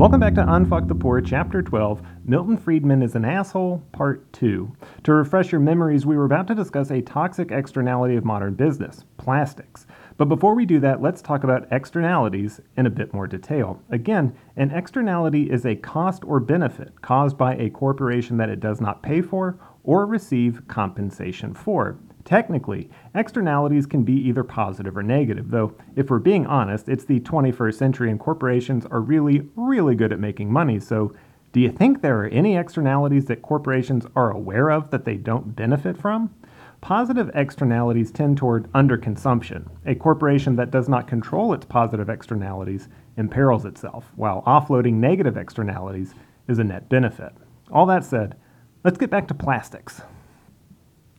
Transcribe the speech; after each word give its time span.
Welcome 0.00 0.20
back 0.20 0.34
to 0.36 0.40
Unfuck 0.40 0.88
the 0.88 0.94
Poor, 0.94 1.20
Chapter 1.20 1.60
12 1.60 2.00
Milton 2.24 2.56
Friedman 2.56 3.02
is 3.02 3.16
an 3.16 3.26
Asshole, 3.26 3.82
Part 3.92 4.32
2. 4.32 4.74
To 5.02 5.12
refresh 5.12 5.52
your 5.52 5.60
memories, 5.60 6.06
we 6.06 6.16
were 6.16 6.24
about 6.24 6.46
to 6.46 6.54
discuss 6.54 6.90
a 6.90 7.02
toxic 7.02 7.50
externality 7.50 8.16
of 8.16 8.24
modern 8.24 8.54
business 8.54 9.04
plastics. 9.18 9.86
But 10.16 10.30
before 10.30 10.54
we 10.54 10.64
do 10.64 10.80
that, 10.80 11.02
let's 11.02 11.20
talk 11.20 11.44
about 11.44 11.68
externalities 11.70 12.62
in 12.78 12.86
a 12.86 12.90
bit 12.90 13.12
more 13.12 13.26
detail. 13.26 13.82
Again, 13.90 14.34
an 14.56 14.70
externality 14.70 15.50
is 15.50 15.66
a 15.66 15.76
cost 15.76 16.24
or 16.24 16.40
benefit 16.40 17.02
caused 17.02 17.36
by 17.36 17.56
a 17.56 17.68
corporation 17.68 18.38
that 18.38 18.48
it 18.48 18.60
does 18.60 18.80
not 18.80 19.02
pay 19.02 19.20
for 19.20 19.58
or 19.84 20.06
receive 20.06 20.66
compensation 20.66 21.52
for. 21.52 21.98
Technically, 22.24 22.90
externalities 23.14 23.86
can 23.86 24.02
be 24.02 24.12
either 24.12 24.44
positive 24.44 24.96
or 24.96 25.02
negative, 25.02 25.50
though, 25.50 25.74
if 25.96 26.10
we're 26.10 26.18
being 26.18 26.46
honest, 26.46 26.88
it's 26.88 27.04
the 27.04 27.20
21st 27.20 27.74
century 27.74 28.10
and 28.10 28.20
corporations 28.20 28.86
are 28.86 29.00
really, 29.00 29.48
really 29.56 29.94
good 29.94 30.12
at 30.12 30.20
making 30.20 30.52
money. 30.52 30.78
So, 30.78 31.14
do 31.52 31.60
you 31.60 31.70
think 31.70 32.00
there 32.00 32.20
are 32.20 32.28
any 32.28 32.56
externalities 32.56 33.24
that 33.26 33.42
corporations 33.42 34.06
are 34.14 34.30
aware 34.30 34.70
of 34.70 34.90
that 34.90 35.04
they 35.04 35.16
don't 35.16 35.56
benefit 35.56 35.96
from? 35.96 36.32
Positive 36.80 37.30
externalities 37.34 38.10
tend 38.10 38.38
toward 38.38 38.70
underconsumption. 38.72 39.68
A 39.84 39.94
corporation 39.94 40.56
that 40.56 40.70
does 40.70 40.88
not 40.88 41.08
control 41.08 41.52
its 41.52 41.66
positive 41.66 42.08
externalities 42.08 42.88
imperils 43.16 43.64
itself, 43.64 44.12
while 44.14 44.42
offloading 44.46 44.94
negative 44.94 45.36
externalities 45.36 46.14
is 46.48 46.58
a 46.58 46.64
net 46.64 46.88
benefit. 46.88 47.32
All 47.70 47.84
that 47.86 48.04
said, 48.04 48.36
let's 48.84 48.98
get 48.98 49.10
back 49.10 49.28
to 49.28 49.34
plastics. 49.34 50.02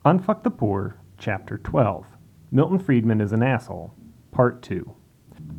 Unfuck 0.03 0.41
the 0.41 0.49
Poor, 0.49 0.95
Chapter 1.19 1.59
12 1.59 2.07
Milton 2.49 2.79
Friedman 2.79 3.21
is 3.21 3.33
an 3.33 3.43
Asshole, 3.43 3.93
Part 4.31 4.63
2. 4.63 4.95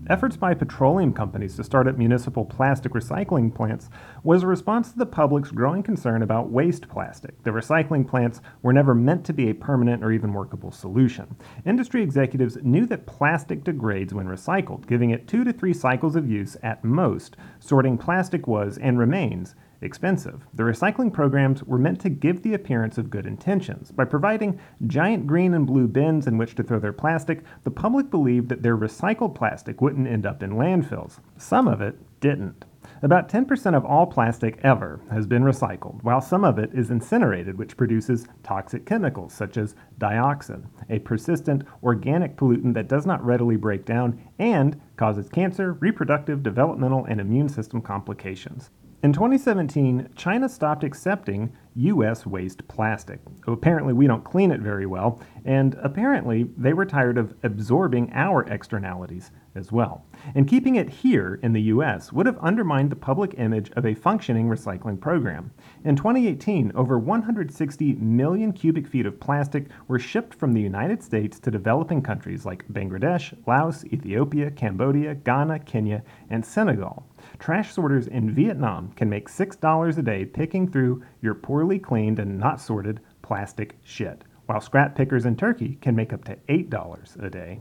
Efforts 0.08 0.36
by 0.36 0.52
petroleum 0.52 1.12
companies 1.12 1.54
to 1.54 1.62
start 1.62 1.86
up 1.86 1.96
municipal 1.96 2.44
plastic 2.44 2.90
recycling 2.90 3.54
plants 3.54 3.88
was 4.24 4.42
a 4.42 4.48
response 4.48 4.90
to 4.90 4.98
the 4.98 5.06
public's 5.06 5.52
growing 5.52 5.84
concern 5.84 6.22
about 6.22 6.50
waste 6.50 6.88
plastic. 6.88 7.40
The 7.44 7.52
recycling 7.52 8.04
plants 8.04 8.40
were 8.62 8.72
never 8.72 8.96
meant 8.96 9.24
to 9.26 9.32
be 9.32 9.48
a 9.48 9.54
permanent 9.54 10.02
or 10.02 10.10
even 10.10 10.32
workable 10.32 10.72
solution. 10.72 11.36
Industry 11.64 12.02
executives 12.02 12.58
knew 12.64 12.84
that 12.86 13.06
plastic 13.06 13.62
degrades 13.62 14.12
when 14.12 14.26
recycled, 14.26 14.88
giving 14.88 15.10
it 15.10 15.28
two 15.28 15.44
to 15.44 15.52
three 15.52 15.72
cycles 15.72 16.16
of 16.16 16.28
use 16.28 16.56
at 16.64 16.82
most. 16.82 17.36
Sorting 17.60 17.96
plastic 17.96 18.48
was, 18.48 18.76
and 18.76 18.98
remains, 18.98 19.54
expensive. 19.82 20.46
The 20.54 20.62
recycling 20.62 21.12
programs 21.12 21.62
were 21.64 21.78
meant 21.78 22.00
to 22.00 22.08
give 22.08 22.42
the 22.42 22.54
appearance 22.54 22.98
of 22.98 23.10
good 23.10 23.26
intentions. 23.26 23.90
By 23.90 24.04
providing 24.04 24.60
giant 24.86 25.26
green 25.26 25.54
and 25.54 25.66
blue 25.66 25.88
bins 25.88 26.26
in 26.26 26.38
which 26.38 26.54
to 26.56 26.62
throw 26.62 26.78
their 26.78 26.92
plastic, 26.92 27.42
the 27.64 27.70
public 27.70 28.10
believed 28.10 28.48
that 28.48 28.62
their 28.62 28.76
recycled 28.76 29.34
plastic 29.34 29.80
wouldn't 29.80 30.08
end 30.08 30.26
up 30.26 30.42
in 30.42 30.52
landfills. 30.52 31.18
Some 31.36 31.68
of 31.68 31.80
it 31.80 31.96
didn't. 32.20 32.64
About 33.00 33.28
10% 33.28 33.76
of 33.76 33.84
all 33.84 34.06
plastic 34.06 34.58
ever 34.62 35.00
has 35.10 35.26
been 35.26 35.42
recycled, 35.42 36.02
while 36.02 36.20
some 36.20 36.44
of 36.44 36.58
it 36.58 36.70
is 36.72 36.90
incinerated, 36.90 37.58
which 37.58 37.76
produces 37.76 38.26
toxic 38.42 38.86
chemicals 38.86 39.32
such 39.32 39.56
as 39.56 39.74
dioxin, 39.98 40.66
a 40.88 40.98
persistent 41.00 41.64
organic 41.82 42.36
pollutant 42.36 42.74
that 42.74 42.88
does 42.88 43.06
not 43.06 43.24
readily 43.24 43.56
break 43.56 43.84
down 43.84 44.20
and 44.38 44.80
causes 44.96 45.28
cancer, 45.28 45.74
reproductive, 45.74 46.42
developmental, 46.42 47.04
and 47.04 47.20
immune 47.20 47.48
system 47.48 47.80
complications. 47.80 48.70
In 49.02 49.12
2017, 49.12 50.10
China 50.14 50.48
stopped 50.48 50.84
accepting 50.84 51.52
U.S. 51.74 52.24
waste 52.24 52.68
plastic. 52.68 53.18
Apparently, 53.48 53.92
we 53.92 54.06
don't 54.06 54.22
clean 54.22 54.52
it 54.52 54.60
very 54.60 54.86
well, 54.86 55.20
and 55.44 55.76
apparently, 55.82 56.46
they 56.56 56.72
were 56.72 56.86
tired 56.86 57.18
of 57.18 57.34
absorbing 57.42 58.12
our 58.12 58.44
externalities 58.44 59.32
as 59.56 59.72
well. 59.72 60.06
And 60.36 60.46
keeping 60.46 60.76
it 60.76 60.88
here 60.88 61.40
in 61.42 61.52
the 61.52 61.62
U.S. 61.62 62.12
would 62.12 62.26
have 62.26 62.38
undermined 62.38 62.90
the 62.90 62.96
public 62.96 63.34
image 63.38 63.72
of 63.72 63.84
a 63.84 63.96
functioning 63.96 64.46
recycling 64.46 65.00
program. 65.00 65.50
In 65.84 65.96
2018, 65.96 66.70
over 66.76 66.96
160 66.96 67.94
million 67.94 68.52
cubic 68.52 68.86
feet 68.86 69.06
of 69.06 69.18
plastic 69.18 69.66
were 69.88 69.98
shipped 69.98 70.32
from 70.32 70.52
the 70.52 70.60
United 70.60 71.02
States 71.02 71.40
to 71.40 71.50
developing 71.50 72.02
countries 72.02 72.46
like 72.46 72.68
Bangladesh, 72.68 73.36
Laos, 73.48 73.84
Ethiopia, 73.86 74.52
Cambodia, 74.52 75.16
Ghana, 75.16 75.58
Kenya, 75.58 76.04
and 76.30 76.46
Senegal. 76.46 77.04
Trash 77.42 77.72
sorters 77.72 78.06
in 78.06 78.30
Vietnam 78.30 78.92
can 78.92 79.10
make 79.10 79.28
$6 79.28 79.98
a 79.98 80.02
day 80.02 80.24
picking 80.24 80.70
through 80.70 81.02
your 81.20 81.34
poorly 81.34 81.80
cleaned 81.80 82.20
and 82.20 82.38
not 82.38 82.60
sorted 82.60 83.00
plastic 83.20 83.76
shit, 83.82 84.22
while 84.46 84.60
scrap 84.60 84.94
pickers 84.94 85.26
in 85.26 85.34
Turkey 85.34 85.76
can 85.80 85.96
make 85.96 86.12
up 86.12 86.22
to 86.26 86.36
$8 86.48 87.20
a 87.20 87.28
day. 87.28 87.58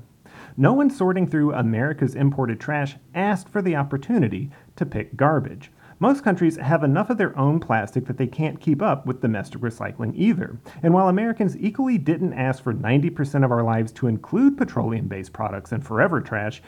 No 0.55 0.71
one 0.73 0.91
sorting 0.91 1.25
through 1.25 1.55
America's 1.55 2.13
imported 2.13 2.59
trash 2.59 2.95
asked 3.15 3.49
for 3.49 3.63
the 3.63 3.75
opportunity 3.75 4.51
to 4.75 4.85
pick 4.85 5.17
garbage. 5.17 5.71
Most 5.97 6.23
countries 6.23 6.57
have 6.57 6.83
enough 6.83 7.09
of 7.09 7.17
their 7.17 7.35
own 7.35 7.59
plastic 7.59 8.05
that 8.05 8.17
they 8.17 8.27
can't 8.27 8.59
keep 8.59 8.83
up 8.83 9.07
with 9.07 9.21
domestic 9.21 9.61
recycling 9.61 10.13
either. 10.15 10.59
And 10.83 10.93
while 10.93 11.09
Americans 11.09 11.57
equally 11.57 11.97
didn't 11.97 12.33
ask 12.33 12.63
for 12.63 12.73
90% 12.73 13.43
of 13.43 13.51
our 13.51 13.63
lives 13.63 13.91
to 13.93 14.05
include 14.05 14.59
petroleum 14.59 15.07
based 15.07 15.33
products 15.33 15.71
and 15.71 15.83
forever 15.83 16.21
trash, 16.21 16.61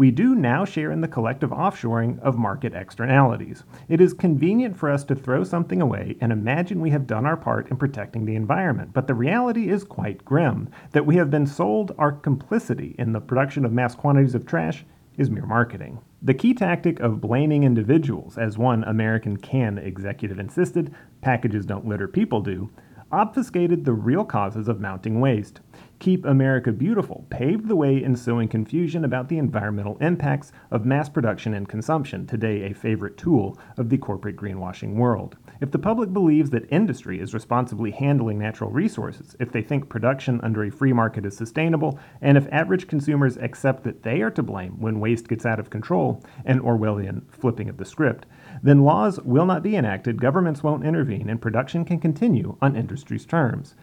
we 0.00 0.10
do 0.10 0.34
now 0.34 0.64
share 0.64 0.90
in 0.90 1.02
the 1.02 1.06
collective 1.06 1.50
offshoring 1.50 2.18
of 2.20 2.38
market 2.38 2.72
externalities. 2.72 3.64
It 3.86 4.00
is 4.00 4.14
convenient 4.14 4.74
for 4.74 4.90
us 4.90 5.04
to 5.04 5.14
throw 5.14 5.44
something 5.44 5.82
away 5.82 6.16
and 6.22 6.32
imagine 6.32 6.80
we 6.80 6.88
have 6.88 7.06
done 7.06 7.26
our 7.26 7.36
part 7.36 7.70
in 7.70 7.76
protecting 7.76 8.24
the 8.24 8.34
environment, 8.34 8.94
but 8.94 9.06
the 9.06 9.12
reality 9.12 9.68
is 9.68 9.84
quite 9.84 10.24
grim 10.24 10.70
that 10.92 11.04
we 11.04 11.16
have 11.16 11.30
been 11.30 11.46
sold 11.46 11.94
our 11.98 12.12
complicity 12.12 12.94
in 12.98 13.12
the 13.12 13.20
production 13.20 13.66
of 13.66 13.74
mass 13.74 13.94
quantities 13.94 14.34
of 14.34 14.46
trash 14.46 14.86
is 15.18 15.28
mere 15.28 15.44
marketing. 15.44 15.98
The 16.22 16.32
key 16.32 16.54
tactic 16.54 16.98
of 17.00 17.20
blaming 17.20 17.64
individuals, 17.64 18.38
as 18.38 18.56
one 18.56 18.84
American 18.84 19.36
can 19.36 19.76
executive 19.76 20.38
insisted, 20.38 20.94
packages 21.20 21.66
don't 21.66 21.86
litter, 21.86 22.08
people 22.08 22.40
do, 22.40 22.70
obfuscated 23.12 23.84
the 23.84 23.92
real 23.92 24.24
causes 24.24 24.66
of 24.66 24.80
mounting 24.80 25.20
waste. 25.20 25.60
Keep 26.00 26.24
America 26.24 26.72
Beautiful 26.72 27.26
paved 27.28 27.68
the 27.68 27.76
way 27.76 28.02
in 28.02 28.16
sowing 28.16 28.48
confusion 28.48 29.04
about 29.04 29.28
the 29.28 29.36
environmental 29.36 29.98
impacts 29.98 30.50
of 30.70 30.86
mass 30.86 31.10
production 31.10 31.52
and 31.52 31.68
consumption, 31.68 32.26
today 32.26 32.62
a 32.62 32.74
favorite 32.74 33.18
tool 33.18 33.58
of 33.76 33.90
the 33.90 33.98
corporate 33.98 34.36
greenwashing 34.36 34.94
world. 34.94 35.36
If 35.60 35.72
the 35.72 35.78
public 35.78 36.10
believes 36.10 36.48
that 36.50 36.72
industry 36.72 37.20
is 37.20 37.34
responsibly 37.34 37.90
handling 37.90 38.38
natural 38.38 38.70
resources, 38.70 39.36
if 39.38 39.52
they 39.52 39.60
think 39.60 39.90
production 39.90 40.40
under 40.40 40.64
a 40.64 40.70
free 40.70 40.94
market 40.94 41.26
is 41.26 41.36
sustainable, 41.36 41.98
and 42.22 42.38
if 42.38 42.50
average 42.50 42.88
consumers 42.88 43.36
accept 43.36 43.84
that 43.84 44.02
they 44.02 44.22
are 44.22 44.30
to 44.30 44.42
blame 44.42 44.80
when 44.80 45.00
waste 45.00 45.28
gets 45.28 45.44
out 45.44 45.60
of 45.60 45.68
control, 45.68 46.24
an 46.46 46.60
Orwellian 46.60 47.30
flipping 47.30 47.68
of 47.68 47.76
the 47.76 47.84
script, 47.84 48.24
then 48.62 48.84
laws 48.84 49.20
will 49.20 49.44
not 49.44 49.62
be 49.62 49.76
enacted, 49.76 50.18
governments 50.18 50.62
won't 50.62 50.86
intervene, 50.86 51.28
and 51.28 51.42
production 51.42 51.84
can 51.84 52.00
continue 52.00 52.56
on 52.62 52.74
industry's 52.74 53.26
terms. 53.26 53.74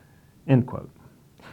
End 0.47 0.65
quote. 0.65 0.89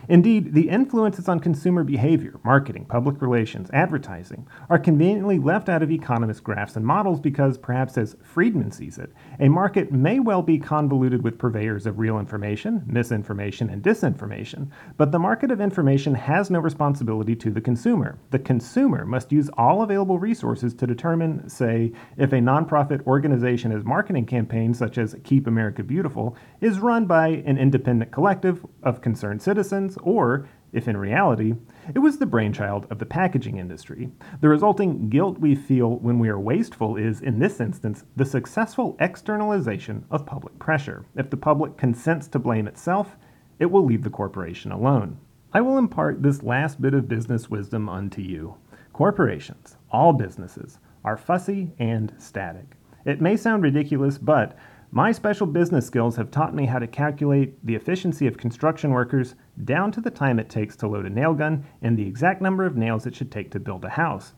Indeed, 0.09 0.55
the 0.55 0.69
influences 0.69 1.29
on 1.29 1.41
consumer 1.41 1.85
behavior, 1.85 2.39
marketing, 2.45 2.85
public 2.85 3.23
relations, 3.23 3.71
advertising, 3.73 4.47
are 4.69 4.79
conveniently 4.79 5.39
left 5.39 5.69
out 5.69 5.83
of 5.83 5.91
economist 5.91 6.45
graphs 6.45 6.77
and 6.77 6.85
models 6.85 7.21
because, 7.21 7.57
perhaps 7.57 7.97
as 7.97 8.17
Friedman 8.23 8.71
sees 8.71 8.99
it, 8.99 9.13
a 9.41 9.49
market 9.49 9.93
may 9.93 10.21
well 10.21 10.43
be 10.43 10.59
convoluted 10.59 11.23
with 11.23 11.39
purveyors 11.39 11.87
of 11.87 11.99
real 11.99 12.19
information, 12.19 12.83
misinformation, 12.87 13.71
and 13.71 13.83
disinformation, 13.83 14.71
but 14.97 15.11
the 15.11 15.19
market 15.19 15.51
of 15.51 15.61
information 15.61 16.15
has 16.15 16.51
no 16.51 16.61
responsibility 16.61 17.35
to 17.37 17.51
the 17.51 17.61
consumer. 17.61 18.19
The 18.31 18.39
consumer 18.39 19.05
must 19.07 19.33
use 19.33 19.49
all 19.57 19.83
available 19.83 20.19
resources 20.19 20.75
to 20.75 20.87
determine, 20.87 21.49
say, 21.49 21.93
if 22.17 22.33
a 22.33 22.37
nonprofit 22.37 23.07
organization's 23.07 23.85
marketing 23.85 24.27
campaign, 24.27 24.75
such 24.75 24.99
as 24.99 25.17
Keep 25.25 25.47
America 25.47 25.83
Beautiful, 25.83 26.37
is 26.61 26.79
run 26.79 27.07
by 27.07 27.29
an 27.29 27.57
independent 27.57 28.13
collective 28.13 28.65
of 28.83 29.01
concerned 29.01 29.41
citizens 29.41 29.94
or 30.03 30.49
if 30.75 30.89
in 30.89 30.97
reality, 30.97 31.55
it 31.95 32.01
was 32.01 32.19
the 32.19 32.27
brainchild 32.27 32.89
of 32.91 32.99
the 32.99 33.07
packaging 33.07 33.59
industry. 33.59 34.11
The 34.41 34.49
resulting 34.49 35.09
guilt 35.09 35.39
we 35.39 35.55
feel 35.55 35.99
when 35.99 36.19
we 36.19 36.29
are 36.29 36.41
wasteful 36.41 36.97
is, 36.97 37.21
in 37.21 37.39
this 37.39 37.61
instance, 37.61 38.05
the 38.17 38.25
successful 38.25 38.97
externalization 38.99 40.05
of 40.11 40.27
public 40.27 40.59
pressure. 40.59 41.05
If 41.15 41.31
the 41.31 41.37
public 41.37 41.77
consents 41.77 42.27
to 42.29 42.41
blame 42.41 42.67
itself, 42.67 43.17
it 43.61 43.67
will 43.67 43.85
leave 43.85 44.03
the 44.03 44.11
corporation 44.11 44.73
alone. 44.73 45.19
I 45.53 45.61
will 45.61 45.79
impart 45.79 46.25
this 46.25 46.43
last 46.43 46.83
bit 46.83 46.93
of 46.93 47.07
business 47.07 47.49
wisdom 47.49 47.89
unto 47.89 48.21
you. 48.21 48.57
Corporations, 48.93 49.77
all 49.93 50.13
businesses, 50.13 50.81
are 51.05 51.17
fussy 51.17 51.71
and 51.79 52.13
static. 52.19 52.67
It 53.05 53.21
may 53.21 53.37
sound 53.37 53.63
ridiculous, 53.63 54.19
but 54.19 54.59
my 54.95 55.11
special 55.11 55.49
business 55.49 55.85
skills 55.85 56.15
have 56.15 56.31
taught 56.31 56.55
me 56.55 56.67
how 56.67 56.79
to 56.79 56.87
calculate 56.87 57.59
the 57.67 57.75
efficiency 57.75 58.29
of 58.29 58.37
construction 58.37 58.93
workers 58.93 59.35
down 59.65 59.91
to 59.91 60.01
the 60.01 60.09
time 60.09 60.39
it 60.39 60.49
takes 60.49 60.77
to 60.77 60.87
load 60.87 61.05
a 61.05 61.11
nail 61.11 61.35
gun 61.35 61.65
and 61.83 61.99
the 61.99 62.07
exact 62.07 62.41
number 62.41 62.65
of 62.65 62.77
nails 62.77 63.05
it 63.05 63.13
should 63.13 63.33
take 63.33 63.51
to 63.51 63.59
build 63.59 63.85
a 63.85 63.89
house. 63.89 64.35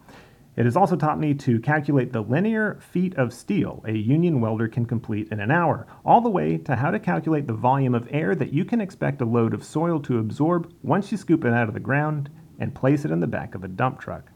It 0.56 0.64
has 0.64 0.74
also 0.74 0.96
taught 0.96 1.20
me 1.20 1.34
to 1.34 1.60
calculate 1.60 2.10
the 2.10 2.22
linear 2.22 2.78
feet 2.80 3.14
of 3.16 3.34
steel 3.34 3.84
a 3.86 3.92
union 3.92 4.40
welder 4.40 4.66
can 4.66 4.86
complete 4.86 5.28
in 5.30 5.40
an 5.40 5.50
hour, 5.50 5.86
all 6.06 6.22
the 6.22 6.30
way 6.30 6.56
to 6.56 6.74
how 6.74 6.90
to 6.90 6.98
calculate 6.98 7.46
the 7.46 7.52
volume 7.52 7.94
of 7.94 8.08
air 8.10 8.34
that 8.34 8.54
you 8.54 8.64
can 8.64 8.80
expect 8.80 9.20
a 9.20 9.26
load 9.26 9.52
of 9.52 9.62
soil 9.62 10.00
to 10.00 10.18
absorb 10.18 10.72
once 10.82 11.12
you 11.12 11.18
scoop 11.18 11.44
it 11.44 11.52
out 11.52 11.68
of 11.68 11.74
the 11.74 11.80
ground 11.80 12.30
and 12.58 12.74
place 12.74 13.04
it 13.04 13.10
in 13.10 13.20
the 13.20 13.26
back 13.26 13.54
of 13.54 13.62
a 13.62 13.68
dump 13.68 14.00
truck. 14.00 14.30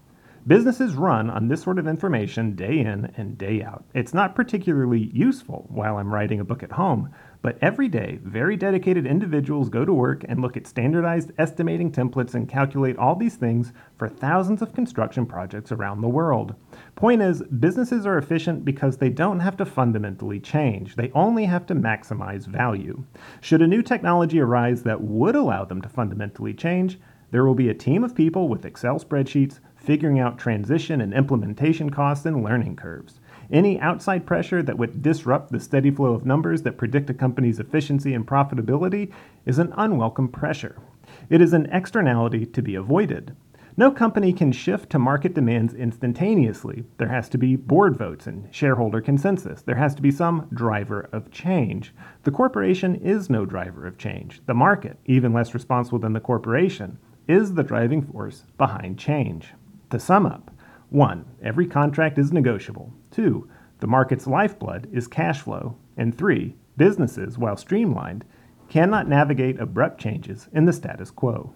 Businesses 0.47 0.95
run 0.95 1.29
on 1.29 1.49
this 1.49 1.63
sort 1.63 1.79
of 1.79 1.87
information 1.87 2.57
day 2.57 2.79
in 2.79 3.13
and 3.19 3.37
day 3.37 3.63
out. 3.63 3.85
It's 3.93 4.15
not 4.15 4.35
particularly 4.35 5.11
useful 5.13 5.67
while 5.69 5.99
I'm 5.99 6.13
writing 6.13 6.41
a 6.41 6.45
book 6.45 6.63
at 6.63 6.73
home, 6.73 7.11
but 7.43 7.59
every 7.61 7.89
day, 7.89 8.19
very 8.23 8.57
dedicated 8.57 9.07
individuals 9.07 9.69
go 9.69 9.85
to 9.85 9.93
work 9.93 10.25
and 10.27 10.41
look 10.41 10.57
at 10.57 10.67
standardized 10.67 11.33
estimating 11.37 11.93
templates 11.93 12.35
and 12.35 12.49
calculate 12.49 12.97
all 12.97 13.17
these 13.17 13.37
things 13.37 13.75
for 13.99 14.09
thousands 14.09 14.63
of 14.63 14.73
construction 14.73 15.27
projects 15.27 15.73
around 15.73 16.01
the 16.01 16.09
world. 16.09 16.55
Point 16.97 17.21
is, 17.21 17.43
businesses 17.43 18.07
are 18.07 18.17
efficient 18.17 18.65
because 18.65 18.97
they 18.97 19.11
don't 19.11 19.41
have 19.41 19.59
to 19.59 19.67
fundamentally 19.67 20.41
change, 20.41 20.97
they 20.97 21.11
only 21.15 21.45
have 21.45 21.67
to 21.67 21.75
maximize 21.75 22.47
value. 22.47 23.05
Should 23.43 23.61
a 23.61 23.67
new 23.67 23.83
technology 23.83 24.41
arise 24.41 24.85
that 24.85 25.03
would 25.03 25.37
allow 25.37 25.67
them 25.67 25.83
to 25.83 25.89
fundamentally 25.91 26.55
change, 26.55 26.99
there 27.31 27.45
will 27.45 27.55
be 27.55 27.69
a 27.69 27.75
team 27.75 28.03
of 28.03 28.15
people 28.15 28.49
with 28.49 28.65
Excel 28.65 28.99
spreadsheets 28.99 29.61
figuring 29.81 30.21
out 30.21 30.39
transition 30.39 31.01
and 31.01 31.13
implementation 31.15 31.91
costs 31.91 32.27
and 32.27 32.45
learning 32.45 32.77
curves. 32.77 33.21
Any 33.51 33.81
outside 33.81 34.27
pressure 34.27 34.63
that 34.63 34.79
would 34.79 35.03
disrupt 35.03 35.51
the 35.51 35.59
steady 35.59 35.91
flow 35.91 36.15
of 36.15 36.25
numbers 36.25 36.63
that 36.63 36.79
predict 36.79 37.11
a 37.11 37.15
company's 37.15 37.59
efficiency 37.59 38.15
and 38.15 38.27
profitability 38.27 39.11
is 39.47 39.59
an 39.59 39.73
unwelcome 39.77 40.29
pressure. 40.29 40.77
It 41.29 41.41
is 41.41 41.53
an 41.53 41.67
externality 41.73 42.47
to 42.47 42.63
be 42.63 42.75
avoided. 42.77 43.35
No 43.77 43.91
company 43.91 44.33
can 44.33 44.53
shift 44.53 44.91
to 44.91 44.99
market 44.99 45.33
demands 45.33 45.75
instantaneously. 45.75 46.85
There 46.99 47.09
has 47.09 47.29
to 47.31 47.39
be 47.39 47.57
board 47.57 47.97
votes 47.97 48.27
and 48.27 48.53
shareholder 48.55 49.01
consensus. 49.01 49.63
There 49.63 49.77
has 49.77 49.95
to 49.95 50.03
be 50.03 50.11
some 50.11 50.49
driver 50.53 51.09
of 51.13 51.31
change. 51.31 51.95
The 52.25 52.31
corporation 52.31 52.97
is 52.97 53.31
no 53.31 53.47
driver 53.47 53.87
of 53.87 53.97
change. 53.97 54.43
The 54.47 54.55
market, 54.55 54.99
even 55.07 55.33
less 55.33 55.55
responsible 55.55 55.99
than 55.99 56.13
the 56.13 56.21
corporation, 56.21 56.99
is 57.27 57.55
the 57.55 57.63
driving 57.63 58.03
force 58.03 58.45
behind 58.59 58.99
change. 58.99 59.55
To 59.91 59.99
sum 59.99 60.25
up, 60.25 60.53
1. 60.91 61.25
Every 61.43 61.67
contract 61.67 62.17
is 62.17 62.33
negotiable. 62.33 62.93
2. 63.11 63.49
The 63.81 63.87
market's 63.89 64.27
lifeblood 64.27 64.89
is 64.93 65.09
cash 65.09 65.41
flow. 65.41 65.77
And 65.97 66.17
3. 66.17 66.55
Businesses, 66.77 67.37
while 67.37 67.57
streamlined, 67.57 68.25
cannot 68.69 69.09
navigate 69.09 69.59
abrupt 69.59 70.01
changes 70.01 70.49
in 70.53 70.65
the 70.65 70.73
status 70.73 71.11
quo. 71.11 71.55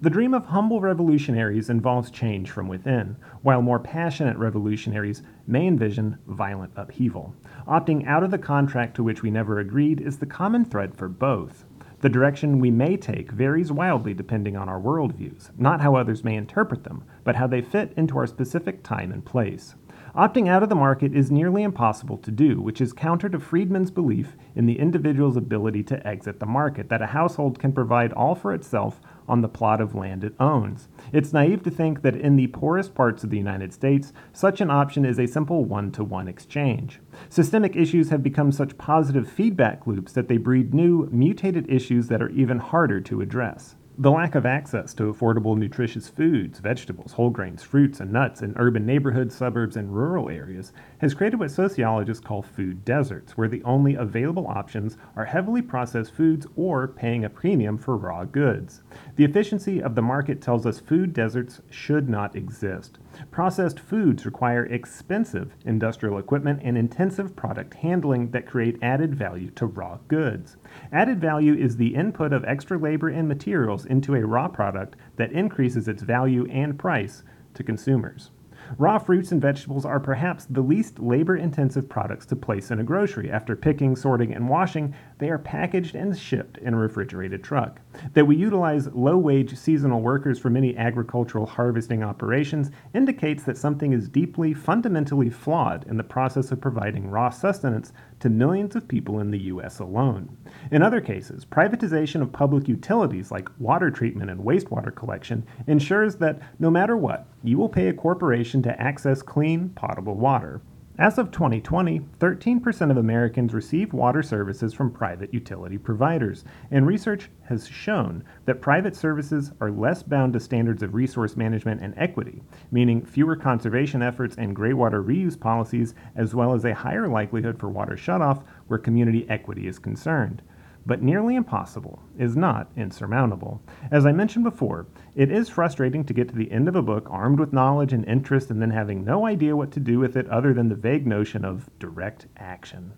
The 0.00 0.10
dream 0.10 0.34
of 0.34 0.46
humble 0.46 0.80
revolutionaries 0.80 1.70
involves 1.70 2.10
change 2.10 2.50
from 2.50 2.68
within, 2.68 3.16
while 3.42 3.62
more 3.62 3.78
passionate 3.78 4.36
revolutionaries 4.36 5.22
may 5.46 5.66
envision 5.66 6.18
violent 6.26 6.72
upheaval. 6.74 7.34
Opting 7.68 8.06
out 8.06 8.24
of 8.24 8.30
the 8.30 8.38
contract 8.38 8.96
to 8.96 9.04
which 9.04 9.22
we 9.22 9.30
never 9.30 9.60
agreed 9.60 10.00
is 10.00 10.18
the 10.18 10.26
common 10.26 10.64
thread 10.64 10.96
for 10.96 11.06
both. 11.06 11.66
The 12.02 12.08
direction 12.08 12.58
we 12.58 12.72
may 12.72 12.96
take 12.96 13.30
varies 13.30 13.70
wildly 13.70 14.12
depending 14.12 14.56
on 14.56 14.68
our 14.68 14.80
worldviews, 14.80 15.50
not 15.56 15.80
how 15.80 15.94
others 15.94 16.24
may 16.24 16.34
interpret 16.34 16.82
them, 16.82 17.04
but 17.22 17.36
how 17.36 17.46
they 17.46 17.62
fit 17.62 17.92
into 17.96 18.18
our 18.18 18.26
specific 18.26 18.82
time 18.82 19.12
and 19.12 19.24
place. 19.24 19.76
Opting 20.16 20.48
out 20.48 20.64
of 20.64 20.68
the 20.68 20.74
market 20.74 21.14
is 21.14 21.30
nearly 21.30 21.62
impossible 21.62 22.18
to 22.18 22.32
do, 22.32 22.60
which 22.60 22.80
is 22.80 22.92
counter 22.92 23.28
to 23.28 23.38
Friedman's 23.38 23.92
belief 23.92 24.36
in 24.56 24.66
the 24.66 24.80
individual's 24.80 25.36
ability 25.36 25.84
to 25.84 26.04
exit 26.04 26.40
the 26.40 26.44
market, 26.44 26.88
that 26.88 27.02
a 27.02 27.06
household 27.06 27.60
can 27.60 27.72
provide 27.72 28.12
all 28.14 28.34
for 28.34 28.52
itself 28.52 29.00
on 29.28 29.40
the 29.40 29.48
plot 29.48 29.80
of 29.80 29.94
land 29.94 30.24
it 30.24 30.34
owns. 30.40 30.88
It's 31.12 31.32
naive 31.32 31.62
to 31.64 31.70
think 31.70 32.02
that 32.02 32.16
in 32.16 32.36
the 32.36 32.48
poorest 32.48 32.94
parts 32.94 33.24
of 33.24 33.30
the 33.30 33.36
United 33.36 33.72
States, 33.72 34.12
such 34.32 34.60
an 34.60 34.70
option 34.70 35.04
is 35.04 35.18
a 35.18 35.26
simple 35.26 35.64
one 35.64 35.90
to 35.92 36.04
one 36.04 36.28
exchange. 36.28 37.00
Systemic 37.28 37.76
issues 37.76 38.10
have 38.10 38.22
become 38.22 38.52
such 38.52 38.78
positive 38.78 39.30
feedback 39.30 39.86
loops 39.86 40.12
that 40.12 40.28
they 40.28 40.36
breed 40.36 40.74
new, 40.74 41.08
mutated 41.10 41.70
issues 41.70 42.08
that 42.08 42.22
are 42.22 42.30
even 42.30 42.58
harder 42.58 43.00
to 43.00 43.20
address. 43.20 43.76
The 43.98 44.10
lack 44.10 44.34
of 44.34 44.46
access 44.46 44.94
to 44.94 45.12
affordable, 45.12 45.54
nutritious 45.54 46.08
foods, 46.08 46.60
vegetables, 46.60 47.12
whole 47.12 47.28
grains, 47.28 47.62
fruits, 47.62 48.00
and 48.00 48.10
nuts 48.10 48.40
in 48.40 48.54
urban 48.56 48.86
neighborhoods, 48.86 49.34
suburbs, 49.34 49.76
and 49.76 49.94
rural 49.94 50.30
areas 50.30 50.72
has 50.98 51.12
created 51.12 51.38
what 51.38 51.50
sociologists 51.50 52.24
call 52.24 52.40
food 52.40 52.86
deserts, 52.86 53.36
where 53.36 53.48
the 53.48 53.62
only 53.64 53.94
available 53.94 54.46
options 54.46 54.96
are 55.14 55.26
heavily 55.26 55.60
processed 55.60 56.14
foods 56.14 56.46
or 56.56 56.88
paying 56.88 57.22
a 57.22 57.28
premium 57.28 57.76
for 57.76 57.98
raw 57.98 58.24
goods. 58.24 58.82
The 59.16 59.26
efficiency 59.26 59.82
of 59.82 59.94
the 59.94 60.00
market 60.00 60.40
tells 60.40 60.64
us 60.64 60.80
food 60.80 61.12
deserts 61.12 61.60
should 61.68 62.08
not 62.08 62.34
exist. 62.34 62.98
Processed 63.30 63.78
foods 63.78 64.24
require 64.24 64.64
expensive 64.64 65.52
industrial 65.66 66.16
equipment 66.16 66.60
and 66.64 66.78
intensive 66.78 67.36
product 67.36 67.74
handling 67.74 68.30
that 68.30 68.46
create 68.46 68.78
added 68.80 69.14
value 69.14 69.50
to 69.50 69.66
raw 69.66 69.98
goods. 70.08 70.56
Added 70.92 71.20
value 71.20 71.54
is 71.54 71.76
the 71.76 71.94
input 71.94 72.32
of 72.32 72.44
extra 72.44 72.78
labor 72.78 73.08
and 73.08 73.28
materials 73.28 73.84
into 73.86 74.14
a 74.14 74.26
raw 74.26 74.48
product 74.48 74.96
that 75.16 75.32
increases 75.32 75.88
its 75.88 76.02
value 76.02 76.46
and 76.50 76.78
price 76.78 77.22
to 77.54 77.62
consumers. 77.62 78.30
Raw 78.78 78.98
fruits 78.98 79.32
and 79.32 79.42
vegetables 79.42 79.84
are 79.84 80.00
perhaps 80.00 80.46
the 80.46 80.62
least 80.62 80.98
labor 80.98 81.36
intensive 81.36 81.88
products 81.88 82.24
to 82.26 82.36
place 82.36 82.70
in 82.70 82.78
a 82.78 82.84
grocery. 82.84 83.30
After 83.30 83.56
picking, 83.56 83.96
sorting, 83.96 84.32
and 84.32 84.48
washing, 84.48 84.94
they 85.18 85.30
are 85.30 85.38
packaged 85.38 85.94
and 85.94 86.16
shipped 86.16 86.58
in 86.58 86.72
a 86.72 86.78
refrigerated 86.78 87.42
truck. 87.42 87.80
That 88.14 88.26
we 88.26 88.36
utilize 88.36 88.86
low 88.88 89.18
wage 89.18 89.56
seasonal 89.56 90.00
workers 90.00 90.38
for 90.38 90.48
many 90.48 90.76
agricultural 90.76 91.44
harvesting 91.44 92.02
operations 92.02 92.70
indicates 92.94 93.42
that 93.44 93.58
something 93.58 93.92
is 93.92 94.08
deeply, 94.08 94.54
fundamentally 94.54 95.28
flawed 95.28 95.84
in 95.88 95.96
the 95.96 96.04
process 96.04 96.52
of 96.52 96.60
providing 96.60 97.10
raw 97.10 97.30
sustenance 97.30 97.92
to 98.22 98.30
millions 98.30 98.76
of 98.76 98.86
people 98.86 99.18
in 99.18 99.32
the 99.32 99.38
U.S. 99.40 99.80
alone. 99.80 100.36
In 100.70 100.80
other 100.80 101.00
cases, 101.00 101.44
privatization 101.44 102.22
of 102.22 102.32
public 102.32 102.68
utilities 102.68 103.32
like 103.32 103.48
water 103.58 103.90
treatment 103.90 104.30
and 104.30 104.40
wastewater 104.40 104.94
collection 104.94 105.44
ensures 105.66 106.14
that 106.16 106.40
no 106.60 106.70
matter 106.70 106.96
what, 106.96 107.26
you 107.42 107.58
will 107.58 107.68
pay 107.68 107.88
a 107.88 107.92
corporation 107.92 108.62
to 108.62 108.80
access 108.80 109.22
clean, 109.22 109.70
potable 109.70 110.14
water. 110.14 110.60
As 110.98 111.16
of 111.16 111.30
2020, 111.30 112.00
13% 112.18 112.90
of 112.90 112.98
Americans 112.98 113.54
receive 113.54 113.94
water 113.94 114.22
services 114.22 114.74
from 114.74 114.90
private 114.90 115.32
utility 115.32 115.78
providers, 115.78 116.44
and 116.70 116.86
research 116.86 117.30
has 117.44 117.66
shown 117.66 118.22
that 118.44 118.60
private 118.60 118.94
services 118.94 119.52
are 119.58 119.70
less 119.70 120.02
bound 120.02 120.34
to 120.34 120.40
standards 120.40 120.82
of 120.82 120.92
resource 120.92 121.34
management 121.34 121.80
and 121.80 121.94
equity, 121.96 122.42
meaning 122.70 123.06
fewer 123.06 123.36
conservation 123.36 124.02
efforts 124.02 124.36
and 124.36 124.54
graywater 124.54 125.02
reuse 125.02 125.40
policies, 125.40 125.94
as 126.14 126.34
well 126.34 126.52
as 126.52 126.66
a 126.66 126.74
higher 126.74 127.08
likelihood 127.08 127.58
for 127.58 127.70
water 127.70 127.96
shutoff 127.96 128.44
where 128.66 128.78
community 128.78 129.24
equity 129.30 129.66
is 129.66 129.78
concerned 129.78 130.42
but 130.84 131.02
nearly 131.02 131.36
impossible 131.36 132.02
is 132.18 132.36
not 132.36 132.70
insurmountable. 132.76 133.62
As 133.90 134.04
I 134.04 134.12
mentioned 134.12 134.44
before, 134.44 134.86
it 135.14 135.30
is 135.30 135.48
frustrating 135.48 136.04
to 136.04 136.14
get 136.14 136.28
to 136.28 136.34
the 136.34 136.50
end 136.50 136.68
of 136.68 136.76
a 136.76 136.82
book 136.82 137.06
armed 137.10 137.38
with 137.38 137.52
knowledge 137.52 137.92
and 137.92 138.04
interest 138.06 138.50
and 138.50 138.60
then 138.60 138.70
having 138.70 139.04
no 139.04 139.26
idea 139.26 139.56
what 139.56 139.70
to 139.72 139.80
do 139.80 139.98
with 139.98 140.16
it 140.16 140.28
other 140.28 140.52
than 140.52 140.68
the 140.68 140.74
vague 140.74 141.06
notion 141.06 141.44
of 141.44 141.68
direct 141.78 142.26
action. 142.36 142.92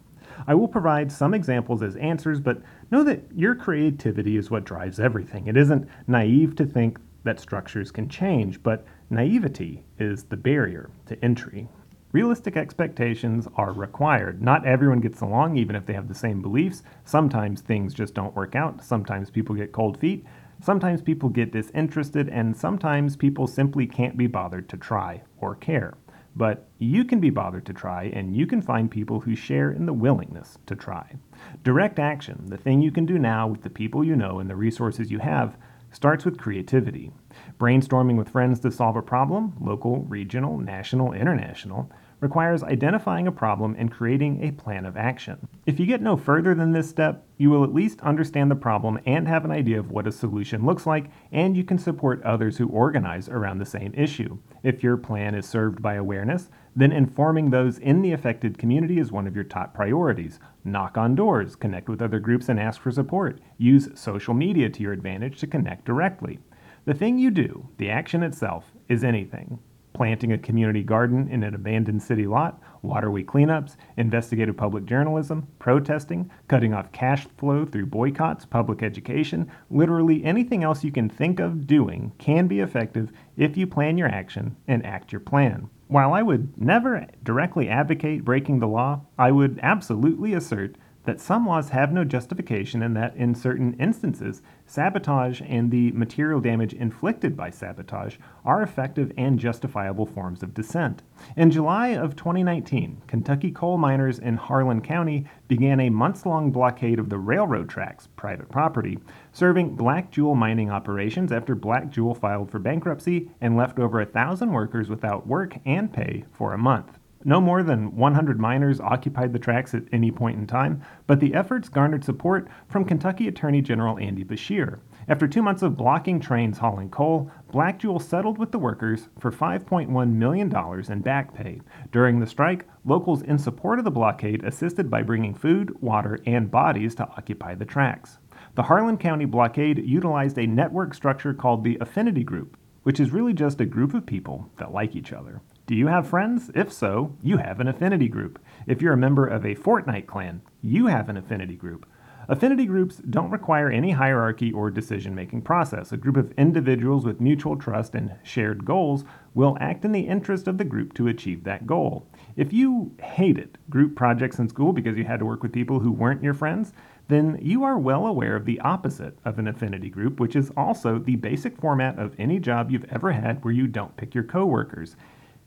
I 0.47 0.55
will 0.55 0.69
provide 0.69 1.12
some 1.12 1.35
examples 1.35 1.83
as 1.83 1.97
answers, 1.97 2.41
but 2.41 2.62
know 2.91 3.05
that 3.05 3.23
your 3.35 3.55
creativity 3.55 4.37
is 4.37 4.50
what 4.50 4.64
drives 4.64 4.99
everything. 4.99 5.47
It 5.47 5.57
isn't 5.57 5.88
naive 6.07 6.57
to 6.57 6.67
think 6.67 6.99
that 7.25 7.41
structures 7.41 7.91
can 7.91 8.09
change, 8.09 8.62
but 8.62 8.85
naivety 9.11 9.85
is 9.99 10.25
the 10.25 10.37
barrier 10.37 10.91
to 11.07 11.23
entry. 11.25 11.69
Realistic 12.14 12.56
expectations 12.56 13.49
are 13.56 13.73
required. 13.73 14.40
Not 14.40 14.64
everyone 14.64 15.00
gets 15.00 15.21
along, 15.21 15.56
even 15.56 15.75
if 15.75 15.85
they 15.85 15.94
have 15.94 16.06
the 16.06 16.14
same 16.14 16.40
beliefs. 16.40 16.85
Sometimes 17.04 17.61
things 17.61 17.92
just 17.92 18.14
don't 18.14 18.37
work 18.37 18.54
out. 18.54 18.85
Sometimes 18.85 19.30
people 19.30 19.56
get 19.56 19.73
cold 19.73 19.99
feet. 19.99 20.25
Sometimes 20.62 21.02
people 21.02 21.28
get 21.28 21.50
disinterested, 21.50 22.28
and 22.28 22.56
sometimes 22.56 23.16
people 23.16 23.49
simply 23.49 23.88
can't 23.88 24.16
be 24.16 24.28
bothered 24.28 24.68
to 24.68 24.76
try 24.76 25.23
or 25.38 25.56
care. 25.56 25.94
But 26.37 26.68
you 26.78 27.04
can 27.04 27.18
be 27.18 27.30
bothered 27.30 27.66
to 27.66 27.73
try, 27.73 28.04
and 28.04 28.37
you 28.37 28.47
can 28.47 28.62
find 28.62 28.88
people 28.88 29.18
who 29.18 29.35
share 29.35 29.73
in 29.73 29.85
the 29.85 29.92
willingness 29.92 30.56
to 30.66 30.76
try. 30.76 31.16
Direct 31.64 31.99
action, 31.99 32.44
the 32.47 32.56
thing 32.56 32.80
you 32.80 32.92
can 32.92 33.06
do 33.06 33.18
now 33.18 33.49
with 33.49 33.62
the 33.62 33.71
people 33.71 34.04
you 34.04 34.14
know 34.14 34.38
and 34.38 34.49
the 34.49 34.54
resources 34.54 35.11
you 35.11 35.18
have, 35.18 35.56
starts 35.90 36.25
with 36.25 36.38
creativity. 36.38 37.11
Brainstorming 37.59 38.16
with 38.16 38.28
friends 38.28 38.61
to 38.61 38.71
solve 38.71 38.94
a 38.94 39.02
problem, 39.02 39.54
local, 39.61 40.02
regional, 40.02 40.59
national, 40.59 41.12
international, 41.12 41.90
requires 42.25 42.64
identifying 42.64 43.26
a 43.26 43.33
problem 43.33 43.76
and 43.78 43.93
creating 43.93 44.43
a 44.43 44.50
plan 44.50 44.87
of 44.87 44.97
action. 44.97 45.47
If 45.66 45.78
you 45.78 45.85
get 45.85 46.00
no 46.00 46.16
further 46.16 46.54
than 46.54 46.73
this 46.73 46.88
step, 46.88 47.26
you 47.37 47.50
will 47.50 47.62
at 47.62 47.75
least 47.75 48.00
understand 48.00 48.50
the 48.50 48.57
problem 48.57 48.99
and 49.04 49.28
have 49.28 49.45
an 49.45 49.50
idea 49.50 49.78
of 49.78 49.90
what 49.90 50.07
a 50.07 50.12
solution 50.12 50.64
looks 50.64 50.87
like, 50.87 51.11
and 51.31 51.54
you 51.54 51.64
can 51.64 51.76
support 51.76 52.23
others 52.23 52.57
who 52.57 52.66
organize 52.69 53.28
around 53.28 53.59
the 53.59 53.66
same 53.66 53.93
issue. 53.95 54.38
If 54.62 54.83
your 54.83 54.97
plan 54.97 55.35
is 55.35 55.45
served 55.45 55.83
by 55.83 55.97
awareness, 55.97 56.49
then 56.75 56.93
informing 56.93 57.50
those 57.50 57.78
in 57.78 58.00
the 58.00 58.12
affected 58.12 58.57
community 58.57 58.99
is 58.99 59.12
one 59.12 59.26
of 59.26 59.35
your 59.35 59.45
top 59.45 59.75
priorities. 59.75 60.40
Knock 60.64 60.97
on 60.97 61.14
doors, 61.14 61.54
connect 61.54 61.90
with 61.90 62.00
other 62.00 62.21
groups 62.21 62.49
and 62.49 62.59
ask 62.59 62.81
for 62.81 62.90
support. 62.90 63.38
Use 63.59 63.90
social 63.95 64.33
media 64.33 64.71
to 64.71 64.83
your 64.83 64.95
advantage 64.95 65.38
to 65.40 65.47
connect 65.47 65.85
directly. 65.85 66.38
The 66.87 66.95
thing 66.95 67.19
you 67.19 67.31
do, 67.31 67.69
the 67.76 67.90
action 67.90 68.23
itself, 68.23 68.73
is 68.88 69.04
anything. 69.04 69.59
Planting 69.95 70.33
a 70.33 70.39
community 70.39 70.83
garden 70.83 71.29
in 71.29 71.43
an 71.43 71.55
abandoned 71.55 72.03
city 72.03 72.27
lot, 72.27 72.61
waterway 72.83 73.23
cleanups, 73.23 73.77
investigative 73.97 74.57
public 74.57 74.85
journalism, 74.85 75.49
protesting, 75.59 76.31
cutting 76.49 76.75
off 76.75 76.93
cash 76.93 77.27
flow 77.39 77.65
through 77.65 77.87
boycotts, 77.87 78.45
public 78.45 78.83
education, 78.83 79.51
literally 79.71 80.23
anything 80.25 80.63
else 80.63 80.85
you 80.85 80.93
can 80.93 81.09
think 81.09 81.41
of 81.41 81.67
doing 81.67 82.13
can 82.19 82.47
be 82.47 82.61
effective 82.61 83.11
if 83.37 83.57
you 83.57 83.67
plan 83.67 83.97
your 83.97 84.09
action 84.09 84.55
and 84.69 84.85
act 84.85 85.13
your 85.13 85.21
plan. 85.21 85.71
While 85.87 86.13
I 86.13 86.23
would 86.23 86.61
never 86.61 87.07
directly 87.23 87.69
advocate 87.69 88.25
breaking 88.25 88.59
the 88.59 88.67
law, 88.67 89.03
I 89.19 89.31
would 89.31 89.61
absolutely 89.63 90.35
assert 90.35 90.77
that 91.04 91.20
some 91.20 91.46
laws 91.46 91.68
have 91.70 91.92
no 91.92 92.04
justification 92.04 92.82
and 92.82 92.96
that 92.96 93.14
in 93.16 93.34
certain 93.34 93.75
instances, 93.75 94.42
sabotage 94.66 95.40
and 95.46 95.70
the 95.70 95.92
material 95.92 96.40
damage 96.40 96.73
inflicted 96.73 97.37
by 97.37 97.50
sabotage 97.50 98.16
are 98.44 98.62
effective 98.62 99.12
and 99.16 99.38
justifiable 99.38 100.06
forms 100.06 100.42
of 100.42 100.54
dissent. 100.54 101.02
In 101.37 101.50
July 101.50 101.88
of 101.88 102.16
2019, 102.16 103.02
Kentucky 103.06 103.50
coal 103.50 103.78
miners 103.78 104.18
in 104.18 104.37
Harlan 104.37 104.80
County 104.80 105.26
began 105.46 105.80
a 105.80 105.90
months 105.90 106.25
long 106.25 106.50
blockade 106.50 106.99
of 106.99 107.11
the 107.11 107.18
railroad 107.18 107.68
tracks, 107.68 108.08
private 108.16 108.49
property, 108.49 108.99
serving 109.32 109.76
Black 109.76 110.11
Jewel 110.11 110.34
mining 110.34 110.70
operations 110.70 111.32
after 111.32 111.54
Black 111.54 111.90
Jewel 111.90 112.14
filed 112.14 112.50
for 112.50 112.58
bankruptcy 112.58 113.30
and 113.40 113.56
left 113.56 113.78
over 113.78 114.00
a 114.00 114.06
thousand 114.06 114.52
workers 114.52 114.88
without 114.88 115.26
work 115.26 115.58
and 115.66 115.92
pay 115.92 116.25
for 116.32 116.54
a 116.54 116.58
month. 116.58 116.99
No 117.26 117.40
more 117.40 117.62
than 117.62 117.97
100 117.97 118.38
miners 118.38 118.81
occupied 118.81 119.33
the 119.33 119.38
tracks 119.38 119.73
at 119.73 119.85
any 119.90 120.11
point 120.11 120.38
in 120.38 120.47
time, 120.47 120.83
but 121.07 121.21
the 121.21 121.33
efforts 121.33 121.71
garnered 121.71 122.04
support 122.04 122.49
from 122.69 122.85
Kentucky 122.85 123.26
Attorney 123.28 123.62
General 123.62 123.99
Andy 123.99 124.23
Beshear. 124.23 124.81
After 125.09 125.26
two 125.26 125.40
months 125.40 125.62
of 125.62 125.75
blocking 125.75 126.21
trains 126.21 126.59
hauling 126.59 126.90
coal, 126.90 127.31
Black 127.50 127.78
Jewel 127.78 127.99
settled 127.99 128.37
with 128.37 128.52
the 128.52 128.59
workers 128.59 129.09
for 129.19 129.33
$5.1 129.33 130.12
million 130.12 130.54
in 130.93 131.00
back 131.00 131.33
pay. 131.33 131.62
During 131.90 132.21
the 132.21 132.26
strike, 132.26 132.69
locals 132.85 133.23
in 133.23 133.38
support 133.38 133.78
of 133.78 133.87
the 133.87 133.90
blockade 133.90 134.45
assisted 134.45 134.90
by 134.90 135.00
bringing 135.00 135.35
food, 135.35 135.75
water, 135.81 136.19
and 136.26 136.50
bodies 136.50 136.95
to 136.97 137.09
occupy 137.09 137.54
the 137.54 137.64
tracks. 137.64 138.19
The 138.54 138.64
Harlan 138.64 138.99
County 138.99 139.25
blockade 139.25 139.78
utilized 139.78 140.37
a 140.37 140.47
network 140.47 140.93
structure 140.93 141.33
called 141.33 141.64
the 141.64 141.78
Affinity 141.81 142.23
Group, 142.23 142.59
which 142.83 143.00
is 143.00 143.12
really 143.12 143.33
just 143.33 143.62
a 143.62 143.66
group 143.66 143.95
of 143.95 144.04
people 144.04 144.50
that 144.59 144.73
like 144.73 144.95
each 144.95 145.12
other. 145.12 145.40
Do 145.66 145.75
you 145.75 145.87
have 145.87 146.06
friends? 146.06 146.50
If 146.54 146.71
so, 146.71 147.16
you 147.23 147.38
have 147.38 147.59
an 147.59 147.68
affinity 147.68 148.06
group. 148.06 148.38
If 148.66 148.83
you're 148.83 148.92
a 148.92 148.99
member 148.99 149.26
of 149.26 149.47
a 149.47 149.54
Fortnite 149.54 150.06
clan, 150.06 150.42
you 150.61 150.88
have 150.88 151.09
an 151.09 151.16
affinity 151.16 151.56
group. 151.56 151.87
Affinity 152.28 152.66
groups 152.66 152.97
don't 152.97 153.30
require 153.30 153.71
any 153.71 153.92
hierarchy 153.92 154.52
or 154.52 154.71
decision 154.71 155.14
making 155.14 155.40
process. 155.40 155.90
A 155.90 155.97
group 155.97 156.18
of 156.18 156.33
individuals 156.33 157.06
with 157.06 157.18
mutual 157.18 157.56
trust 157.56 157.94
and 157.94 158.14
shared 158.23 158.66
goals 158.66 159.04
will 159.33 159.56
act 159.59 159.87
in 159.87 159.92
the 159.92 160.06
interest 160.06 160.49
of 160.49 160.59
the 160.59 160.64
group 160.64 160.92
to 160.94 161.09
achieve 161.09 161.44
that 161.44 161.66
goal. 161.66 162.06
If 162.37 162.52
you 162.52 162.94
hated 163.00 163.56
group 163.71 163.97
projects 163.97 164.38
in 164.38 164.50
school 164.50 164.75
because 164.75 164.99
you 164.99 165.04
had 165.04 165.21
to 165.21 165.26
work 165.26 165.42
with 165.42 165.52
people 165.52 165.80
who 165.80 165.92
weren't 165.92 166.23
your 166.23 166.35
friends, 166.35 166.75
then 167.09 167.38
you 167.40 167.64
are 167.64 167.78
well 167.78 168.06
aware 168.06 168.37
of 168.37 168.44
the 168.44 168.61
opposite 168.61 169.18
of 169.25 169.38
an 169.38 169.49
affinity 169.49 169.88
group, 169.88 170.21
which 170.21 170.37
is 170.37 170.50
also 170.59 170.99
the 170.99 171.16
basic 171.16 171.59
format 171.59 171.99
of 171.99 172.14
any 172.18 172.38
job 172.38 172.71
you've 172.71 172.90
ever 172.90 173.12
had 173.12 173.42
where 173.42 173.54
you 173.54 173.66
don't 173.66 173.97
pick 173.97 174.14
your 174.14 174.25
coworkers. 174.25 174.97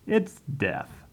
It's 0.07 0.39
death. 0.55 1.03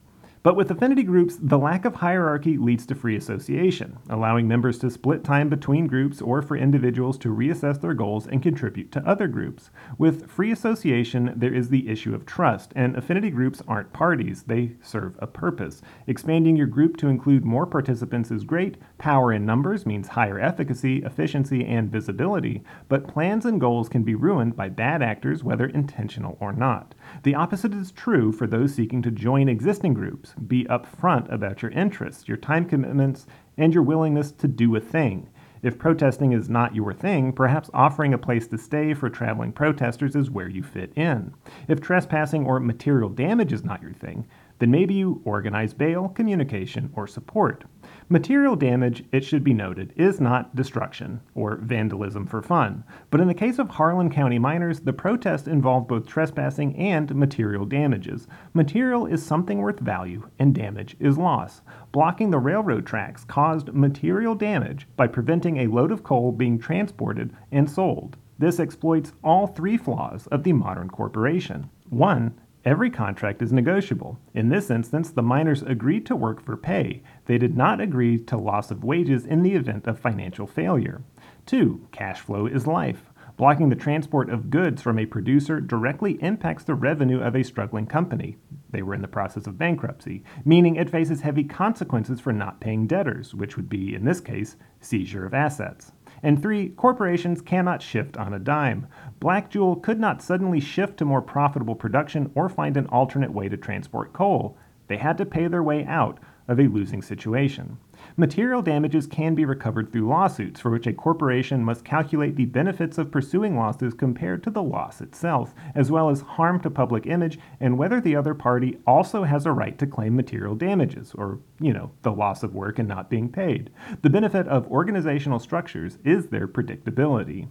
But 0.44 0.56
with 0.56 0.70
affinity 0.70 1.04
groups, 1.04 1.38
the 1.40 1.58
lack 1.58 1.86
of 1.86 1.94
hierarchy 1.94 2.58
leads 2.58 2.84
to 2.86 2.94
free 2.94 3.16
association, 3.16 3.96
allowing 4.10 4.46
members 4.46 4.78
to 4.80 4.90
split 4.90 5.24
time 5.24 5.48
between 5.48 5.86
groups 5.86 6.20
or 6.20 6.42
for 6.42 6.54
individuals 6.54 7.16
to 7.20 7.34
reassess 7.34 7.80
their 7.80 7.94
goals 7.94 8.26
and 8.26 8.42
contribute 8.42 8.92
to 8.92 9.08
other 9.08 9.26
groups. 9.26 9.70
With 9.96 10.30
free 10.30 10.52
association, 10.52 11.32
there 11.34 11.54
is 11.54 11.70
the 11.70 11.88
issue 11.88 12.14
of 12.14 12.26
trust, 12.26 12.74
and 12.76 12.94
affinity 12.94 13.30
groups 13.30 13.62
aren't 13.66 13.94
parties, 13.94 14.42
they 14.42 14.72
serve 14.82 15.16
a 15.18 15.26
purpose. 15.26 15.80
Expanding 16.06 16.56
your 16.56 16.66
group 16.66 16.98
to 16.98 17.08
include 17.08 17.46
more 17.46 17.64
participants 17.64 18.30
is 18.30 18.44
great. 18.44 18.76
Power 18.98 19.32
in 19.32 19.46
numbers 19.46 19.86
means 19.86 20.08
higher 20.08 20.38
efficacy, 20.38 20.98
efficiency, 20.98 21.64
and 21.64 21.90
visibility, 21.90 22.62
but 22.90 23.08
plans 23.08 23.46
and 23.46 23.58
goals 23.58 23.88
can 23.88 24.02
be 24.02 24.14
ruined 24.14 24.56
by 24.56 24.68
bad 24.68 25.00
actors, 25.02 25.42
whether 25.42 25.64
intentional 25.64 26.36
or 26.38 26.52
not. 26.52 26.94
The 27.22 27.34
opposite 27.34 27.72
is 27.72 27.92
true 27.92 28.32
for 28.32 28.46
those 28.46 28.74
seeking 28.74 29.00
to 29.02 29.10
join 29.10 29.48
existing 29.48 29.94
groups. 29.94 30.34
Be 30.34 30.64
upfront 30.64 31.32
about 31.32 31.62
your 31.62 31.70
interests, 31.70 32.28
your 32.28 32.36
time 32.36 32.66
commitments, 32.66 33.26
and 33.56 33.72
your 33.72 33.82
willingness 33.82 34.32
to 34.32 34.48
do 34.48 34.74
a 34.76 34.80
thing. 34.80 35.28
If 35.62 35.78
protesting 35.78 36.32
is 36.32 36.50
not 36.50 36.74
your 36.74 36.92
thing, 36.92 37.32
perhaps 37.32 37.70
offering 37.72 38.12
a 38.12 38.18
place 38.18 38.46
to 38.48 38.58
stay 38.58 38.92
for 38.92 39.08
traveling 39.08 39.50
protesters 39.50 40.14
is 40.14 40.30
where 40.30 40.48
you 40.48 40.62
fit 40.62 40.92
in. 40.94 41.32
If 41.68 41.80
trespassing 41.80 42.44
or 42.44 42.60
material 42.60 43.08
damage 43.08 43.50
is 43.50 43.64
not 43.64 43.80
your 43.80 43.94
thing, 43.94 44.26
then 44.64 44.70
maybe 44.70 44.94
you 44.94 45.20
organize 45.26 45.74
bail, 45.74 46.08
communication, 46.08 46.90
or 46.94 47.06
support. 47.06 47.64
Material 48.08 48.56
damage, 48.56 49.04
it 49.12 49.22
should 49.22 49.44
be 49.44 49.52
noted, 49.52 49.92
is 49.94 50.22
not 50.22 50.56
destruction 50.56 51.20
or 51.34 51.56
vandalism 51.56 52.26
for 52.26 52.40
fun. 52.40 52.82
But 53.10 53.20
in 53.20 53.28
the 53.28 53.34
case 53.34 53.58
of 53.58 53.68
Harlan 53.68 54.08
County 54.08 54.38
miners, 54.38 54.80
the 54.80 54.94
protest 54.94 55.48
involved 55.48 55.88
both 55.88 56.06
trespassing 56.06 56.74
and 56.76 57.14
material 57.14 57.66
damages. 57.66 58.26
Material 58.54 59.04
is 59.04 59.22
something 59.22 59.58
worth 59.58 59.80
value, 59.80 60.30
and 60.38 60.54
damage 60.54 60.96
is 60.98 61.18
loss. 61.18 61.60
Blocking 61.92 62.30
the 62.30 62.38
railroad 62.38 62.86
tracks 62.86 63.22
caused 63.22 63.74
material 63.74 64.34
damage 64.34 64.88
by 64.96 65.06
preventing 65.06 65.58
a 65.58 65.66
load 65.66 65.92
of 65.92 66.02
coal 66.02 66.32
being 66.32 66.58
transported 66.58 67.36
and 67.52 67.68
sold. 67.68 68.16
This 68.38 68.58
exploits 68.58 69.12
all 69.22 69.46
three 69.46 69.76
flaws 69.76 70.26
of 70.28 70.42
the 70.42 70.54
modern 70.54 70.88
corporation. 70.88 71.68
One, 71.90 72.40
Every 72.64 72.88
contract 72.88 73.42
is 73.42 73.52
negotiable. 73.52 74.18
In 74.32 74.48
this 74.48 74.70
instance, 74.70 75.10
the 75.10 75.22
miners 75.22 75.62
agreed 75.62 76.06
to 76.06 76.16
work 76.16 76.42
for 76.42 76.56
pay. 76.56 77.02
They 77.26 77.36
did 77.36 77.58
not 77.58 77.78
agree 77.78 78.18
to 78.18 78.38
loss 78.38 78.70
of 78.70 78.82
wages 78.82 79.26
in 79.26 79.42
the 79.42 79.54
event 79.54 79.86
of 79.86 79.98
financial 79.98 80.46
failure. 80.46 81.02
2. 81.44 81.88
Cash 81.92 82.20
flow 82.20 82.46
is 82.46 82.66
life. 82.66 83.10
Blocking 83.36 83.68
the 83.68 83.76
transport 83.76 84.30
of 84.30 84.48
goods 84.48 84.80
from 84.80 84.98
a 84.98 85.04
producer 85.04 85.60
directly 85.60 86.12
impacts 86.22 86.64
the 86.64 86.74
revenue 86.74 87.20
of 87.20 87.36
a 87.36 87.42
struggling 87.42 87.86
company. 87.86 88.38
They 88.70 88.80
were 88.80 88.94
in 88.94 89.02
the 89.02 89.08
process 89.08 89.46
of 89.46 89.58
bankruptcy, 89.58 90.24
meaning 90.46 90.76
it 90.76 90.88
faces 90.88 91.20
heavy 91.20 91.44
consequences 91.44 92.18
for 92.18 92.32
not 92.32 92.60
paying 92.60 92.86
debtors, 92.86 93.34
which 93.34 93.56
would 93.56 93.68
be, 93.68 93.94
in 93.94 94.06
this 94.06 94.20
case, 94.20 94.56
seizure 94.80 95.26
of 95.26 95.34
assets. 95.34 95.92
And 96.24 96.40
three, 96.40 96.70
corporations 96.70 97.42
cannot 97.42 97.82
shift 97.82 98.16
on 98.16 98.32
a 98.32 98.38
dime. 98.38 98.86
Black 99.20 99.50
Jewel 99.50 99.76
could 99.76 100.00
not 100.00 100.22
suddenly 100.22 100.58
shift 100.58 100.96
to 100.96 101.04
more 101.04 101.20
profitable 101.20 101.74
production 101.74 102.32
or 102.34 102.48
find 102.48 102.78
an 102.78 102.86
alternate 102.86 103.30
way 103.30 103.50
to 103.50 103.58
transport 103.58 104.14
coal. 104.14 104.56
They 104.86 104.96
had 104.96 105.18
to 105.18 105.26
pay 105.26 105.48
their 105.48 105.62
way 105.62 105.84
out 105.84 106.18
of 106.48 106.58
a 106.58 106.66
losing 106.66 107.02
situation. 107.02 107.76
Material 108.16 108.62
damages 108.62 109.08
can 109.08 109.34
be 109.34 109.44
recovered 109.44 109.90
through 109.90 110.06
lawsuits, 110.06 110.60
for 110.60 110.70
which 110.70 110.86
a 110.86 110.92
corporation 110.92 111.64
must 111.64 111.84
calculate 111.84 112.36
the 112.36 112.44
benefits 112.44 112.96
of 112.96 113.10
pursuing 113.10 113.56
losses 113.56 113.92
compared 113.92 114.40
to 114.40 114.50
the 114.50 114.62
loss 114.62 115.00
itself, 115.00 115.52
as 115.74 115.90
well 115.90 116.08
as 116.08 116.20
harm 116.20 116.60
to 116.60 116.70
public 116.70 117.06
image 117.06 117.40
and 117.58 117.76
whether 117.76 118.00
the 118.00 118.14
other 118.14 118.32
party 118.32 118.78
also 118.86 119.24
has 119.24 119.46
a 119.46 119.52
right 119.52 119.78
to 119.80 119.86
claim 119.86 120.14
material 120.14 120.54
damages, 120.54 121.12
or, 121.14 121.40
you 121.58 121.72
know, 121.72 121.90
the 122.02 122.12
loss 122.12 122.44
of 122.44 122.54
work 122.54 122.78
and 122.78 122.86
not 122.86 123.10
being 123.10 123.28
paid. 123.28 123.68
The 124.02 124.10
benefit 124.10 124.46
of 124.46 124.70
organizational 124.70 125.40
structures 125.40 125.98
is 126.04 126.28
their 126.28 126.46
predictability. 126.46 127.48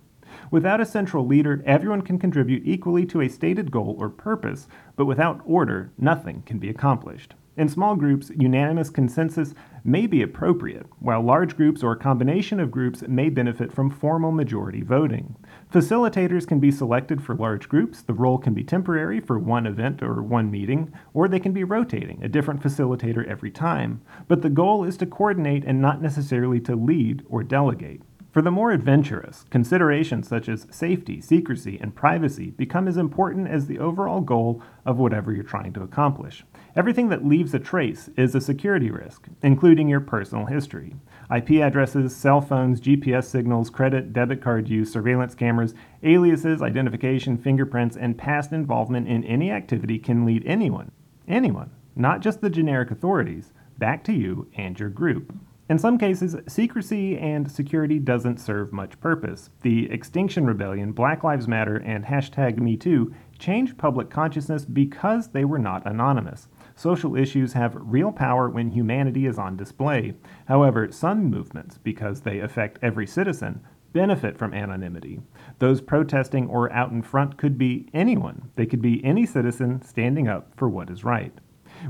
Without 0.49 0.79
a 0.79 0.85
central 0.85 1.27
leader, 1.27 1.61
everyone 1.65 2.03
can 2.03 2.17
contribute 2.17 2.63
equally 2.65 3.05
to 3.07 3.19
a 3.19 3.27
stated 3.27 3.69
goal 3.69 3.97
or 3.99 4.09
purpose, 4.09 4.69
but 4.95 5.07
without 5.07 5.41
order, 5.45 5.91
nothing 5.97 6.41
can 6.45 6.57
be 6.57 6.69
accomplished. 6.69 7.35
In 7.55 7.69
small 7.69 7.95
groups, 7.95 8.31
unanimous 8.35 8.89
consensus 8.89 9.53
may 9.83 10.07
be 10.07 10.23
appropriate, 10.23 10.87
while 10.97 11.21
large 11.21 11.55
groups 11.55 11.83
or 11.83 11.91
a 11.91 11.97
combination 11.97 12.59
of 12.59 12.71
groups 12.71 13.03
may 13.07 13.29
benefit 13.29 13.71
from 13.71 13.91
formal 13.91 14.31
majority 14.31 14.81
voting. 14.81 15.35
Facilitators 15.71 16.47
can 16.47 16.59
be 16.59 16.71
selected 16.71 17.21
for 17.21 17.35
large 17.35 17.69
groups. 17.69 18.01
The 18.01 18.13
role 18.13 18.39
can 18.39 18.55
be 18.55 18.63
temporary 18.63 19.19
for 19.19 19.37
one 19.37 19.67
event 19.67 20.01
or 20.01 20.23
one 20.23 20.49
meeting, 20.49 20.91
or 21.13 21.27
they 21.27 21.39
can 21.39 21.53
be 21.53 21.63
rotating, 21.63 22.23
a 22.23 22.27
different 22.27 22.63
facilitator 22.63 23.23
every 23.27 23.51
time. 23.51 24.01
But 24.27 24.41
the 24.41 24.49
goal 24.49 24.83
is 24.83 24.97
to 24.97 25.05
coordinate 25.05 25.63
and 25.63 25.79
not 25.79 26.01
necessarily 26.01 26.59
to 26.61 26.75
lead 26.75 27.23
or 27.29 27.43
delegate. 27.43 28.01
For 28.31 28.41
the 28.41 28.49
more 28.49 28.71
adventurous, 28.71 29.45
considerations 29.51 30.27
such 30.27 30.49
as 30.49 30.65
safety, 30.71 31.21
secrecy, 31.21 31.77
and 31.79 31.93
privacy 31.93 32.49
become 32.49 32.87
as 32.87 32.97
important 32.97 33.47
as 33.47 33.67
the 33.67 33.77
overall 33.77 34.21
goal 34.21 34.63
of 34.87 34.97
whatever 34.97 35.31
you're 35.31 35.43
trying 35.43 35.71
to 35.73 35.83
accomplish. 35.83 36.43
Everything 36.75 37.09
that 37.09 37.23
leaves 37.23 37.53
a 37.53 37.59
trace 37.59 38.09
is 38.17 38.33
a 38.33 38.41
security 38.41 38.89
risk, 38.89 39.27
including 39.43 39.87
your 39.87 39.99
personal 39.99 40.47
history. 40.47 40.95
IP 41.33 41.51
addresses, 41.61 42.15
cell 42.15 42.41
phones, 42.41 42.81
GPS 42.81 43.25
signals, 43.25 43.69
credit, 43.69 44.11
debit 44.11 44.41
card 44.41 44.67
use, 44.67 44.91
surveillance 44.91 45.35
cameras, 45.35 45.75
aliases, 46.01 46.63
identification, 46.63 47.37
fingerprints, 47.37 47.95
and 47.95 48.17
past 48.17 48.51
involvement 48.51 49.07
in 49.07 49.23
any 49.23 49.51
activity 49.51 49.99
can 49.99 50.25
lead 50.25 50.43
anyone, 50.47 50.91
anyone, 51.27 51.69
not 51.95 52.21
just 52.21 52.41
the 52.41 52.49
generic 52.49 52.89
authorities, 52.89 53.53
back 53.77 54.03
to 54.05 54.13
you 54.13 54.49
and 54.55 54.79
your 54.79 54.89
group. 54.89 55.31
In 55.69 55.77
some 55.79 55.97
cases, 55.97 56.35
secrecy 56.47 57.17
and 57.17 57.49
security 57.49 57.97
doesn't 57.97 58.39
serve 58.39 58.73
much 58.73 58.99
purpose. 58.99 59.49
The 59.61 59.89
Extinction 59.91 60.45
Rebellion, 60.45 60.91
Black 60.91 61.23
Lives 61.23 61.47
Matter, 61.47 61.77
and 61.77 62.05
hashtag 62.05 62.59
MeToo 62.59 63.13
changed 63.39 63.77
public 63.77 64.09
consciousness 64.09 64.65
because 64.65 65.29
they 65.29 65.45
were 65.45 65.59
not 65.59 65.85
anonymous. 65.85 66.47
Social 66.83 67.15
issues 67.15 67.53
have 67.53 67.77
real 67.79 68.11
power 68.11 68.49
when 68.49 68.71
humanity 68.71 69.25
is 69.25 69.39
on 69.39 69.55
display. 69.55 70.15
However, 70.49 70.91
some 70.91 71.23
movements, 71.29 71.77
because 71.77 72.19
they 72.19 72.39
affect 72.39 72.77
every 72.81 73.07
citizen, 73.07 73.63
benefit 73.93 74.37
from 74.37 74.53
anonymity. 74.53 75.21
Those 75.59 75.79
protesting 75.79 76.45
or 76.49 76.69
out 76.73 76.91
in 76.91 77.01
front 77.01 77.37
could 77.37 77.57
be 77.57 77.87
anyone. 77.93 78.49
They 78.57 78.65
could 78.65 78.81
be 78.81 79.01
any 79.01 79.25
citizen 79.25 79.81
standing 79.81 80.27
up 80.27 80.51
for 80.57 80.67
what 80.67 80.89
is 80.89 81.05
right. 81.05 81.31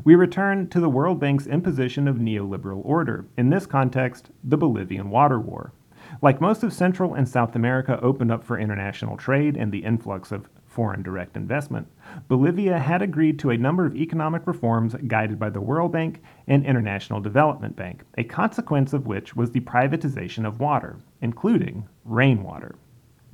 We 0.03 0.13
return 0.13 0.69
to 0.69 0.79
the 0.79 0.89
World 0.89 1.19
Bank's 1.19 1.47
imposition 1.47 2.07
of 2.07 2.17
neoliberal 2.17 2.85
order, 2.85 3.25
in 3.35 3.49
this 3.49 3.65
context, 3.65 4.29
the 4.43 4.57
Bolivian 4.57 5.09
Water 5.09 5.39
War. 5.39 5.73
Like 6.21 6.39
most 6.39 6.61
of 6.61 6.71
Central 6.71 7.15
and 7.15 7.27
South 7.27 7.55
America 7.55 7.99
opened 8.03 8.31
up 8.31 8.43
for 8.43 8.59
international 8.59 9.17
trade 9.17 9.57
and 9.57 9.71
the 9.71 9.85
influx 9.85 10.31
of 10.31 10.49
foreign 10.73 11.03
direct 11.03 11.37
investment, 11.37 11.87
Bolivia 12.27 12.79
had 12.79 13.01
agreed 13.01 13.37
to 13.39 13.51
a 13.51 13.57
number 13.57 13.85
of 13.85 13.95
economic 13.95 14.47
reforms 14.47 14.95
guided 15.07 15.37
by 15.37 15.49
the 15.49 15.61
World 15.61 15.91
Bank 15.91 16.21
and 16.47 16.65
International 16.65 17.21
Development 17.21 17.75
Bank, 17.75 18.03
a 18.17 18.23
consequence 18.23 18.91
of 18.91 19.05
which 19.05 19.35
was 19.35 19.51
the 19.51 19.59
privatization 19.61 20.47
of 20.47 20.59
water, 20.59 20.97
including 21.21 21.87
rainwater. 22.03 22.75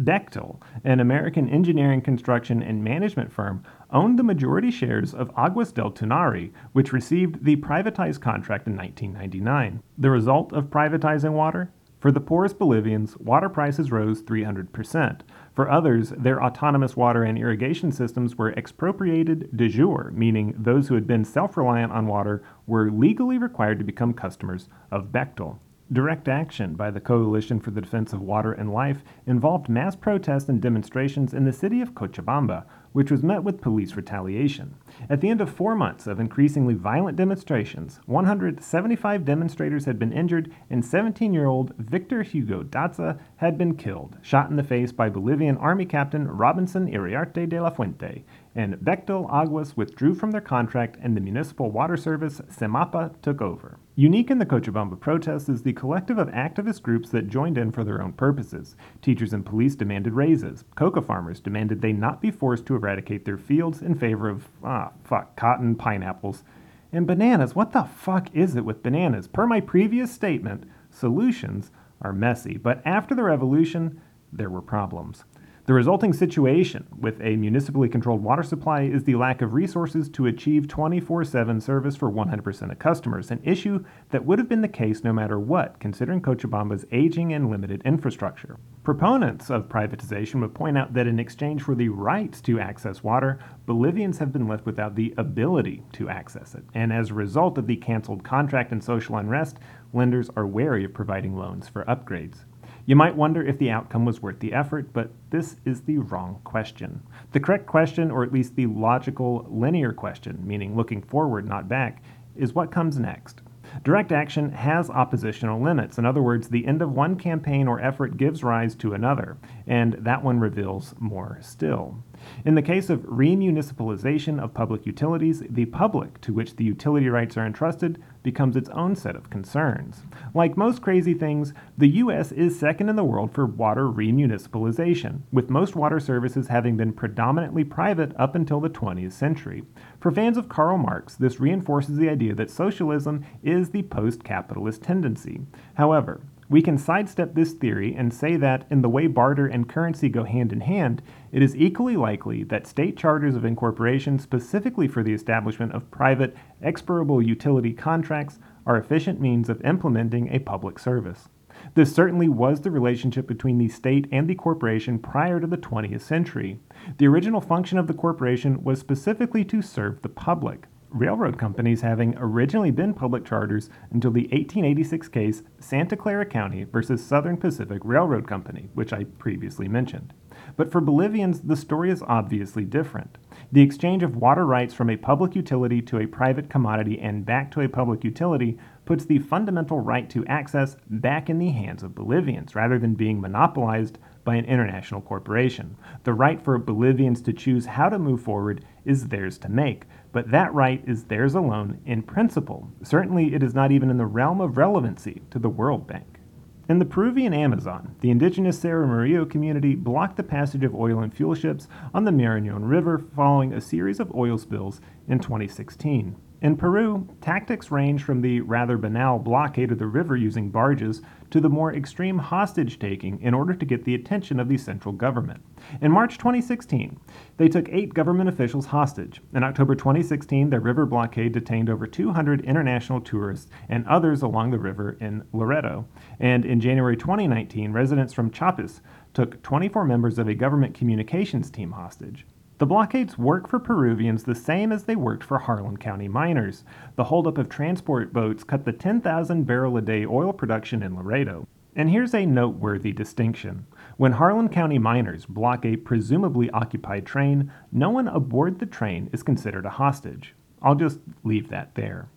Bechtel, 0.02 0.62
an 0.84 1.00
American 1.00 1.50
engineering, 1.50 2.02
construction, 2.02 2.62
and 2.62 2.84
management 2.84 3.32
firm, 3.32 3.64
owned 3.92 4.20
the 4.20 4.24
majority 4.24 4.72
shares 4.72 5.14
of 5.14 5.32
Aguas 5.38 5.72
del 5.74 5.92
Tunari, 5.92 6.52
which 6.74 6.94
received 6.94 7.44
the 7.44 7.58
privatized 7.58 8.22
contract 8.22 8.68
in 8.68 8.76
1999. 8.76 9.82
The 9.98 10.10
result 10.10 10.54
of 10.54 10.66
privatizing 10.66 11.34
water? 11.34 11.72
For 12.00 12.14
the 12.14 12.22
poorest 12.22 12.58
Bolivians, 12.58 13.18
water 13.18 13.50
prices 13.50 13.92
rose 13.92 14.22
300%. 14.24 15.20
For 15.60 15.70
others, 15.70 16.12
their 16.12 16.42
autonomous 16.42 16.96
water 16.96 17.24
and 17.24 17.38
irrigation 17.38 17.92
systems 17.92 18.38
were 18.38 18.54
expropriated 18.54 19.50
de 19.54 19.68
jure, 19.68 20.10
meaning 20.16 20.56
those 20.58 20.88
who 20.88 20.96
had 20.96 21.06
been 21.06 21.26
self 21.26 21.58
reliant 21.58 21.92
on 21.92 22.08
water 22.08 22.42
were 22.66 22.90
legally 22.90 23.38
required 23.38 23.78
to 23.80 23.84
become 23.84 24.14
customers 24.14 24.70
of 24.90 25.12
Bechtel. 25.12 25.60
Direct 25.92 26.28
action 26.28 26.76
by 26.76 26.92
the 26.92 27.00
Coalition 27.00 27.60
for 27.60 27.72
the 27.72 27.82
Defense 27.82 28.14
of 28.14 28.22
Water 28.22 28.52
and 28.52 28.72
Life 28.72 29.02
involved 29.26 29.70
mass 29.70 29.96
protests 29.96 30.48
and 30.48 30.62
demonstrations 30.62 31.34
in 31.34 31.46
the 31.46 31.52
city 31.52 31.82
of 31.82 31.96
Cochabamba, 31.96 32.66
which 32.92 33.10
was 33.10 33.24
met 33.24 33.44
with 33.44 33.60
police 33.60 33.96
retaliation. 33.96 34.76
At 35.10 35.20
the 35.20 35.32
end 35.32 35.42
of 35.42 35.50
four 35.50 35.74
months 35.74 36.06
of 36.06 36.20
increasingly 36.20 36.76
violent 36.76 37.18
demonstrations, 37.18 38.02
175 38.06 39.26
demonstrators 39.26 39.86
had 39.86 39.98
been 39.98 40.14
injured, 40.14 40.54
and 40.70 40.86
17 40.86 41.34
year 41.34 41.48
old 41.48 41.74
Victor 41.80 42.22
Hugo 42.22 42.62
Daza 42.62 43.20
had 43.38 43.58
been 43.58 43.76
killed, 43.76 44.16
shot 44.22 44.52
in 44.52 44.58
the 44.58 44.64
face 44.64 44.92
by 44.92 45.10
Bolivian 45.10 45.58
Army 45.58 45.88
Captain 45.88 46.28
Robinson 46.28 46.88
Iriarte 46.88 47.50
de 47.50 47.60
la 47.60 47.72
Fuente, 47.72 48.24
and 48.54 48.76
Bechtel 48.76 49.28
Aguas 49.32 49.76
withdrew 49.76 50.14
from 50.14 50.30
their 50.30 50.40
contract 50.40 50.98
and 51.02 51.18
the 51.18 51.22
municipal 51.22 51.72
water 51.72 51.98
service, 51.98 52.42
SEMAPA, 52.52 53.20
took 53.24 53.42
over. 53.42 53.80
Unique 54.00 54.32
in 54.32 54.38
the 54.40 54.46
Cochabamba 54.46 54.98
protests 54.98 55.50
is 55.50 55.64
the 55.64 55.74
collective 55.74 56.18
of 56.18 56.30
activist 56.30 56.82
groups 56.82 57.10
that 57.10 57.28
joined 57.28 57.58
in 57.58 57.70
for 57.70 57.84
their 57.84 58.02
own 58.02 58.14
purposes. 58.14 58.78
Teachers 59.02 59.34
and 59.34 59.46
police 59.46 59.76
demanded 59.76 60.14
raises. 60.14 60.64
Coca 60.76 61.02
farmers 61.02 61.42
demanded 61.42 61.82
they 61.82 61.92
not 61.92 62.22
be 62.22 62.32
forced 62.32 62.66
to 62.66 62.76
eradicate 62.76 63.26
their 63.26 63.38
fields 63.38 63.82
in 63.82 63.94
favor 63.94 64.30
of, 64.30 64.48
ah, 64.64 64.94
fuck, 65.04 65.36
cotton, 65.36 65.76
pineapples, 65.76 66.46
and 66.94 67.06
bananas. 67.06 67.56
What 67.56 67.74
the 67.74 67.84
fuck 67.84 68.34
is 68.34 68.56
it 68.56 68.64
with 68.64 68.84
bananas? 68.84 69.28
Per 69.28 69.46
my 69.46 69.60
previous 69.60 70.14
statement, 70.14 70.64
solutions 70.90 71.70
are 72.02 72.14
messy, 72.14 72.56
but 72.56 72.82
after 72.86 73.14
the 73.14 73.24
revolution, 73.24 74.00
there 74.32 74.50
were 74.50 74.62
problems. 74.62 75.26
The 75.70 75.76
resulting 75.76 76.14
situation 76.14 76.88
with 77.00 77.22
a 77.22 77.36
municipally 77.36 77.90
controlled 77.90 78.24
water 78.24 78.42
supply 78.42 78.86
is 78.86 79.04
the 79.04 79.14
lack 79.14 79.44
of 79.44 79.54
resources 79.54 80.10
to 80.10 80.26
achieve 80.26 80.68
24 80.68 81.24
7 81.24 81.62
service 81.62 81.96
for 81.96 82.12
100% 82.12 82.72
of 82.72 82.80
customers, 82.80 83.30
an 83.30 83.40
issue 83.44 83.86
that 84.10 84.26
would 84.26 84.40
have 84.40 84.50
been 84.50 84.62
the 84.62 84.68
case 84.68 85.04
no 85.04 85.14
matter 85.14 85.40
what, 85.40 85.80
considering 85.80 86.24
Cochabamba's 86.24 86.86
aging 86.92 87.34
and 87.34 87.52
limited 87.52 87.84
infrastructure. 87.86 88.58
Proponents 88.84 89.52
of 89.52 89.70
privatization 89.70 90.42
would 90.42 90.56
point 90.56 90.76
out 90.76 90.96
that 90.96 91.06
in 91.06 91.20
exchange 91.20 91.62
for 91.62 91.76
the 91.76 91.90
rights 91.90 92.42
to 92.42 92.60
access 92.60 93.04
water, 93.04 93.38
Bolivians 93.68 94.18
have 94.18 94.34
been 94.34 94.48
left 94.48 94.66
without 94.66 94.96
the 94.96 95.14
ability 95.20 95.84
to 95.94 96.10
access 96.10 96.56
it. 96.56 96.64
And 96.74 96.92
as 96.92 97.12
a 97.12 97.14
result 97.14 97.60
of 97.60 97.68
the 97.68 97.76
canceled 97.76 98.24
contract 98.24 98.72
and 98.72 98.84
social 98.84 99.18
unrest, 99.18 99.60
lenders 99.94 100.32
are 100.36 100.48
wary 100.48 100.84
of 100.86 100.96
providing 100.96 101.38
loans 101.38 101.70
for 101.70 101.86
upgrades. 101.86 102.46
You 102.90 102.96
might 102.96 103.16
wonder 103.16 103.44
if 103.46 103.60
the 103.60 103.70
outcome 103.70 104.04
was 104.04 104.20
worth 104.20 104.40
the 104.40 104.52
effort, 104.52 104.94
but 104.94 105.12
this 105.30 105.58
is 105.64 105.82
the 105.82 106.00
wrong 106.00 106.42
question. 106.44 107.04
The 107.34 107.40
correct 107.40 107.68
question, 107.68 108.10
or 108.10 108.24
at 108.24 108.34
least 108.34 108.56
the 108.56 108.66
logical, 108.66 109.46
linear 109.48 109.94
question, 109.94 110.40
meaning 110.44 110.76
looking 110.76 111.04
forward, 111.04 111.48
not 111.48 111.68
back, 111.68 112.02
is 112.36 112.56
what 112.56 112.72
comes 112.72 112.98
next. 112.98 113.44
Direct 113.84 114.12
action 114.12 114.52
has 114.54 114.90
oppositional 114.90 115.62
limits. 115.62 116.00
In 116.00 116.06
other 116.08 116.24
words, 116.24 116.50
the 116.50 116.66
end 116.66 116.82
of 116.82 116.92
one 116.92 117.16
campaign 117.16 117.68
or 117.68 117.80
effort 117.80 118.18
gives 118.18 118.44
rise 118.44 118.74
to 118.78 118.96
another, 118.96 119.38
and 119.68 119.94
that 120.00 120.24
one 120.24 120.40
reveals 120.40 120.96
more 120.98 121.38
still. 121.42 122.04
In 122.44 122.56
the 122.56 122.64
case 122.64 122.90
of 122.90 123.02
remunicipalization 123.02 124.42
of 124.42 124.56
public 124.56 124.88
utilities, 124.88 125.44
the 125.48 125.66
public 125.66 126.20
to 126.22 126.34
which 126.34 126.56
the 126.56 126.64
utility 126.64 127.08
rights 127.08 127.38
are 127.38 127.46
entrusted 127.46 128.02
becomes 128.24 128.56
its 128.56 128.70
own 128.70 128.96
set 128.96 129.16
of 129.16 129.30
concerns. 129.30 130.04
Like 130.34 130.58
most 130.58 130.82
crazy 130.82 131.14
things, 131.14 131.54
the 131.78 131.88
U.S. 131.88 132.32
is 132.32 132.60
second 132.60 132.90
in 132.90 132.96
the 132.96 133.04
world 133.04 133.32
for 133.34 133.46
water 133.46 133.86
remunicipalization, 133.86 135.22
with 135.32 135.50
most 135.50 135.76
water 135.76 136.00
services 136.00 136.48
having 136.48 136.78
been 136.78 136.94
predominantly 136.94 137.64
private 137.64 138.14
up 138.18 138.36
until 138.36 138.60
the 138.60 138.70
20th 138.70 139.14
century. 139.14 139.64
For 140.00 140.12
fans 140.12 140.38
of 140.38 140.50
Karl 140.50 140.78
Marx, 140.78 141.16
this 141.16 141.40
reinforces 141.40 141.98
the 141.98 142.10
idea 142.10 142.36
that 142.36 142.52
socialism 142.52 143.26
is 143.44 143.70
the 143.70 143.84
post 143.84 144.24
capitalist 144.24 144.82
tendency. 144.84 145.42
However, 145.76 146.22
we 146.50 146.64
can 146.64 146.80
sidestep 146.80 147.36
this 147.36 147.54
theory 147.54 147.94
and 147.96 148.12
say 148.12 148.36
that, 148.36 148.66
in 148.72 148.82
the 148.82 148.90
way 148.90 149.06
barter 149.06 149.46
and 149.46 149.70
currency 149.70 150.10
go 150.10 150.24
hand 150.24 150.52
in 150.52 150.62
hand, 150.62 151.02
it 151.32 151.44
is 151.44 151.56
equally 151.56 151.96
likely 151.96 152.44
that 152.46 152.66
state 152.66 152.98
charters 152.98 153.36
of 153.36 153.46
incorporation, 153.46 154.18
specifically 154.18 154.88
for 154.88 155.04
the 155.04 155.14
establishment 155.14 155.72
of 155.74 155.92
private, 155.92 156.36
expirable 156.60 157.22
utility 157.22 157.72
contracts, 157.72 158.40
are 158.66 158.78
efficient 158.78 159.22
means 159.22 159.48
of 159.48 159.62
implementing 159.62 160.28
a 160.30 160.40
public 160.40 160.80
service. 160.80 161.30
This 161.76 161.94
certainly 161.94 162.28
was 162.28 162.62
the 162.62 162.72
relationship 162.72 163.28
between 163.28 163.60
the 163.60 163.68
state 163.68 164.08
and 164.12 164.28
the 164.28 164.34
corporation 164.34 164.98
prior 164.98 165.40
to 165.40 165.48
the 165.48 165.58
20th 165.58 166.02
century. 166.02 166.60
The 166.98 167.08
original 167.08 167.42
function 167.42 167.78
of 167.78 167.86
the 167.86 167.94
corporation 167.94 168.64
was 168.64 168.80
specifically 168.80 169.46
to 169.46 169.62
serve 169.62 170.02
the 170.02 170.10
public 170.10 170.66
railroad 170.92 171.38
companies 171.38 171.82
having 171.82 172.16
originally 172.18 172.72
been 172.72 172.94
public 172.94 173.26
charters 173.26 173.70
until 173.92 174.12
the 174.12 174.24
1886 174.24 175.08
case 175.10 175.44
Santa 175.60 175.96
Clara 175.96 176.26
County 176.26 176.64
versus 176.64 177.04
Southern 177.04 177.38
Pacific 177.38 177.82
Railroad 177.84 178.28
Company, 178.28 178.70
which 178.74 178.94
I 178.94 179.04
previously 179.04 179.68
mentioned. 179.68 180.14
But 180.56 180.72
for 180.72 180.82
Bolivians, 180.82 181.42
the 181.42 181.56
story 181.56 181.92
is 181.92 182.04
obviously 182.04 182.66
different. 182.66 183.18
The 183.52 183.62
exchange 183.62 184.04
of 184.04 184.16
water 184.16 184.46
rights 184.46 184.74
from 184.74 184.90
a 184.90 184.98
public 184.98 185.36
utility 185.36 185.82
to 185.84 186.00
a 186.00 186.08
private 186.08 186.50
commodity 186.50 187.00
and 187.00 187.26
back 187.26 187.52
to 187.52 187.62
a 187.62 187.70
public 187.70 188.04
utility 188.04 188.58
puts 188.86 189.06
the 189.06 189.20
fundamental 189.20 189.80
right 189.80 190.10
to 190.10 190.26
access 190.26 190.76
back 190.90 191.30
in 191.30 191.40
the 191.40 191.50
hands 191.50 191.84
of 191.84 191.96
Bolivians 191.96 192.56
rather 192.56 192.80
than 192.80 192.96
being 192.96 193.22
monopolized 193.22 194.00
by 194.24 194.36
an 194.36 194.46
international 194.46 195.02
corporation. 195.02 195.76
The 196.04 196.14
right 196.14 196.42
for 196.42 196.58
Bolivians 196.58 197.22
to 197.24 197.34
choose 197.34 197.66
how 197.66 197.90
to 197.90 198.00
move 198.00 198.22
forward 198.22 198.64
is 198.86 199.08
theirs 199.08 199.38
to 199.40 199.50
make, 199.50 199.86
but 200.12 200.32
that 200.32 200.54
right 200.54 200.84
is 200.88 201.04
theirs 201.06 201.36
alone 201.36 201.80
in 201.86 202.02
principle. 202.02 202.70
Certainly, 202.84 203.34
it 203.34 203.44
is 203.44 203.54
not 203.54 203.72
even 203.72 203.90
in 203.90 203.98
the 203.98 204.06
realm 204.06 204.42
of 204.42 204.58
relevancy 204.58 205.22
to 205.32 205.40
the 205.40 205.50
World 205.50 205.88
Bank. 205.88 206.20
In 206.68 206.78
the 206.78 206.86
Peruvian 206.86 207.34
Amazon, 207.34 207.96
the 208.02 208.12
indigenous 208.12 208.60
Saramurillo 208.60 209.28
community 209.28 209.74
blocked 209.74 210.18
the 210.18 210.24
passage 210.24 210.64
of 210.64 210.76
oil 210.76 211.00
and 211.00 211.12
fuel 211.12 211.34
ships 211.34 211.68
on 211.94 212.06
the 212.06 212.12
Marañón 212.12 212.70
River 212.70 213.00
following 213.16 213.54
a 213.54 213.62
series 213.62 214.00
of 214.00 214.14
oil 214.14 214.38
spills 214.38 214.80
in 215.08 215.20
2016. 215.20 216.16
In 216.42 216.56
Peru, 216.56 217.06
tactics 217.20 217.70
range 217.70 218.02
from 218.02 218.22
the 218.22 218.40
rather 218.40 218.78
banal 218.78 219.20
blockade 219.20 219.74
of 219.74 219.78
the 219.78 219.88
river 219.88 220.16
using 220.16 220.50
barges 220.50 221.02
to 221.32 221.42
the 221.42 221.50
more 221.50 221.74
extreme 221.74 222.18
hostage 222.18 222.80
taking 222.80 223.22
in 223.22 223.34
order 223.34 223.54
to 223.54 223.66
get 223.66 223.84
the 223.84 223.94
attention 223.94 224.40
of 224.40 224.48
the 224.48 224.58
central 224.58 224.94
government. 224.94 225.44
In 225.82 225.92
March 225.92 226.18
2016, 226.18 226.98
they 227.36 227.50
took 227.50 227.68
eight 227.68 227.94
government 227.94 228.30
officials 228.30 228.68
hostage. 228.68 229.22
In 229.34 229.44
October 229.44 229.76
2016, 229.76 230.50
their 230.50 230.62
river 230.62 230.86
blockade 230.86 231.34
detained 231.34 231.70
over 231.70 231.86
200 231.86 232.46
international 232.46 233.02
tourists 233.02 233.52
and 233.68 233.86
others 233.86 234.22
along 234.22 234.52
the 234.52 234.60
river 234.60 234.96
in 235.02 235.26
Loreto. 235.34 235.86
And 236.22 236.46
in 236.46 236.62
January 236.62 236.96
2019, 236.96 237.74
residents 237.74 238.14
from 238.14 238.32
Chiapas 238.32 238.80
took 239.14 239.44
24 239.44 239.84
members 239.84 240.18
of 240.18 240.30
a 240.30 240.36
government 240.36 240.74
communications 240.74 241.52
team 241.52 241.74
hostage. 241.74 242.26
The 242.60 242.66
blockades 242.66 243.18
work 243.18 243.48
for 243.48 243.58
Peruvians 243.58 244.24
the 244.24 244.36
same 244.36 244.74
as 244.74 244.84
they 244.84 244.98
worked 244.98 245.24
for 245.24 245.40
Harlan 245.40 245.78
County 245.78 246.10
miners. 246.10 246.66
The 246.98 247.06
holdup 247.06 247.38
of 247.38 247.48
transport 247.48 248.12
boats 248.12 248.44
cut 248.44 248.66
the 248.66 248.74
10,000 248.74 249.46
barrel 249.46 249.78
a 249.78 249.82
day 249.82 250.06
oil 250.06 250.34
production 250.34 250.84
in 250.84 250.94
Loreto. 250.94 251.48
And 251.74 251.90
here's 251.90 252.14
a 252.14 252.26
noteworthy 252.26 252.92
distinction. 252.92 253.66
When 253.96 254.12
Harlan 254.12 254.50
County 254.50 254.78
miners 254.78 255.26
block 255.26 255.64
a 255.64 255.78
presumably 255.78 256.50
occupied 256.50 257.06
train, 257.06 257.50
no 257.72 257.92
one 257.92 258.10
aboard 258.10 258.60
the 258.60 258.66
train 258.66 259.10
is 259.14 259.24
considered 259.24 259.66
a 259.66 259.70
hostage. 259.70 260.36
I'll 260.62 260.76
just 260.76 261.00
leave 261.24 261.48
that 261.48 261.76
there. 261.76 262.10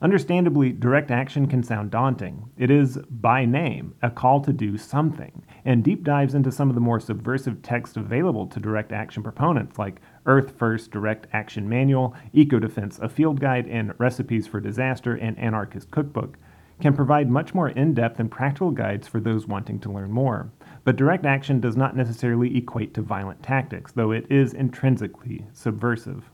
Understandably, 0.00 0.70
direct 0.70 1.10
action 1.10 1.48
can 1.48 1.64
sound 1.64 1.90
daunting. 1.90 2.50
It 2.56 2.70
is, 2.70 2.98
by 3.10 3.44
name, 3.44 3.94
a 4.00 4.10
call 4.10 4.40
to 4.42 4.52
do 4.52 4.78
something, 4.78 5.44
and 5.64 5.82
deep 5.82 6.04
dives 6.04 6.34
into 6.34 6.52
some 6.52 6.68
of 6.68 6.76
the 6.76 6.80
more 6.80 7.00
subversive 7.00 7.62
text 7.62 7.96
available 7.96 8.46
to 8.46 8.60
direct 8.60 8.92
action 8.92 9.24
proponents, 9.24 9.76
like 9.76 10.00
Earth 10.24 10.56
First 10.56 10.92
Direct 10.92 11.26
Action 11.32 11.68
Manual, 11.68 12.14
Eco 12.32 12.60
Defense, 12.60 13.00
a 13.00 13.08
field 13.08 13.40
guide, 13.40 13.66
and 13.66 13.92
Recipes 13.98 14.46
for 14.46 14.60
Disaster 14.60 15.16
and 15.16 15.36
Anarchist 15.36 15.90
Cookbook, 15.90 16.38
can 16.80 16.94
provide 16.94 17.28
much 17.28 17.52
more 17.52 17.70
in 17.70 17.92
depth 17.92 18.20
and 18.20 18.30
practical 18.30 18.70
guides 18.70 19.08
for 19.08 19.18
those 19.18 19.48
wanting 19.48 19.80
to 19.80 19.90
learn 19.90 20.12
more. 20.12 20.52
But 20.84 20.94
direct 20.94 21.26
action 21.26 21.58
does 21.58 21.76
not 21.76 21.96
necessarily 21.96 22.56
equate 22.56 22.94
to 22.94 23.02
violent 23.02 23.42
tactics, 23.42 23.90
though 23.90 24.12
it 24.12 24.30
is 24.30 24.54
intrinsically 24.54 25.44
subversive. 25.52 26.30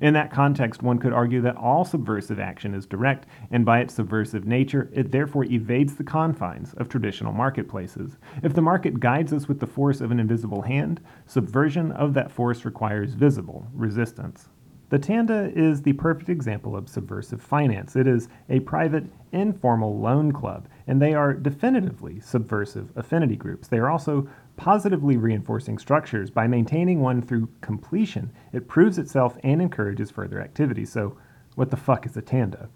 In 0.00 0.14
that 0.14 0.30
context, 0.30 0.82
one 0.82 0.98
could 0.98 1.12
argue 1.12 1.40
that 1.42 1.56
all 1.56 1.84
subversive 1.84 2.38
action 2.38 2.74
is 2.74 2.86
direct, 2.86 3.26
and 3.50 3.64
by 3.64 3.80
its 3.80 3.94
subversive 3.94 4.46
nature, 4.46 4.90
it 4.92 5.10
therefore 5.10 5.44
evades 5.44 5.94
the 5.94 6.04
confines 6.04 6.74
of 6.74 6.88
traditional 6.88 7.32
marketplaces. 7.32 8.16
If 8.42 8.54
the 8.54 8.62
market 8.62 9.00
guides 9.00 9.32
us 9.32 9.48
with 9.48 9.60
the 9.60 9.66
force 9.66 10.00
of 10.00 10.10
an 10.10 10.20
invisible 10.20 10.62
hand, 10.62 11.00
subversion 11.26 11.92
of 11.92 12.14
that 12.14 12.30
force 12.30 12.64
requires 12.64 13.14
visible 13.14 13.66
resistance. 13.72 14.48
The 14.90 14.98
Tanda 14.98 15.52
is 15.54 15.82
the 15.82 15.92
perfect 15.92 16.30
example 16.30 16.74
of 16.74 16.88
subversive 16.88 17.42
finance. 17.42 17.94
It 17.94 18.06
is 18.06 18.28
a 18.48 18.60
private, 18.60 19.04
informal 19.32 19.98
loan 19.98 20.32
club, 20.32 20.66
and 20.88 21.00
they 21.00 21.14
are 21.14 21.34
definitively 21.34 22.18
subversive 22.18 22.90
affinity 22.96 23.36
groups. 23.36 23.68
They 23.68 23.76
are 23.76 23.90
also 23.90 24.26
positively 24.56 25.18
reinforcing 25.18 25.78
structures. 25.78 26.30
By 26.30 26.48
maintaining 26.48 27.00
one 27.00 27.20
through 27.20 27.50
completion, 27.60 28.32
it 28.52 28.66
proves 28.66 28.98
itself 28.98 29.38
and 29.44 29.60
encourages 29.60 30.10
further 30.10 30.40
activity. 30.40 30.86
So, 30.86 31.16
what 31.54 31.70
the 31.70 31.76
fuck 31.76 32.06
is 32.06 32.16
a 32.16 32.22
Tanda? 32.22 32.70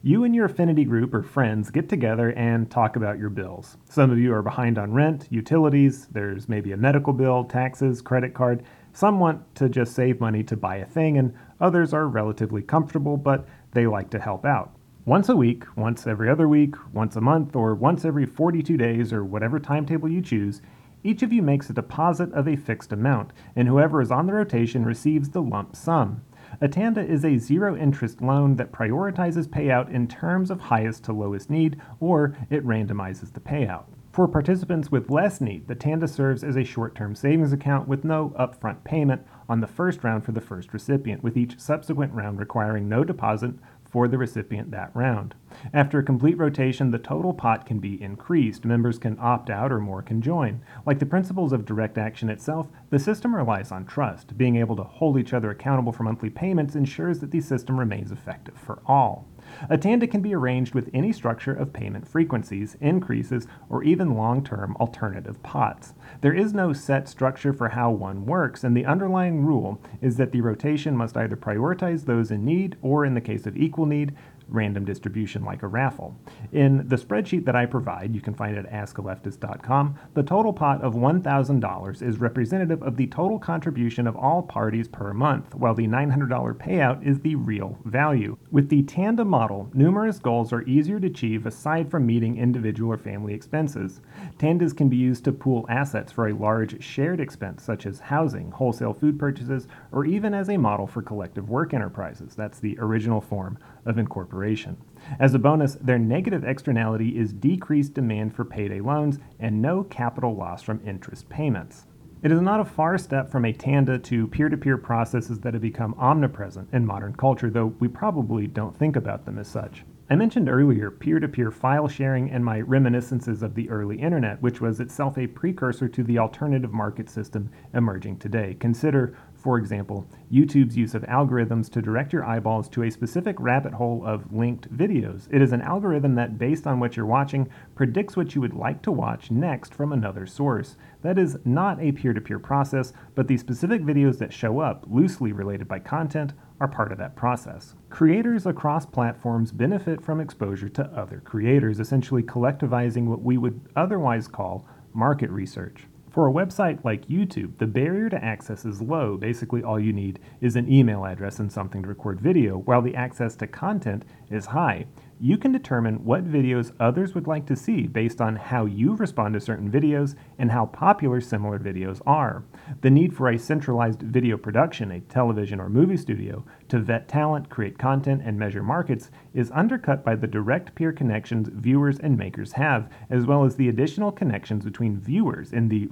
You 0.00 0.24
and 0.24 0.34
your 0.34 0.46
affinity 0.46 0.84
group 0.84 1.12
or 1.12 1.22
friends 1.22 1.70
get 1.70 1.88
together 1.88 2.32
and 2.32 2.70
talk 2.70 2.96
about 2.96 3.18
your 3.18 3.30
bills. 3.30 3.76
Some 3.90 4.10
of 4.10 4.18
you 4.18 4.32
are 4.32 4.42
behind 4.42 4.78
on 4.78 4.94
rent, 4.94 5.26
utilities, 5.28 6.06
there's 6.06 6.48
maybe 6.48 6.72
a 6.72 6.76
medical 6.76 7.12
bill, 7.12 7.44
taxes, 7.44 8.00
credit 8.00 8.32
card. 8.32 8.62
Some 8.92 9.20
want 9.20 9.54
to 9.56 9.68
just 9.68 9.94
save 9.94 10.20
money 10.20 10.42
to 10.44 10.56
buy 10.56 10.76
a 10.76 10.86
thing, 10.86 11.18
and 11.18 11.34
others 11.60 11.92
are 11.92 12.06
relatively 12.06 12.62
comfortable, 12.62 13.16
but 13.16 13.46
they 13.72 13.86
like 13.86 14.08
to 14.10 14.20
help 14.20 14.44
out. 14.46 14.77
Once 15.08 15.30
a 15.30 15.36
week, 15.36 15.64
once 15.74 16.06
every 16.06 16.28
other 16.28 16.46
week, 16.46 16.74
once 16.92 17.16
a 17.16 17.20
month, 17.22 17.56
or 17.56 17.74
once 17.74 18.04
every 18.04 18.26
42 18.26 18.76
days, 18.76 19.10
or 19.10 19.24
whatever 19.24 19.58
timetable 19.58 20.06
you 20.06 20.20
choose, 20.20 20.60
each 21.02 21.22
of 21.22 21.32
you 21.32 21.40
makes 21.40 21.70
a 21.70 21.72
deposit 21.72 22.30
of 22.34 22.46
a 22.46 22.56
fixed 22.56 22.92
amount, 22.92 23.30
and 23.56 23.66
whoever 23.66 24.02
is 24.02 24.10
on 24.10 24.26
the 24.26 24.34
rotation 24.34 24.84
receives 24.84 25.30
the 25.30 25.40
lump 25.40 25.74
sum. 25.74 26.20
A 26.60 26.68
TANDA 26.68 27.08
is 27.08 27.24
a 27.24 27.38
zero 27.38 27.74
interest 27.74 28.20
loan 28.20 28.56
that 28.56 28.70
prioritizes 28.70 29.48
payout 29.48 29.90
in 29.90 30.08
terms 30.08 30.50
of 30.50 30.60
highest 30.60 31.04
to 31.04 31.14
lowest 31.14 31.48
need, 31.48 31.80
or 32.00 32.36
it 32.50 32.66
randomizes 32.66 33.32
the 33.32 33.40
payout. 33.40 33.84
For 34.18 34.26
participants 34.26 34.90
with 34.90 35.10
less 35.10 35.40
need, 35.40 35.68
the 35.68 35.76
TANDA 35.76 36.08
serves 36.08 36.42
as 36.42 36.56
a 36.56 36.64
short 36.64 36.94
term 36.94 37.14
savings 37.14 37.52
account 37.52 37.86
with 37.86 38.04
no 38.04 38.34
upfront 38.38 38.82
payment 38.82 39.22
on 39.48 39.60
the 39.60 39.66
first 39.66 40.02
round 40.02 40.24
for 40.24 40.32
the 40.32 40.40
first 40.40 40.72
recipient, 40.74 41.22
with 41.22 41.36
each 41.36 41.58
subsequent 41.58 42.12
round 42.12 42.40
requiring 42.40 42.88
no 42.88 43.04
deposit 43.04 43.52
for 43.90 44.08
the 44.08 44.18
recipient 44.18 44.70
that 44.70 44.90
round. 44.94 45.34
After 45.72 45.98
a 45.98 46.04
complete 46.04 46.36
rotation, 46.36 46.90
the 46.90 46.98
total 46.98 47.32
pot 47.32 47.66
can 47.66 47.78
be 47.78 48.00
increased. 48.02 48.64
Members 48.64 48.98
can 48.98 49.16
opt 49.18 49.50
out 49.50 49.72
or 49.72 49.80
more 49.80 50.02
can 50.02 50.20
join. 50.20 50.60
Like 50.84 50.98
the 50.98 51.06
principles 51.06 51.52
of 51.52 51.64
direct 51.64 51.98
action 51.98 52.28
itself, 52.28 52.68
the 52.90 52.98
system 52.98 53.34
relies 53.34 53.72
on 53.72 53.86
trust. 53.86 54.36
Being 54.36 54.56
able 54.56 54.76
to 54.76 54.84
hold 54.84 55.18
each 55.18 55.32
other 55.32 55.50
accountable 55.50 55.92
for 55.92 56.02
monthly 56.02 56.30
payments 56.30 56.74
ensures 56.74 57.20
that 57.20 57.30
the 57.30 57.40
system 57.40 57.78
remains 57.78 58.12
effective 58.12 58.56
for 58.56 58.82
all. 58.86 59.26
A 59.70 59.78
TANDA 59.78 60.06
can 60.08 60.20
be 60.20 60.34
arranged 60.34 60.74
with 60.74 60.90
any 60.92 61.12
structure 61.12 61.54
of 61.54 61.72
payment 61.72 62.06
frequencies, 62.06 62.76
increases, 62.80 63.46
or 63.70 63.82
even 63.82 64.14
long 64.14 64.44
term 64.44 64.76
alternative 64.78 65.42
pots. 65.42 65.94
There 66.20 66.34
is 66.34 66.52
no 66.52 66.72
set 66.72 67.08
structure 67.08 67.52
for 67.52 67.68
how 67.68 67.92
one 67.92 68.26
works, 68.26 68.64
and 68.64 68.76
the 68.76 68.86
underlying 68.86 69.44
rule 69.44 69.80
is 70.00 70.16
that 70.16 70.32
the 70.32 70.40
rotation 70.40 70.96
must 70.96 71.16
either 71.16 71.36
prioritize 71.36 72.06
those 72.06 72.32
in 72.32 72.44
need 72.44 72.76
or, 72.82 73.04
in 73.04 73.14
the 73.14 73.20
case 73.20 73.46
of 73.46 73.56
equal 73.56 73.86
need, 73.86 74.14
random 74.48 74.84
distribution 74.84 75.44
like 75.44 75.62
a 75.62 75.66
raffle. 75.66 76.16
In 76.52 76.88
the 76.88 76.96
spreadsheet 76.96 77.44
that 77.44 77.56
I 77.56 77.66
provide, 77.66 78.14
you 78.14 78.20
can 78.20 78.34
find 78.34 78.56
it 78.56 78.66
at 78.66 78.72
askaleftist.com, 78.72 79.98
the 80.14 80.22
total 80.22 80.52
pot 80.52 80.82
of 80.82 80.94
$1,000 80.94 82.02
is 82.02 82.18
representative 82.18 82.82
of 82.82 82.96
the 82.96 83.06
total 83.06 83.38
contribution 83.38 84.06
of 84.06 84.16
all 84.16 84.42
parties 84.42 84.88
per 84.88 85.12
month, 85.12 85.54
while 85.54 85.74
the 85.74 85.86
$900 85.86 86.28
payout 86.54 87.06
is 87.06 87.20
the 87.20 87.34
real 87.34 87.78
value. 87.84 88.36
With 88.50 88.68
the 88.68 88.82
TANDA 88.82 89.24
model, 89.24 89.70
numerous 89.74 90.18
goals 90.18 90.52
are 90.52 90.62
easier 90.62 90.98
to 91.00 91.06
achieve 91.06 91.46
aside 91.46 91.90
from 91.90 92.06
meeting 92.06 92.38
individual 92.38 92.92
or 92.92 92.98
family 92.98 93.34
expenses. 93.34 94.00
TANDAs 94.38 94.76
can 94.76 94.88
be 94.88 94.96
used 94.96 95.24
to 95.24 95.32
pool 95.32 95.66
assets 95.68 96.12
for 96.12 96.28
a 96.28 96.34
large 96.34 96.82
shared 96.82 97.20
expense, 97.20 97.62
such 97.62 97.86
as 97.86 98.00
housing, 98.00 98.50
wholesale 98.50 98.94
food 98.94 99.18
purchases, 99.18 99.68
or 99.92 100.04
even 100.04 100.34
as 100.34 100.48
a 100.48 100.56
model 100.56 100.86
for 100.86 101.02
collective 101.02 101.48
work 101.48 101.74
enterprises. 101.74 102.34
That's 102.34 102.60
the 102.60 102.78
original 102.78 103.20
form 103.20 103.58
of 103.84 103.98
incorporation. 103.98 104.76
As 105.18 105.34
a 105.34 105.38
bonus, 105.38 105.74
their 105.76 105.98
negative 105.98 106.44
externality 106.44 107.16
is 107.18 107.32
decreased 107.32 107.94
demand 107.94 108.34
for 108.34 108.44
payday 108.44 108.80
loans 108.80 109.18
and 109.38 109.62
no 109.62 109.84
capital 109.84 110.34
loss 110.34 110.62
from 110.62 110.86
interest 110.86 111.28
payments. 111.28 111.86
It 112.20 112.32
is 112.32 112.40
not 112.40 112.58
a 112.58 112.64
far 112.64 112.98
step 112.98 113.30
from 113.30 113.44
a 113.44 113.52
TANDA 113.52 114.00
to 114.00 114.26
peer 114.26 114.48
to 114.48 114.56
peer 114.56 114.76
processes 114.76 115.38
that 115.40 115.54
have 115.54 115.62
become 115.62 115.94
omnipresent 115.98 116.68
in 116.72 116.84
modern 116.84 117.14
culture, 117.14 117.48
though 117.48 117.74
we 117.78 117.86
probably 117.86 118.48
don't 118.48 118.76
think 118.76 118.96
about 118.96 119.24
them 119.24 119.38
as 119.38 119.46
such. 119.46 119.84
I 120.10 120.16
mentioned 120.16 120.48
earlier 120.48 120.90
peer 120.90 121.20
to 121.20 121.28
peer 121.28 121.50
file 121.50 121.86
sharing 121.86 122.30
and 122.30 122.42
my 122.42 122.60
reminiscences 122.62 123.42
of 123.42 123.54
the 123.54 123.68
early 123.68 124.00
internet, 124.00 124.40
which 124.40 124.60
was 124.60 124.80
itself 124.80 125.18
a 125.18 125.26
precursor 125.26 125.86
to 125.86 126.02
the 126.02 126.18
alternative 126.18 126.72
market 126.72 127.10
system 127.10 127.50
emerging 127.74 128.18
today. 128.18 128.56
Consider 128.58 129.16
for 129.38 129.56
example, 129.56 130.06
YouTube's 130.32 130.76
use 130.76 130.94
of 130.94 131.02
algorithms 131.02 131.70
to 131.70 131.80
direct 131.80 132.12
your 132.12 132.24
eyeballs 132.24 132.68
to 132.70 132.82
a 132.82 132.90
specific 132.90 133.36
rabbit 133.38 133.72
hole 133.72 134.04
of 134.04 134.32
linked 134.32 134.76
videos. 134.76 135.28
It 135.30 135.40
is 135.40 135.52
an 135.52 135.62
algorithm 135.62 136.16
that, 136.16 136.38
based 136.38 136.66
on 136.66 136.80
what 136.80 136.96
you're 136.96 137.06
watching, 137.06 137.48
predicts 137.76 138.16
what 138.16 138.34
you 138.34 138.40
would 138.40 138.54
like 138.54 138.82
to 138.82 138.92
watch 138.92 139.30
next 139.30 139.72
from 139.72 139.92
another 139.92 140.26
source. 140.26 140.76
That 141.02 141.18
is 141.18 141.38
not 141.44 141.80
a 141.80 141.92
peer 141.92 142.12
to 142.12 142.20
peer 142.20 142.40
process, 142.40 142.92
but 143.14 143.28
the 143.28 143.36
specific 143.36 143.82
videos 143.82 144.18
that 144.18 144.32
show 144.32 144.58
up, 144.58 144.84
loosely 144.90 145.30
related 145.30 145.68
by 145.68 145.78
content, 145.78 146.32
are 146.60 146.66
part 146.66 146.90
of 146.90 146.98
that 146.98 147.14
process. 147.14 147.76
Creators 147.90 148.44
across 148.44 148.84
platforms 148.84 149.52
benefit 149.52 150.02
from 150.02 150.20
exposure 150.20 150.68
to 150.68 150.84
other 150.86 151.20
creators, 151.24 151.78
essentially 151.78 152.24
collectivizing 152.24 153.06
what 153.06 153.22
we 153.22 153.38
would 153.38 153.60
otherwise 153.76 154.26
call 154.26 154.66
market 154.92 155.30
research. 155.30 155.86
For 156.18 156.26
a 156.26 156.32
website 156.32 156.84
like 156.84 157.06
YouTube, 157.06 157.58
the 157.58 157.66
barrier 157.68 158.08
to 158.08 158.24
access 158.24 158.64
is 158.64 158.82
low. 158.82 159.16
Basically, 159.16 159.62
all 159.62 159.78
you 159.78 159.92
need 159.92 160.18
is 160.40 160.56
an 160.56 160.68
email 160.68 161.04
address 161.04 161.38
and 161.38 161.52
something 161.52 161.80
to 161.82 161.88
record 161.88 162.20
video, 162.20 162.58
while 162.58 162.82
the 162.82 162.96
access 162.96 163.36
to 163.36 163.46
content 163.46 164.04
is 164.28 164.46
high 164.46 164.86
you 165.20 165.36
can 165.36 165.52
determine 165.52 166.04
what 166.04 166.30
videos 166.30 166.72
others 166.78 167.14
would 167.14 167.26
like 167.26 167.46
to 167.46 167.56
see 167.56 167.86
based 167.86 168.20
on 168.20 168.36
how 168.36 168.64
you 168.66 168.94
respond 168.94 169.34
to 169.34 169.40
certain 169.40 169.70
videos 169.70 170.14
and 170.38 170.50
how 170.50 170.66
popular 170.66 171.20
similar 171.20 171.58
videos 171.58 172.00
are. 172.06 172.44
The 172.82 172.90
need 172.90 173.14
for 173.14 173.28
a 173.28 173.38
centralized 173.38 174.02
video 174.02 174.36
production, 174.36 174.92
a 174.92 175.00
television 175.00 175.60
or 175.60 175.68
movie 175.68 175.96
studio, 175.96 176.44
to 176.68 176.78
vet 176.78 177.08
talent, 177.08 177.50
create 177.50 177.78
content, 177.78 178.22
and 178.24 178.38
measure 178.38 178.62
markets 178.62 179.10
is 179.34 179.50
undercut 179.52 180.04
by 180.04 180.14
the 180.14 180.26
direct 180.26 180.74
peer 180.74 180.92
connections 180.92 181.48
viewers 181.52 181.98
and 181.98 182.16
makers 182.16 182.52
have, 182.52 182.90
as 183.10 183.26
well 183.26 183.44
as 183.44 183.56
the 183.56 183.68
additional 183.68 184.12
connections 184.12 184.64
between 184.64 185.00
viewers 185.00 185.52
in 185.52 185.68
the 185.68 185.88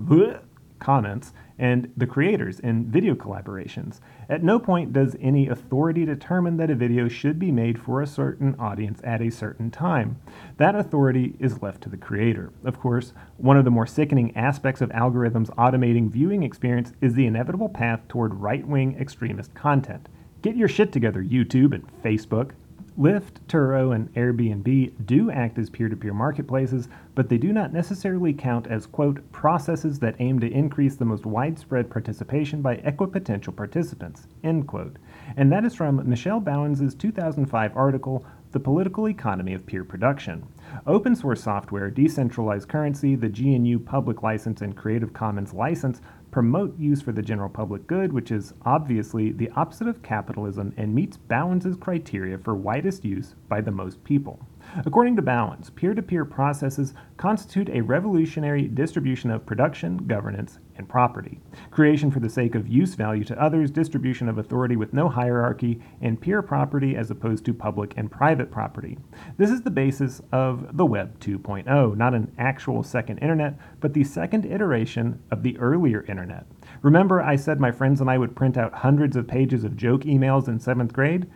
comments 0.78 1.32
and 1.58 1.90
the 1.96 2.06
creators 2.06 2.60
in 2.60 2.90
video 2.90 3.14
collaborations. 3.14 4.00
At 4.28 4.42
no 4.42 4.58
point 4.58 4.92
does 4.92 5.16
any 5.20 5.48
authority 5.48 6.04
determine 6.04 6.56
that 6.56 6.70
a 6.70 6.74
video 6.74 7.06
should 7.06 7.38
be 7.38 7.52
made 7.52 7.78
for 7.78 8.02
a 8.02 8.06
certain 8.06 8.56
audience 8.58 9.00
at 9.04 9.22
a 9.22 9.30
certain 9.30 9.70
time. 9.70 10.16
That 10.56 10.74
authority 10.74 11.36
is 11.38 11.62
left 11.62 11.80
to 11.82 11.88
the 11.88 11.96
creator. 11.96 12.52
Of 12.64 12.80
course, 12.80 13.12
one 13.36 13.56
of 13.56 13.64
the 13.64 13.70
more 13.70 13.86
sickening 13.86 14.36
aspects 14.36 14.80
of 14.80 14.90
algorithms 14.90 15.54
automating 15.54 16.10
viewing 16.10 16.42
experience 16.42 16.92
is 17.00 17.14
the 17.14 17.26
inevitable 17.26 17.68
path 17.68 18.00
toward 18.08 18.34
right 18.34 18.66
wing 18.66 18.96
extremist 18.98 19.54
content. 19.54 20.08
Get 20.42 20.56
your 20.56 20.68
shit 20.68 20.92
together, 20.92 21.22
YouTube 21.22 21.72
and 21.72 21.86
Facebook. 22.02 22.50
Lyft, 22.98 23.40
Turo, 23.46 23.94
and 23.94 24.10
Airbnb 24.14 25.04
do 25.04 25.30
act 25.30 25.58
as 25.58 25.68
peer 25.68 25.90
to 25.90 25.96
peer 25.96 26.14
marketplaces, 26.14 26.88
but 27.14 27.28
they 27.28 27.36
do 27.36 27.52
not 27.52 27.70
necessarily 27.70 28.32
count 28.32 28.66
as, 28.68 28.86
quote, 28.86 29.20
processes 29.32 29.98
that 29.98 30.16
aim 30.18 30.40
to 30.40 30.50
increase 30.50 30.96
the 30.96 31.04
most 31.04 31.26
widespread 31.26 31.90
participation 31.90 32.62
by 32.62 32.76
equipotential 32.78 33.54
participants, 33.54 34.28
end 34.42 34.66
quote. 34.66 34.96
And 35.36 35.52
that 35.52 35.66
is 35.66 35.74
from 35.74 36.08
Michel 36.08 36.40
Bauwens' 36.40 36.98
2005 36.98 37.76
article, 37.76 38.24
The 38.52 38.60
political 38.60 39.08
economy 39.10 39.52
of 39.52 39.66
peer 39.66 39.84
production. 39.84 40.46
Open 40.86 41.14
source 41.14 41.42
software, 41.42 41.90
decentralized 41.90 42.68
currency, 42.68 43.14
the 43.14 43.28
GNU 43.28 43.78
Public 43.78 44.22
License, 44.22 44.62
and 44.62 44.74
Creative 44.74 45.12
Commons 45.12 45.52
license 45.52 46.00
promote 46.36 46.78
use 46.78 47.00
for 47.00 47.12
the 47.12 47.22
general 47.22 47.48
public 47.48 47.86
good, 47.86 48.12
which 48.12 48.30
is 48.30 48.52
obviously 48.66 49.32
the 49.32 49.48
opposite 49.56 49.88
of 49.88 50.02
capitalism 50.02 50.70
and 50.76 50.94
meets 50.94 51.16
Bauwens' 51.16 51.80
criteria 51.80 52.36
for 52.36 52.54
widest 52.54 53.06
use 53.06 53.34
by 53.48 53.58
the 53.62 53.70
most 53.70 54.04
people. 54.04 54.38
According 54.84 55.16
to 55.16 55.22
Bauwens, 55.22 55.74
peer 55.74 55.94
to 55.94 56.02
peer 56.02 56.24
processes 56.24 56.92
constitute 57.16 57.68
a 57.70 57.80
revolutionary 57.80 58.68
distribution 58.68 59.30
of 59.30 59.46
production, 59.46 60.06
governance, 60.06 60.58
and 60.76 60.88
property. 60.88 61.40
Creation 61.70 62.10
for 62.10 62.20
the 62.20 62.28
sake 62.28 62.54
of 62.54 62.68
use 62.68 62.94
value 62.94 63.24
to 63.24 63.42
others, 63.42 63.70
distribution 63.70 64.28
of 64.28 64.38
authority 64.38 64.76
with 64.76 64.92
no 64.92 65.08
hierarchy, 65.08 65.80
and 66.00 66.20
peer 66.20 66.42
property 66.42 66.96
as 66.96 67.10
opposed 67.10 67.44
to 67.44 67.54
public 67.54 67.94
and 67.96 68.10
private 68.10 68.50
property. 68.50 68.98
This 69.38 69.50
is 69.50 69.62
the 69.62 69.70
basis 69.70 70.20
of 70.32 70.76
the 70.76 70.86
Web 70.86 71.18
2.0, 71.20 71.96
not 71.96 72.14
an 72.14 72.32
actual 72.38 72.82
second 72.82 73.18
internet, 73.18 73.58
but 73.80 73.94
the 73.94 74.04
second 74.04 74.44
iteration 74.44 75.22
of 75.30 75.42
the 75.42 75.56
earlier 75.58 76.04
internet. 76.08 76.44
Remember, 76.82 77.22
I 77.22 77.36
said 77.36 77.60
my 77.60 77.72
friends 77.72 78.00
and 78.00 78.10
I 78.10 78.18
would 78.18 78.36
print 78.36 78.56
out 78.56 78.74
hundreds 78.74 79.16
of 79.16 79.26
pages 79.26 79.64
of 79.64 79.76
joke 79.76 80.02
emails 80.02 80.48
in 80.48 80.60
seventh 80.60 80.92
grade? 80.92 81.26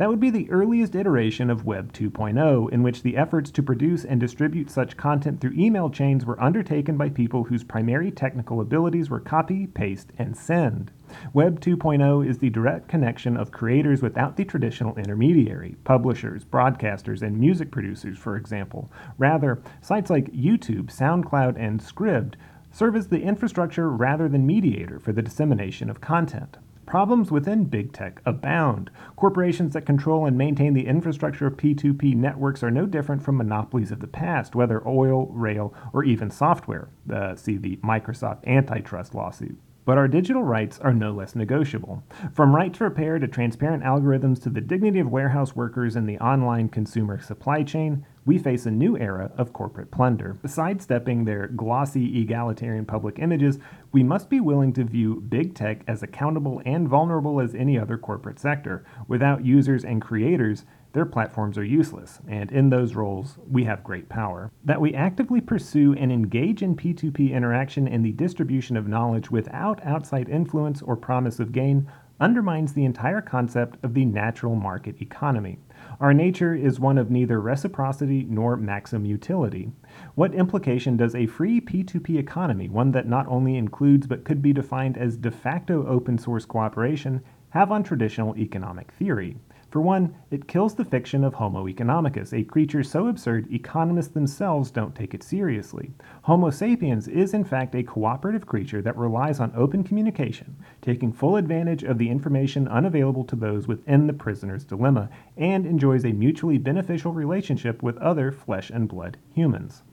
That 0.00 0.08
would 0.08 0.18
be 0.18 0.30
the 0.30 0.50
earliest 0.50 0.94
iteration 0.94 1.50
of 1.50 1.66
Web 1.66 1.92
2.0, 1.92 2.72
in 2.72 2.82
which 2.82 3.02
the 3.02 3.18
efforts 3.18 3.50
to 3.50 3.62
produce 3.62 4.02
and 4.02 4.18
distribute 4.18 4.70
such 4.70 4.96
content 4.96 5.42
through 5.42 5.52
email 5.52 5.90
chains 5.90 6.24
were 6.24 6.42
undertaken 6.42 6.96
by 6.96 7.10
people 7.10 7.44
whose 7.44 7.64
primary 7.64 8.10
technical 8.10 8.62
abilities 8.62 9.10
were 9.10 9.20
copy, 9.20 9.66
paste, 9.66 10.10
and 10.16 10.34
send. 10.34 10.90
Web 11.34 11.60
2.0 11.60 12.26
is 12.26 12.38
the 12.38 12.48
direct 12.48 12.88
connection 12.88 13.36
of 13.36 13.52
creators 13.52 14.00
without 14.00 14.38
the 14.38 14.44
traditional 14.46 14.96
intermediary, 14.96 15.76
publishers, 15.84 16.46
broadcasters, 16.46 17.20
and 17.20 17.38
music 17.38 17.70
producers, 17.70 18.16
for 18.16 18.36
example. 18.36 18.90
Rather, 19.18 19.62
sites 19.82 20.08
like 20.08 20.32
YouTube, 20.32 20.86
SoundCloud, 20.86 21.58
and 21.58 21.78
Scribd 21.78 22.36
serve 22.72 22.96
as 22.96 23.08
the 23.08 23.20
infrastructure 23.20 23.90
rather 23.90 24.30
than 24.30 24.46
mediator 24.46 24.98
for 24.98 25.12
the 25.12 25.20
dissemination 25.20 25.90
of 25.90 26.00
content. 26.00 26.56
Problems 26.90 27.30
within 27.30 27.66
big 27.66 27.92
tech 27.92 28.20
abound. 28.26 28.90
Corporations 29.14 29.74
that 29.74 29.86
control 29.86 30.26
and 30.26 30.36
maintain 30.36 30.74
the 30.74 30.88
infrastructure 30.88 31.46
of 31.46 31.56
P2P 31.56 32.16
networks 32.16 32.64
are 32.64 32.70
no 32.72 32.84
different 32.84 33.22
from 33.22 33.36
monopolies 33.36 33.92
of 33.92 34.00
the 34.00 34.08
past, 34.08 34.56
whether 34.56 34.84
oil, 34.84 35.28
rail, 35.28 35.72
or 35.92 36.02
even 36.02 36.32
software. 36.32 36.88
Uh, 37.08 37.36
see 37.36 37.56
the 37.56 37.76
Microsoft 37.76 38.44
antitrust 38.44 39.14
lawsuit. 39.14 39.56
But 39.84 39.98
our 39.98 40.08
digital 40.08 40.42
rights 40.42 40.80
are 40.80 40.92
no 40.92 41.12
less 41.12 41.36
negotiable. 41.36 42.02
From 42.32 42.56
right 42.56 42.74
to 42.74 42.82
repair 42.82 43.20
to 43.20 43.28
transparent 43.28 43.84
algorithms 43.84 44.42
to 44.42 44.50
the 44.50 44.60
dignity 44.60 44.98
of 44.98 45.12
warehouse 45.12 45.54
workers 45.54 45.94
in 45.94 46.06
the 46.06 46.18
online 46.18 46.68
consumer 46.68 47.20
supply 47.20 47.62
chain, 47.62 48.04
we 48.24 48.38
face 48.38 48.66
a 48.66 48.70
new 48.70 48.96
era 48.98 49.30
of 49.36 49.52
corporate 49.52 49.90
plunder. 49.90 50.38
Sidestepping 50.46 51.24
their 51.24 51.46
glossy 51.48 52.20
egalitarian 52.20 52.84
public 52.84 53.18
images, 53.18 53.58
we 53.92 54.02
must 54.02 54.28
be 54.28 54.40
willing 54.40 54.72
to 54.74 54.84
view 54.84 55.20
big 55.28 55.54
tech 55.54 55.82
as 55.86 56.02
accountable 56.02 56.62
and 56.64 56.88
vulnerable 56.88 57.40
as 57.40 57.54
any 57.54 57.78
other 57.78 57.96
corporate 57.96 58.38
sector. 58.38 58.84
Without 59.08 59.44
users 59.44 59.84
and 59.84 60.02
creators, 60.02 60.64
their 60.92 61.06
platforms 61.06 61.56
are 61.56 61.64
useless, 61.64 62.18
and 62.26 62.50
in 62.50 62.68
those 62.70 62.96
roles, 62.96 63.38
we 63.48 63.62
have 63.64 63.84
great 63.84 64.08
power. 64.08 64.50
That 64.64 64.80
we 64.80 64.92
actively 64.92 65.40
pursue 65.40 65.94
and 65.94 66.10
engage 66.10 66.62
in 66.62 66.74
P2P 66.74 67.32
interaction 67.32 67.86
and 67.86 68.04
the 68.04 68.12
distribution 68.12 68.76
of 68.76 68.88
knowledge 68.88 69.30
without 69.30 69.84
outside 69.86 70.28
influence 70.28 70.82
or 70.82 70.96
promise 70.96 71.38
of 71.38 71.52
gain 71.52 71.88
undermines 72.18 72.72
the 72.72 72.84
entire 72.84 73.20
concept 73.20 73.82
of 73.84 73.94
the 73.94 74.04
natural 74.04 74.54
market 74.54 75.00
economy. 75.00 75.58
Our 76.00 76.14
nature 76.14 76.54
is 76.54 76.80
one 76.80 76.96
of 76.96 77.10
neither 77.10 77.42
reciprocity 77.42 78.24
nor 78.26 78.56
maximum 78.56 79.04
utility. 79.04 79.70
What 80.14 80.34
implication 80.34 80.96
does 80.96 81.14
a 81.14 81.26
free 81.26 81.60
P2P 81.60 82.16
economy, 82.16 82.70
one 82.70 82.92
that 82.92 83.06
not 83.06 83.26
only 83.28 83.56
includes 83.56 84.06
but 84.06 84.24
could 84.24 84.40
be 84.40 84.54
defined 84.54 84.96
as 84.96 85.18
de 85.18 85.30
facto 85.30 85.86
open 85.86 86.16
source 86.16 86.46
cooperation, 86.46 87.20
have 87.50 87.70
on 87.70 87.82
traditional 87.82 88.34
economic 88.38 88.92
theory? 88.92 89.36
For 89.70 89.80
one, 89.80 90.16
it 90.32 90.48
kills 90.48 90.74
the 90.74 90.84
fiction 90.84 91.22
of 91.22 91.34
Homo 91.34 91.68
economicus, 91.68 92.32
a 92.32 92.42
creature 92.42 92.82
so 92.82 93.06
absurd 93.06 93.52
economists 93.52 94.12
themselves 94.12 94.72
don't 94.72 94.96
take 94.96 95.14
it 95.14 95.22
seriously. 95.22 95.92
Homo 96.22 96.50
sapiens 96.50 97.06
is, 97.06 97.34
in 97.34 97.44
fact, 97.44 97.76
a 97.76 97.84
cooperative 97.84 98.46
creature 98.46 98.82
that 98.82 98.96
relies 98.96 99.38
on 99.38 99.52
open 99.54 99.84
communication, 99.84 100.56
taking 100.82 101.12
full 101.12 101.36
advantage 101.36 101.84
of 101.84 101.98
the 101.98 102.10
information 102.10 102.66
unavailable 102.66 103.22
to 103.22 103.36
those 103.36 103.68
within 103.68 104.08
the 104.08 104.12
prisoner's 104.12 104.64
dilemma, 104.64 105.08
and 105.36 105.64
enjoys 105.64 106.04
a 106.04 106.12
mutually 106.12 106.58
beneficial 106.58 107.12
relationship 107.12 107.80
with 107.80 107.96
other 107.98 108.32
flesh 108.32 108.70
and 108.70 108.88
blood 108.88 109.18
humans. 109.32 109.84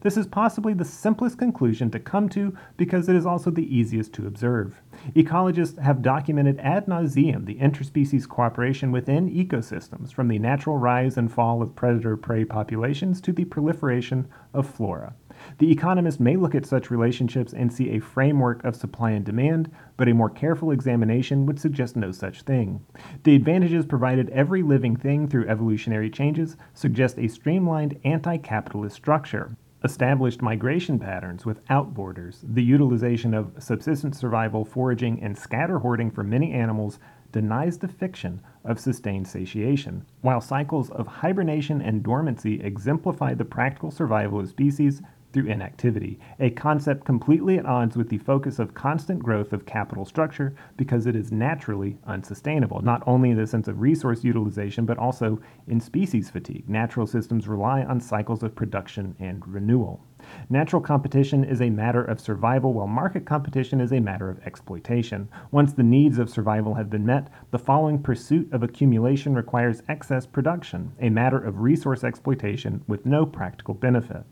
This 0.00 0.16
is 0.16 0.28
possibly 0.28 0.74
the 0.74 0.84
simplest 0.84 1.38
conclusion 1.38 1.90
to 1.90 1.98
come 1.98 2.28
to 2.28 2.56
because 2.76 3.08
it 3.08 3.16
is 3.16 3.26
also 3.26 3.50
the 3.50 3.76
easiest 3.76 4.12
to 4.12 4.28
observe. 4.28 4.80
Ecologists 5.16 5.76
have 5.80 6.02
documented 6.02 6.60
ad 6.60 6.86
nauseum 6.86 7.46
the 7.46 7.56
interspecies 7.56 8.28
cooperation 8.28 8.92
within 8.92 9.28
ecosystems, 9.28 10.12
from 10.12 10.28
the 10.28 10.38
natural 10.38 10.78
rise 10.78 11.16
and 11.16 11.32
fall 11.32 11.62
of 11.62 11.74
predator 11.74 12.16
prey 12.16 12.44
populations 12.44 13.20
to 13.22 13.32
the 13.32 13.44
proliferation 13.44 14.28
of 14.54 14.68
flora. 14.68 15.14
The 15.58 15.72
economist 15.72 16.20
may 16.20 16.36
look 16.36 16.54
at 16.54 16.64
such 16.64 16.92
relationships 16.92 17.52
and 17.52 17.72
see 17.72 17.90
a 17.90 17.98
framework 17.98 18.62
of 18.64 18.76
supply 18.76 19.10
and 19.10 19.24
demand, 19.24 19.68
but 19.96 20.08
a 20.08 20.14
more 20.14 20.30
careful 20.30 20.70
examination 20.70 21.44
would 21.46 21.58
suggest 21.58 21.96
no 21.96 22.12
such 22.12 22.42
thing. 22.42 22.84
The 23.24 23.34
advantages 23.34 23.84
provided 23.84 24.30
every 24.30 24.62
living 24.62 24.94
thing 24.94 25.26
through 25.26 25.48
evolutionary 25.48 26.08
changes 26.08 26.56
suggest 26.72 27.18
a 27.18 27.26
streamlined 27.26 27.98
anti 28.04 28.36
capitalist 28.36 28.94
structure 28.94 29.56
established 29.84 30.42
migration 30.42 30.98
patterns 30.98 31.46
without 31.46 31.94
borders, 31.94 32.42
the 32.42 32.62
utilization 32.62 33.32
of 33.34 33.52
subsistence 33.58 34.18
survival, 34.18 34.64
foraging, 34.64 35.22
and 35.22 35.38
scatter 35.38 35.78
hoarding 35.78 36.10
for 36.10 36.24
many 36.24 36.52
animals 36.52 36.98
denies 37.30 37.78
the 37.78 37.88
fiction 37.88 38.40
of 38.64 38.80
sustained 38.80 39.28
satiation, 39.28 40.04
while 40.22 40.40
cycles 40.40 40.90
of 40.90 41.06
hibernation 41.06 41.80
and 41.80 42.02
dormancy 42.02 42.60
exemplify 42.62 43.34
the 43.34 43.44
practical 43.44 43.90
survival 43.90 44.40
of 44.40 44.48
species 44.48 45.02
through 45.32 45.46
inactivity, 45.46 46.18
a 46.40 46.50
concept 46.50 47.04
completely 47.04 47.58
at 47.58 47.66
odds 47.66 47.96
with 47.96 48.08
the 48.08 48.18
focus 48.18 48.58
of 48.58 48.74
constant 48.74 49.22
growth 49.22 49.52
of 49.52 49.66
capital 49.66 50.04
structure 50.04 50.54
because 50.76 51.06
it 51.06 51.14
is 51.14 51.30
naturally 51.30 51.98
unsustainable, 52.06 52.80
not 52.80 53.02
only 53.06 53.30
in 53.30 53.36
the 53.36 53.46
sense 53.46 53.68
of 53.68 53.80
resource 53.80 54.24
utilization, 54.24 54.86
but 54.86 54.98
also 54.98 55.40
in 55.66 55.80
species 55.80 56.30
fatigue. 56.30 56.68
Natural 56.68 57.06
systems 57.06 57.46
rely 57.46 57.82
on 57.84 58.00
cycles 58.00 58.42
of 58.42 58.54
production 58.54 59.14
and 59.18 59.46
renewal. 59.46 60.02
Natural 60.50 60.82
competition 60.82 61.44
is 61.44 61.60
a 61.60 61.70
matter 61.70 62.02
of 62.02 62.20
survival, 62.20 62.72
while 62.72 62.88
market 62.88 63.24
competition 63.24 63.80
is 63.80 63.92
a 63.92 64.00
matter 64.00 64.28
of 64.28 64.40
exploitation. 64.44 65.28
Once 65.52 65.72
the 65.72 65.82
needs 65.82 66.18
of 66.18 66.28
survival 66.28 66.74
have 66.74 66.90
been 66.90 67.06
met, 67.06 67.28
the 67.52 67.58
following 67.58 68.02
pursuit 68.02 68.52
of 68.52 68.62
accumulation 68.62 69.34
requires 69.34 69.82
excess 69.88 70.26
production, 70.26 70.92
a 71.00 71.08
matter 71.08 71.38
of 71.38 71.60
resource 71.60 72.02
exploitation 72.02 72.82
with 72.88 73.06
no 73.06 73.24
practical 73.24 73.74
benefit. 73.74 74.24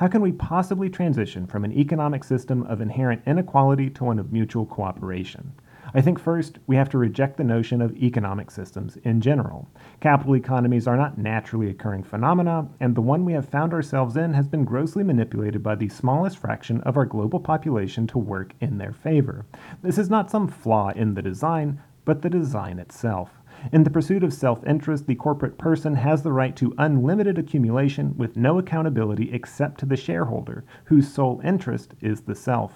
How 0.00 0.08
can 0.08 0.22
we 0.22 0.32
possibly 0.32 0.88
transition 0.88 1.46
from 1.46 1.62
an 1.62 1.74
economic 1.74 2.24
system 2.24 2.62
of 2.62 2.80
inherent 2.80 3.20
inequality 3.26 3.90
to 3.90 4.04
one 4.04 4.18
of 4.18 4.32
mutual 4.32 4.64
cooperation? 4.64 5.52
I 5.92 6.00
think 6.00 6.18
first 6.18 6.58
we 6.66 6.76
have 6.76 6.88
to 6.90 6.96
reject 6.96 7.36
the 7.36 7.44
notion 7.44 7.82
of 7.82 7.94
economic 7.98 8.50
systems 8.50 8.96
in 9.04 9.20
general. 9.20 9.68
Capital 10.00 10.36
economies 10.36 10.86
are 10.86 10.96
not 10.96 11.18
naturally 11.18 11.68
occurring 11.68 12.04
phenomena, 12.04 12.66
and 12.80 12.94
the 12.94 13.02
one 13.02 13.26
we 13.26 13.34
have 13.34 13.50
found 13.50 13.74
ourselves 13.74 14.16
in 14.16 14.32
has 14.32 14.48
been 14.48 14.64
grossly 14.64 15.04
manipulated 15.04 15.62
by 15.62 15.74
the 15.74 15.90
smallest 15.90 16.38
fraction 16.38 16.80
of 16.80 16.96
our 16.96 17.04
global 17.04 17.38
population 17.38 18.06
to 18.06 18.16
work 18.16 18.54
in 18.58 18.78
their 18.78 18.94
favor. 18.94 19.44
This 19.82 19.98
is 19.98 20.08
not 20.08 20.30
some 20.30 20.48
flaw 20.48 20.92
in 20.96 21.12
the 21.12 21.20
design, 21.20 21.78
but 22.06 22.22
the 22.22 22.30
design 22.30 22.78
itself. 22.78 23.39
In 23.72 23.84
the 23.84 23.90
pursuit 23.90 24.22
of 24.22 24.32
self 24.32 24.64
interest, 24.66 25.06
the 25.06 25.14
corporate 25.14 25.58
person 25.58 25.94
has 25.94 26.22
the 26.22 26.32
right 26.32 26.56
to 26.56 26.74
unlimited 26.78 27.36
accumulation 27.36 28.16
with 28.16 28.36
no 28.36 28.58
accountability 28.58 29.30
except 29.32 29.78
to 29.80 29.86
the 29.86 29.96
shareholder, 29.96 30.64
whose 30.84 31.12
sole 31.12 31.40
interest 31.44 31.94
is 32.00 32.22
the 32.22 32.34
self. 32.34 32.72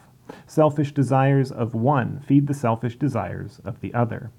Selfish 0.47 0.93
desires 0.93 1.51
of 1.51 1.75
one 1.75 2.21
feed 2.21 2.47
the 2.47 2.55
selfish 2.55 2.99
desires 2.99 3.61
of 3.65 3.81
the 3.81 3.95
other. 3.95 4.31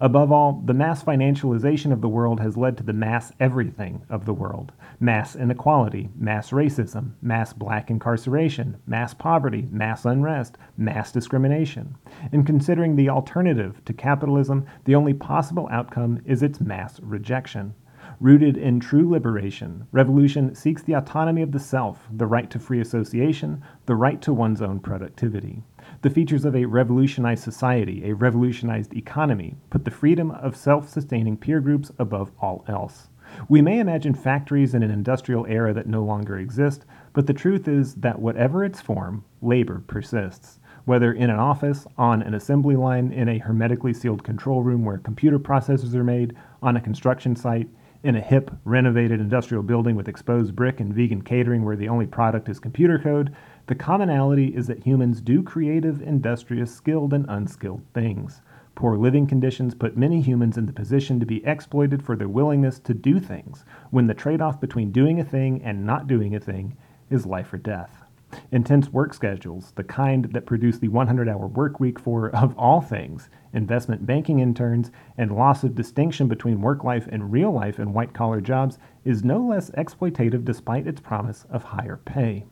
Above 0.00 0.32
all, 0.32 0.62
the 0.64 0.74
mass 0.74 1.02
financialization 1.02 1.92
of 1.92 2.00
the 2.00 2.08
world 2.08 2.40
has 2.40 2.56
led 2.56 2.76
to 2.76 2.82
the 2.82 2.92
mass 2.92 3.32
everything 3.40 4.02
of 4.08 4.24
the 4.24 4.34
world 4.34 4.72
mass 5.00 5.34
inequality, 5.34 6.08
mass 6.16 6.50
racism, 6.50 7.12
mass 7.20 7.52
black 7.52 7.90
incarceration, 7.90 8.76
mass 8.86 9.12
poverty, 9.14 9.68
mass 9.70 10.04
unrest, 10.04 10.56
mass 10.76 11.10
discrimination. 11.10 11.96
In 12.32 12.44
considering 12.44 12.96
the 12.96 13.08
alternative 13.08 13.82
to 13.84 13.92
capitalism, 13.92 14.64
the 14.84 14.94
only 14.94 15.14
possible 15.14 15.68
outcome 15.70 16.20
is 16.24 16.42
its 16.42 16.60
mass 16.60 17.00
rejection. 17.00 17.74
Rooted 18.20 18.56
in 18.56 18.78
true 18.78 19.08
liberation, 19.08 19.86
revolution 19.90 20.54
seeks 20.54 20.82
the 20.82 20.94
autonomy 20.94 21.42
of 21.42 21.52
the 21.52 21.58
self, 21.58 22.06
the 22.10 22.26
right 22.26 22.50
to 22.50 22.58
free 22.58 22.80
association, 22.80 23.62
the 23.86 23.96
right 23.96 24.20
to 24.22 24.32
one's 24.32 24.62
own 24.62 24.80
productivity. 24.80 25.62
The 26.02 26.10
features 26.10 26.44
of 26.44 26.56
a 26.56 26.64
revolutionized 26.64 27.44
society, 27.44 28.10
a 28.10 28.16
revolutionized 28.16 28.92
economy, 28.92 29.54
put 29.70 29.84
the 29.84 29.92
freedom 29.92 30.32
of 30.32 30.56
self 30.56 30.88
sustaining 30.88 31.36
peer 31.36 31.60
groups 31.60 31.92
above 31.96 32.32
all 32.40 32.64
else. 32.66 33.08
We 33.48 33.62
may 33.62 33.78
imagine 33.78 34.14
factories 34.14 34.74
in 34.74 34.82
an 34.82 34.90
industrial 34.90 35.46
era 35.46 35.72
that 35.74 35.86
no 35.86 36.02
longer 36.02 36.36
exist, 36.38 36.84
but 37.12 37.28
the 37.28 37.32
truth 37.32 37.68
is 37.68 37.94
that 37.94 38.18
whatever 38.18 38.64
its 38.64 38.80
form, 38.80 39.24
labor 39.40 39.84
persists. 39.86 40.58
Whether 40.86 41.12
in 41.12 41.30
an 41.30 41.38
office, 41.38 41.86
on 41.96 42.20
an 42.20 42.34
assembly 42.34 42.74
line, 42.74 43.12
in 43.12 43.28
a 43.28 43.38
hermetically 43.38 43.94
sealed 43.94 44.24
control 44.24 44.64
room 44.64 44.84
where 44.84 44.98
computer 44.98 45.38
processors 45.38 45.94
are 45.94 46.02
made, 46.02 46.34
on 46.60 46.76
a 46.76 46.80
construction 46.80 47.36
site, 47.36 47.68
in 48.02 48.16
a 48.16 48.20
hip, 48.20 48.50
renovated 48.64 49.20
industrial 49.20 49.62
building 49.62 49.94
with 49.94 50.08
exposed 50.08 50.56
brick 50.56 50.80
and 50.80 50.92
vegan 50.92 51.22
catering 51.22 51.64
where 51.64 51.76
the 51.76 51.88
only 51.88 52.06
product 52.06 52.48
is 52.48 52.58
computer 52.58 52.98
code, 52.98 53.32
the 53.66 53.74
commonality 53.76 54.48
is 54.48 54.66
that 54.66 54.84
humans 54.84 55.20
do 55.20 55.42
creative, 55.42 56.02
industrious, 56.02 56.74
skilled, 56.74 57.12
and 57.12 57.24
unskilled 57.28 57.82
things. 57.94 58.42
Poor 58.74 58.96
living 58.96 59.26
conditions 59.26 59.74
put 59.74 59.96
many 59.96 60.20
humans 60.20 60.58
in 60.58 60.66
the 60.66 60.72
position 60.72 61.20
to 61.20 61.26
be 61.26 61.44
exploited 61.46 62.02
for 62.02 62.16
their 62.16 62.28
willingness 62.28 62.78
to 62.80 62.94
do 62.94 63.20
things, 63.20 63.64
when 63.90 64.06
the 64.06 64.14
trade 64.14 64.40
off 64.40 64.60
between 64.60 64.90
doing 64.90 65.20
a 65.20 65.24
thing 65.24 65.62
and 65.62 65.86
not 65.86 66.08
doing 66.08 66.34
a 66.34 66.40
thing 66.40 66.76
is 67.10 67.24
life 67.24 67.52
or 67.52 67.58
death. 67.58 68.02
Intense 68.50 68.88
work 68.88 69.12
schedules, 69.12 69.72
the 69.76 69.84
kind 69.84 70.24
that 70.32 70.46
produce 70.46 70.78
the 70.78 70.88
100 70.88 71.28
hour 71.28 71.46
work 71.46 71.78
week 71.78 71.98
for, 71.98 72.30
of 72.30 72.56
all 72.58 72.80
things, 72.80 73.28
investment 73.52 74.06
banking 74.06 74.40
interns, 74.40 74.90
and 75.18 75.36
loss 75.36 75.62
of 75.62 75.74
distinction 75.74 76.28
between 76.28 76.62
work 76.62 76.82
life 76.82 77.06
and 77.12 77.30
real 77.30 77.52
life 77.52 77.78
in 77.78 77.92
white 77.92 78.14
collar 78.14 78.40
jobs, 78.40 78.78
is 79.04 79.22
no 79.22 79.38
less 79.38 79.70
exploitative 79.72 80.44
despite 80.44 80.86
its 80.86 81.00
promise 81.00 81.44
of 81.50 81.62
higher 81.62 81.98
pay. 81.98 82.44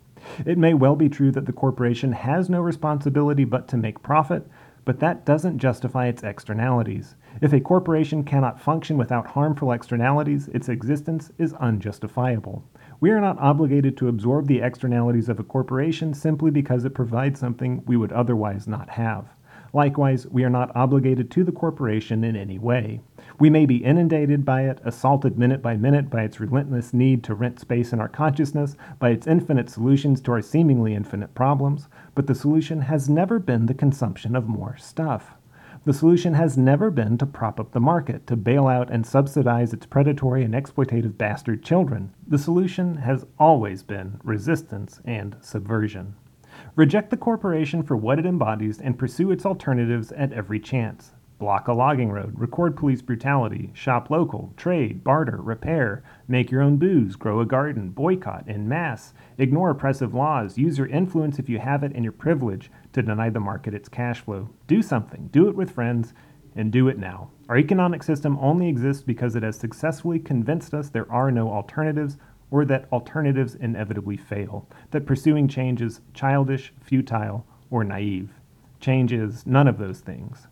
It 0.45 0.59
may 0.59 0.75
well 0.75 0.97
be 0.97 1.09
true 1.09 1.31
that 1.33 1.47
the 1.47 1.53
corporation 1.53 2.13
has 2.13 2.51
no 2.51 2.61
responsibility 2.61 3.45
but 3.45 3.69
to 3.69 3.77
make 3.77 4.03
profit, 4.03 4.47
but 4.85 5.01
that 5.01 5.25
doesn't 5.25 5.59
justify 5.59 6.07
its 6.07 6.23
externalities. 6.23 7.17
If 7.41 7.53
a 7.53 7.61
corporation 7.61 8.25
cannot 8.25 8.61
function 8.61 8.97
without 8.97 9.29
harmful 9.29 9.73
externalities, 9.73 10.49
its 10.49 10.69
existence 10.69 11.31
is 11.39 11.53
unjustifiable. 11.55 12.65
We 13.01 13.11
are 13.11 13.21
not 13.21 13.39
obligated 13.39 13.97
to 13.99 14.09
absorb 14.09 14.47
the 14.47 14.61
externalities 14.61 15.29
of 15.29 15.39
a 15.39 15.45
corporation 15.45 16.13
simply 16.13 16.51
because 16.51 16.85
it 16.85 16.95
provides 16.95 17.39
something 17.41 17.83
we 17.87 17.97
would 17.97 18.13
otherwise 18.13 18.67
not 18.67 18.91
have. 18.91 19.27
Likewise, 19.73 20.27
we 20.27 20.43
are 20.45 20.51
not 20.51 20.75
obligated 20.75 21.31
to 21.31 21.45
the 21.45 21.53
corporation 21.53 22.25
in 22.25 22.35
any 22.35 22.59
way. 22.59 23.01
We 23.41 23.49
may 23.49 23.65
be 23.65 23.83
inundated 23.83 24.45
by 24.45 24.65
it, 24.65 24.83
assaulted 24.85 25.39
minute 25.39 25.63
by 25.63 25.79
minute 25.79 26.11
by 26.11 26.25
its 26.25 26.41
relentless 26.41 26.93
need 26.93 27.25
to 27.25 27.35
rent 27.35 27.59
space 27.59 27.91
in 27.91 27.99
our 27.99 28.07
consciousness, 28.07 28.77
by 28.99 29.09
its 29.09 29.27
infinite 29.27 29.71
solutions 29.71 30.21
to 30.21 30.33
our 30.33 30.43
seemingly 30.43 30.95
infinite 30.95 31.35
problems, 31.35 31.89
but 32.15 32.27
the 32.27 32.35
solution 32.35 32.83
has 32.83 33.09
never 33.09 33.39
been 33.39 33.65
the 33.65 33.73
consumption 33.73 34.37
of 34.37 34.47
more 34.47 34.77
stuff. 34.77 35.37
The 35.87 35.95
solution 35.95 36.35
has 36.35 36.59
never 36.59 36.91
been 36.91 37.17
to 37.17 37.25
prop 37.25 37.59
up 37.59 37.73
the 37.73 37.81
market, 37.81 38.27
to 38.27 38.37
bail 38.37 38.67
out 38.67 38.91
and 38.91 39.07
subsidize 39.07 39.73
its 39.73 39.87
predatory 39.87 40.45
and 40.45 40.53
exploitative 40.53 41.17
bastard 41.17 41.63
children. 41.63 42.13
The 42.29 42.37
solution 42.37 42.97
has 42.97 43.25
always 43.39 43.83
been 43.83 44.21
resistance 44.23 45.01
and 45.07 45.37
subversion. 45.41 46.15
Reject 46.77 47.09
the 47.09 47.17
corporation 47.17 47.83
for 47.85 47.97
what 47.97 48.19
it 48.19 48.27
embodies 48.27 48.79
and 48.79 48.99
pursue 48.99 49.31
its 49.31 49.47
alternatives 49.47 50.13
at 50.13 50.35
every 50.35 50.61
chance 50.61 51.15
block 51.41 51.67
a 51.67 51.73
logging 51.73 52.13
road, 52.13 52.39
record 52.39 52.77
police 52.77 53.03
brutality, 53.03 53.71
shop 53.75 54.11
local, 54.11 54.53
trade, 54.57 55.03
barter, 55.03 55.39
repair, 55.39 56.05
make 56.29 56.51
your 56.51 56.61
own 56.61 56.77
booze, 56.77 57.17
grow 57.17 57.41
a 57.41 57.47
garden, 57.47 57.89
boycott 57.89 58.45
en 58.47 58.69
masse, 58.69 59.15
ignore 59.39 59.71
oppressive 59.71 60.15
laws, 60.15 60.59
use 60.59 60.79
your 60.79 60.87
influence 60.87 61.39
if 61.39 61.49
you 61.49 61.59
have 61.59 61.83
it 61.83 61.93
and 61.95 62.05
your 62.05 62.13
privilege 62.13 62.71
to 62.93 63.03
deny 63.03 63.31
the 63.31 63.41
market 63.41 63.75
its 63.75 63.89
cash 63.89 64.21
flow. 64.21 64.51
Do 64.69 64.83
something, 64.83 65.31
do 65.33 65.49
it 65.49 65.57
with 65.57 65.73
friends, 65.73 66.13
and 66.55 66.71
do 66.71 66.89
it 66.89 66.99
now. 66.99 67.31
Our 67.49 67.57
economic 67.57 68.03
system 68.03 68.39
only 68.41 68.69
exists 68.69 69.03
because 69.03 69.35
it 69.35 69.43
has 69.43 69.59
successfully 69.59 70.19
convinced 70.19 70.75
us 70.75 70.91
there 70.91 71.11
are 71.11 71.31
no 71.31 71.51
alternatives 71.51 72.19
or 72.51 72.65
that 72.67 72.87
alternatives 72.93 73.55
inevitably 73.55 74.19
fail, 74.19 74.69
that 74.91 75.07
pursuing 75.07 75.49
change 75.49 75.81
is 75.81 76.01
childish, 76.13 76.73
futile, 76.83 77.47
or 77.71 77.83
naive. 77.83 78.31
Change 78.81 79.13
is 79.13 79.47
none 79.47 79.69
of 79.69 79.79
those 79.79 80.01
things. 80.01 80.49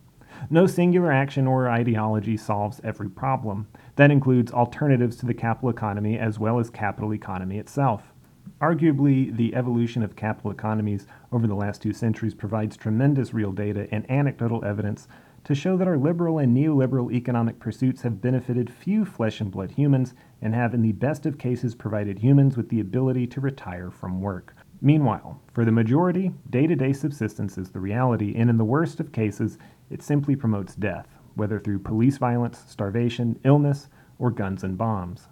No 0.50 0.66
singular 0.66 1.12
action 1.12 1.46
or 1.46 1.68
ideology 1.68 2.36
solves 2.36 2.80
every 2.84 3.10
problem. 3.10 3.68
That 3.96 4.10
includes 4.10 4.52
alternatives 4.52 5.16
to 5.16 5.26
the 5.26 5.34
capital 5.34 5.70
economy 5.70 6.18
as 6.18 6.38
well 6.38 6.58
as 6.58 6.70
capital 6.70 7.12
economy 7.12 7.58
itself. 7.58 8.12
Arguably, 8.60 9.36
the 9.36 9.54
evolution 9.54 10.02
of 10.02 10.16
capital 10.16 10.50
economies 10.50 11.06
over 11.30 11.46
the 11.46 11.54
last 11.54 11.82
two 11.82 11.92
centuries 11.92 12.34
provides 12.34 12.76
tremendous 12.76 13.32
real 13.34 13.52
data 13.52 13.86
and 13.92 14.10
anecdotal 14.10 14.64
evidence 14.64 15.06
to 15.44 15.54
show 15.54 15.76
that 15.76 15.88
our 15.88 15.96
liberal 15.96 16.38
and 16.38 16.56
neoliberal 16.56 17.12
economic 17.12 17.58
pursuits 17.60 18.02
have 18.02 18.20
benefited 18.20 18.72
few 18.72 19.04
flesh 19.04 19.40
and 19.40 19.50
blood 19.50 19.70
humans 19.72 20.14
and 20.42 20.54
have, 20.54 20.74
in 20.74 20.82
the 20.82 20.92
best 20.92 21.24
of 21.24 21.38
cases, 21.38 21.74
provided 21.74 22.18
humans 22.18 22.56
with 22.56 22.68
the 22.68 22.80
ability 22.80 23.26
to 23.26 23.40
retire 23.40 23.90
from 23.90 24.20
work. 24.20 24.54
Meanwhile, 24.80 25.40
for 25.52 25.64
the 25.64 25.72
majority, 25.72 26.32
day 26.50 26.66
to 26.66 26.76
day 26.76 26.92
subsistence 26.92 27.58
is 27.58 27.70
the 27.70 27.80
reality, 27.80 28.34
and 28.36 28.48
in 28.50 28.58
the 28.58 28.64
worst 28.64 29.00
of 29.00 29.12
cases, 29.12 29.58
it 29.90 30.02
simply 30.02 30.36
promotes 30.36 30.74
death, 30.74 31.08
whether 31.34 31.58
through 31.58 31.78
police 31.78 32.18
violence, 32.18 32.64
starvation, 32.66 33.38
illness, 33.44 33.88
or 34.18 34.30
guns 34.30 34.64
and 34.64 34.76
bombs. 34.76 35.28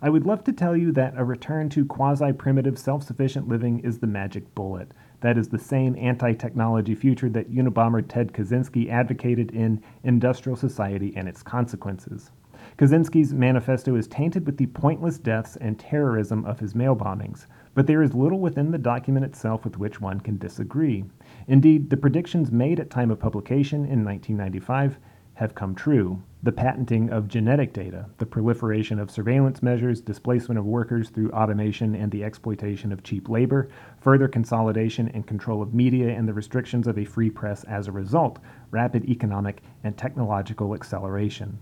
I 0.00 0.10
would 0.10 0.26
love 0.26 0.44
to 0.44 0.52
tell 0.52 0.76
you 0.76 0.92
that 0.92 1.14
a 1.16 1.24
return 1.24 1.68
to 1.70 1.84
quasi 1.84 2.32
primitive, 2.32 2.78
self 2.78 3.02
sufficient 3.02 3.48
living 3.48 3.80
is 3.80 3.98
the 3.98 4.06
magic 4.06 4.54
bullet. 4.54 4.92
That 5.20 5.36
is 5.36 5.48
the 5.48 5.58
same 5.58 5.96
anti 5.98 6.34
technology 6.34 6.94
future 6.94 7.28
that 7.30 7.52
Unabomber 7.52 8.04
Ted 8.06 8.32
Kaczynski 8.32 8.88
advocated 8.88 9.50
in 9.50 9.82
Industrial 10.04 10.54
Society 10.54 11.12
and 11.16 11.28
Its 11.28 11.42
Consequences. 11.42 12.30
Kaczynski's 12.76 13.34
manifesto 13.34 13.96
is 13.96 14.06
tainted 14.06 14.46
with 14.46 14.56
the 14.56 14.66
pointless 14.66 15.18
deaths 15.18 15.56
and 15.56 15.80
terrorism 15.80 16.44
of 16.44 16.60
his 16.60 16.76
mail 16.76 16.94
bombings, 16.94 17.46
but 17.74 17.88
there 17.88 18.02
is 18.02 18.14
little 18.14 18.38
within 18.38 18.70
the 18.70 18.78
document 18.78 19.24
itself 19.24 19.64
with 19.64 19.78
which 19.78 20.00
one 20.00 20.20
can 20.20 20.38
disagree. 20.38 21.04
Indeed, 21.48 21.88
the 21.88 21.96
predictions 21.96 22.52
made 22.52 22.78
at 22.78 22.90
time 22.90 23.10
of 23.10 23.18
publication 23.18 23.86
in 23.86 24.04
1995 24.04 24.98
have 25.32 25.54
come 25.54 25.74
true. 25.74 26.22
The 26.42 26.52
patenting 26.52 27.08
of 27.08 27.26
genetic 27.26 27.72
data, 27.72 28.04
the 28.18 28.26
proliferation 28.26 28.98
of 28.98 29.10
surveillance 29.10 29.62
measures, 29.62 30.02
displacement 30.02 30.58
of 30.58 30.66
workers 30.66 31.08
through 31.08 31.30
automation 31.30 31.94
and 31.94 32.12
the 32.12 32.22
exploitation 32.22 32.92
of 32.92 33.02
cheap 33.02 33.30
labor, 33.30 33.70
further 33.98 34.28
consolidation 34.28 35.08
and 35.08 35.26
control 35.26 35.62
of 35.62 35.72
media, 35.72 36.10
and 36.10 36.28
the 36.28 36.34
restrictions 36.34 36.86
of 36.86 36.98
a 36.98 37.04
free 37.06 37.30
press 37.30 37.64
as 37.64 37.88
a 37.88 37.92
result, 37.92 38.40
rapid 38.70 39.06
economic 39.06 39.62
and 39.84 39.96
technological 39.96 40.74
acceleration. 40.74 41.58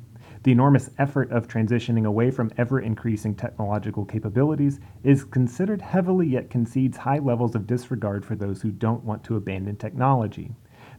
The 0.46 0.52
enormous 0.52 0.90
effort 0.96 1.32
of 1.32 1.48
transitioning 1.48 2.06
away 2.06 2.30
from 2.30 2.52
ever 2.56 2.78
increasing 2.78 3.34
technological 3.34 4.04
capabilities 4.04 4.78
is 5.02 5.24
considered 5.24 5.82
heavily 5.82 6.28
yet 6.28 6.50
concedes 6.50 6.98
high 6.98 7.18
levels 7.18 7.56
of 7.56 7.66
disregard 7.66 8.24
for 8.24 8.36
those 8.36 8.62
who 8.62 8.70
don't 8.70 9.02
want 9.02 9.24
to 9.24 9.34
abandon 9.34 9.74
technology. 9.74 10.52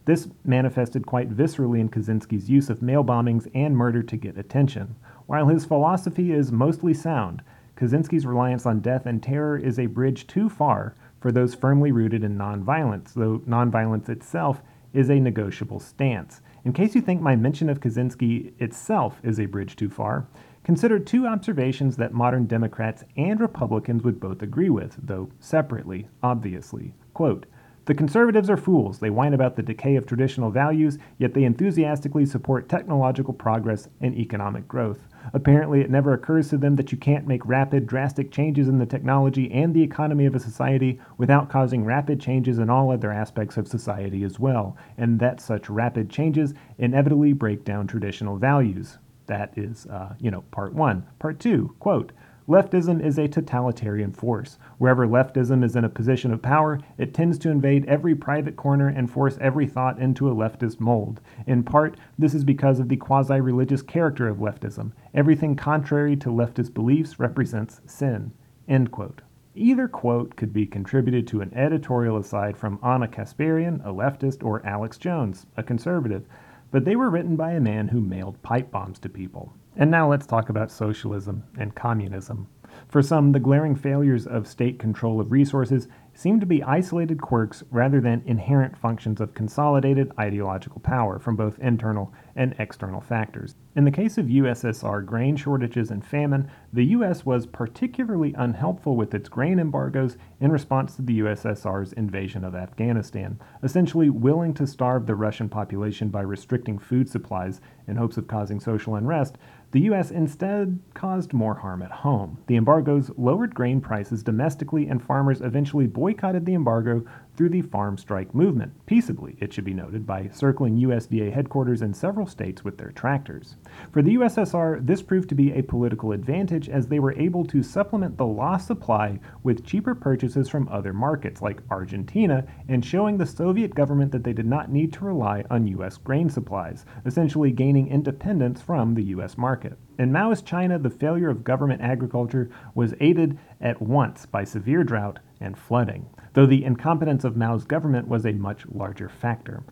This 0.04 0.28
manifested 0.44 1.06
quite 1.06 1.34
viscerally 1.34 1.80
in 1.80 1.88
Kaczynski's 1.88 2.50
use 2.50 2.68
of 2.68 2.82
mail 2.82 3.02
bombings 3.02 3.50
and 3.54 3.74
murder 3.74 4.02
to 4.02 4.16
get 4.18 4.36
attention. 4.36 4.96
While 5.24 5.46
his 5.46 5.64
philosophy 5.64 6.30
is 6.30 6.52
mostly 6.52 6.92
sound, 6.92 7.40
Kaczynski's 7.74 8.26
reliance 8.26 8.66
on 8.66 8.80
death 8.80 9.06
and 9.06 9.22
terror 9.22 9.56
is 9.56 9.78
a 9.78 9.86
bridge 9.86 10.26
too 10.26 10.50
far 10.50 10.94
for 11.20 11.32
those 11.32 11.54
firmly 11.54 11.90
rooted 11.90 12.22
in 12.22 12.36
nonviolence, 12.36 13.14
though 13.14 13.38
nonviolence 13.48 14.10
itself 14.10 14.60
is 14.92 15.08
a 15.08 15.18
negotiable 15.18 15.80
stance. 15.80 16.42
In 16.68 16.74
case 16.74 16.94
you 16.94 17.00
think 17.00 17.22
my 17.22 17.34
mention 17.34 17.70
of 17.70 17.80
Kaczynski 17.80 18.52
itself 18.58 19.22
is 19.22 19.40
a 19.40 19.46
bridge 19.46 19.74
too 19.74 19.88
far, 19.88 20.28
consider 20.64 20.98
two 20.98 21.26
observations 21.26 21.96
that 21.96 22.12
modern 22.12 22.44
Democrats 22.44 23.04
and 23.16 23.40
Republicans 23.40 24.02
would 24.02 24.20
both 24.20 24.42
agree 24.42 24.68
with, 24.68 24.94
though 25.02 25.30
separately, 25.40 26.10
obviously. 26.22 26.92
Quote, 27.14 27.46
the 27.86 27.94
conservatives 27.94 28.50
are 28.50 28.58
fools. 28.58 28.98
They 28.98 29.08
whine 29.08 29.32
about 29.32 29.56
the 29.56 29.62
decay 29.62 29.96
of 29.96 30.04
traditional 30.04 30.50
values, 30.50 30.98
yet 31.16 31.32
they 31.32 31.44
enthusiastically 31.44 32.26
support 32.26 32.68
technological 32.68 33.32
progress 33.32 33.88
and 34.02 34.14
economic 34.14 34.68
growth. 34.68 35.07
Apparently, 35.32 35.80
it 35.80 35.90
never 35.90 36.12
occurs 36.12 36.48
to 36.50 36.56
them 36.56 36.76
that 36.76 36.92
you 36.92 36.98
can't 36.98 37.26
make 37.26 37.44
rapid, 37.44 37.86
drastic 37.86 38.30
changes 38.30 38.68
in 38.68 38.78
the 38.78 38.86
technology 38.86 39.50
and 39.52 39.74
the 39.74 39.82
economy 39.82 40.26
of 40.26 40.34
a 40.34 40.40
society 40.40 41.00
without 41.16 41.48
causing 41.48 41.84
rapid 41.84 42.20
changes 42.20 42.58
in 42.58 42.70
all 42.70 42.90
other 42.90 43.12
aspects 43.12 43.56
of 43.56 43.68
society 43.68 44.24
as 44.24 44.38
well, 44.38 44.76
and 44.96 45.20
that 45.20 45.40
such 45.40 45.68
rapid 45.68 46.10
changes 46.10 46.54
inevitably 46.78 47.32
break 47.32 47.64
down 47.64 47.86
traditional 47.86 48.36
values. 48.36 48.98
That 49.26 49.52
is, 49.56 49.86
uh, 49.86 50.14
you 50.18 50.30
know, 50.30 50.42
part 50.50 50.72
one. 50.72 51.06
Part 51.18 51.38
two, 51.38 51.74
quote, 51.80 52.12
Leftism 52.48 53.04
is 53.04 53.18
a 53.18 53.28
totalitarian 53.28 54.10
force. 54.10 54.58
Wherever 54.78 55.06
leftism 55.06 55.62
is 55.62 55.76
in 55.76 55.84
a 55.84 55.90
position 55.90 56.32
of 56.32 56.40
power, 56.40 56.80
it 56.96 57.12
tends 57.12 57.38
to 57.40 57.50
invade 57.50 57.84
every 57.84 58.14
private 58.14 58.56
corner 58.56 58.88
and 58.88 59.10
force 59.10 59.36
every 59.38 59.66
thought 59.66 59.98
into 59.98 60.30
a 60.30 60.34
leftist 60.34 60.80
mold. 60.80 61.20
In 61.46 61.62
part, 61.62 61.98
this 62.18 62.32
is 62.32 62.44
because 62.44 62.80
of 62.80 62.88
the 62.88 62.96
quasi 62.96 63.38
religious 63.38 63.82
character 63.82 64.28
of 64.28 64.38
leftism. 64.38 64.92
Everything 65.12 65.56
contrary 65.56 66.16
to 66.16 66.30
leftist 66.30 66.72
beliefs 66.72 67.18
represents 67.18 67.82
sin. 67.84 68.32
End 68.66 68.90
quote. 68.90 69.20
Either 69.54 69.86
quote 69.86 70.34
could 70.34 70.54
be 70.54 70.64
contributed 70.64 71.26
to 71.26 71.42
an 71.42 71.52
editorial 71.52 72.16
aside 72.16 72.56
from 72.56 72.78
Ana 72.82 73.08
Kasparian, 73.08 73.84
a 73.84 73.92
leftist, 73.92 74.42
or 74.42 74.64
Alex 74.64 74.96
Jones, 74.96 75.44
a 75.58 75.62
conservative, 75.62 76.24
but 76.70 76.86
they 76.86 76.96
were 76.96 77.10
written 77.10 77.36
by 77.36 77.52
a 77.52 77.60
man 77.60 77.88
who 77.88 78.00
mailed 78.00 78.42
pipe 78.42 78.70
bombs 78.70 78.98
to 79.00 79.10
people. 79.10 79.52
And 79.78 79.92
now 79.92 80.10
let's 80.10 80.26
talk 80.26 80.48
about 80.48 80.72
socialism 80.72 81.44
and 81.56 81.72
communism. 81.72 82.48
For 82.88 83.00
some, 83.00 83.30
the 83.30 83.38
glaring 83.38 83.76
failures 83.76 84.26
of 84.26 84.48
state 84.48 84.78
control 84.78 85.20
of 85.20 85.30
resources 85.30 85.86
seem 86.18 86.40
to 86.40 86.46
be 86.46 86.64
isolated 86.64 87.20
quirks 87.20 87.62
rather 87.70 88.00
than 88.00 88.24
inherent 88.26 88.76
functions 88.76 89.20
of 89.20 89.34
consolidated 89.34 90.10
ideological 90.18 90.80
power 90.80 91.20
from 91.20 91.36
both 91.36 91.60
internal 91.60 92.12
and 92.34 92.56
external 92.58 93.00
factors. 93.00 93.54
In 93.76 93.84
the 93.84 93.92
case 93.92 94.18
of 94.18 94.26
USSR 94.26 95.06
grain 95.06 95.36
shortages 95.36 95.92
and 95.92 96.04
famine, 96.04 96.50
the 96.72 96.86
US 96.86 97.24
was 97.24 97.46
particularly 97.46 98.34
unhelpful 98.36 98.96
with 98.96 99.14
its 99.14 99.28
grain 99.28 99.60
embargoes 99.60 100.16
in 100.40 100.50
response 100.50 100.96
to 100.96 101.02
the 101.02 101.20
USSR's 101.20 101.92
invasion 101.92 102.42
of 102.42 102.56
Afghanistan, 102.56 103.38
essentially 103.62 104.10
willing 104.10 104.54
to 104.54 104.66
starve 104.66 105.06
the 105.06 105.14
Russian 105.14 105.48
population 105.48 106.08
by 106.08 106.22
restricting 106.22 106.80
food 106.80 107.08
supplies 107.08 107.60
in 107.86 107.94
hopes 107.94 108.16
of 108.16 108.26
causing 108.26 108.58
social 108.58 108.96
unrest. 108.96 109.38
The 109.70 109.80
U.S. 109.80 110.10
instead 110.10 110.78
caused 110.94 111.34
more 111.34 111.54
harm 111.54 111.82
at 111.82 111.90
home. 111.90 112.38
The 112.46 112.56
embargoes 112.56 113.10
lowered 113.18 113.54
grain 113.54 113.82
prices 113.82 114.22
domestically, 114.22 114.88
and 114.88 115.02
farmers 115.02 115.42
eventually 115.42 115.86
boycotted 115.86 116.46
the 116.46 116.54
embargo 116.54 117.04
through 117.38 117.48
the 117.48 117.62
farm 117.62 117.96
strike 117.96 118.34
movement, 118.34 118.72
peaceably, 118.86 119.36
it 119.38 119.52
should 119.52 119.64
be 119.64 119.72
noted, 119.72 120.04
by 120.04 120.28
circling 120.32 120.76
USDA 120.76 121.32
headquarters 121.32 121.82
in 121.82 121.94
several 121.94 122.26
states 122.26 122.64
with 122.64 122.78
their 122.78 122.90
tractors. 122.90 123.54
For 123.92 124.02
the 124.02 124.16
USSR, 124.16 124.84
this 124.84 125.02
proved 125.02 125.28
to 125.28 125.36
be 125.36 125.52
a 125.52 125.62
political 125.62 126.10
advantage 126.10 126.68
as 126.68 126.88
they 126.88 126.98
were 126.98 127.12
able 127.12 127.44
to 127.44 127.62
supplement 127.62 128.16
the 128.16 128.26
lost 128.26 128.66
supply 128.66 129.20
with 129.44 129.64
cheaper 129.64 129.94
purchases 129.94 130.48
from 130.48 130.68
other 130.68 130.92
markets 130.92 131.40
like 131.40 131.62
Argentina 131.70 132.44
and 132.68 132.84
showing 132.84 133.18
the 133.18 133.24
Soviet 133.24 133.72
government 133.72 134.10
that 134.10 134.24
they 134.24 134.32
did 134.32 134.46
not 134.46 134.72
need 134.72 134.92
to 134.94 135.04
rely 135.04 135.44
on 135.48 135.68
US 135.68 135.96
grain 135.96 136.28
supplies, 136.28 136.84
essentially 137.06 137.52
gaining 137.52 137.86
independence 137.86 138.60
from 138.60 138.94
the 138.94 139.04
US 139.14 139.38
market. 139.38 139.78
In 139.96 140.10
Maoist 140.10 140.44
China, 140.44 140.76
the 140.76 140.90
failure 140.90 141.30
of 141.30 141.44
government 141.44 141.82
agriculture 141.82 142.50
was 142.74 142.94
aided 142.98 143.38
at 143.60 143.80
once 143.80 144.26
by 144.26 144.42
severe 144.42 144.82
drought 144.82 145.20
and 145.40 145.56
flooding 145.56 146.06
though 146.38 146.46
the 146.46 146.64
incompetence 146.64 147.24
of 147.24 147.36
Mao's 147.36 147.64
government 147.64 148.06
was 148.06 148.24
a 148.24 148.30
much 148.30 148.64
larger 148.68 149.08
factor. 149.08 149.64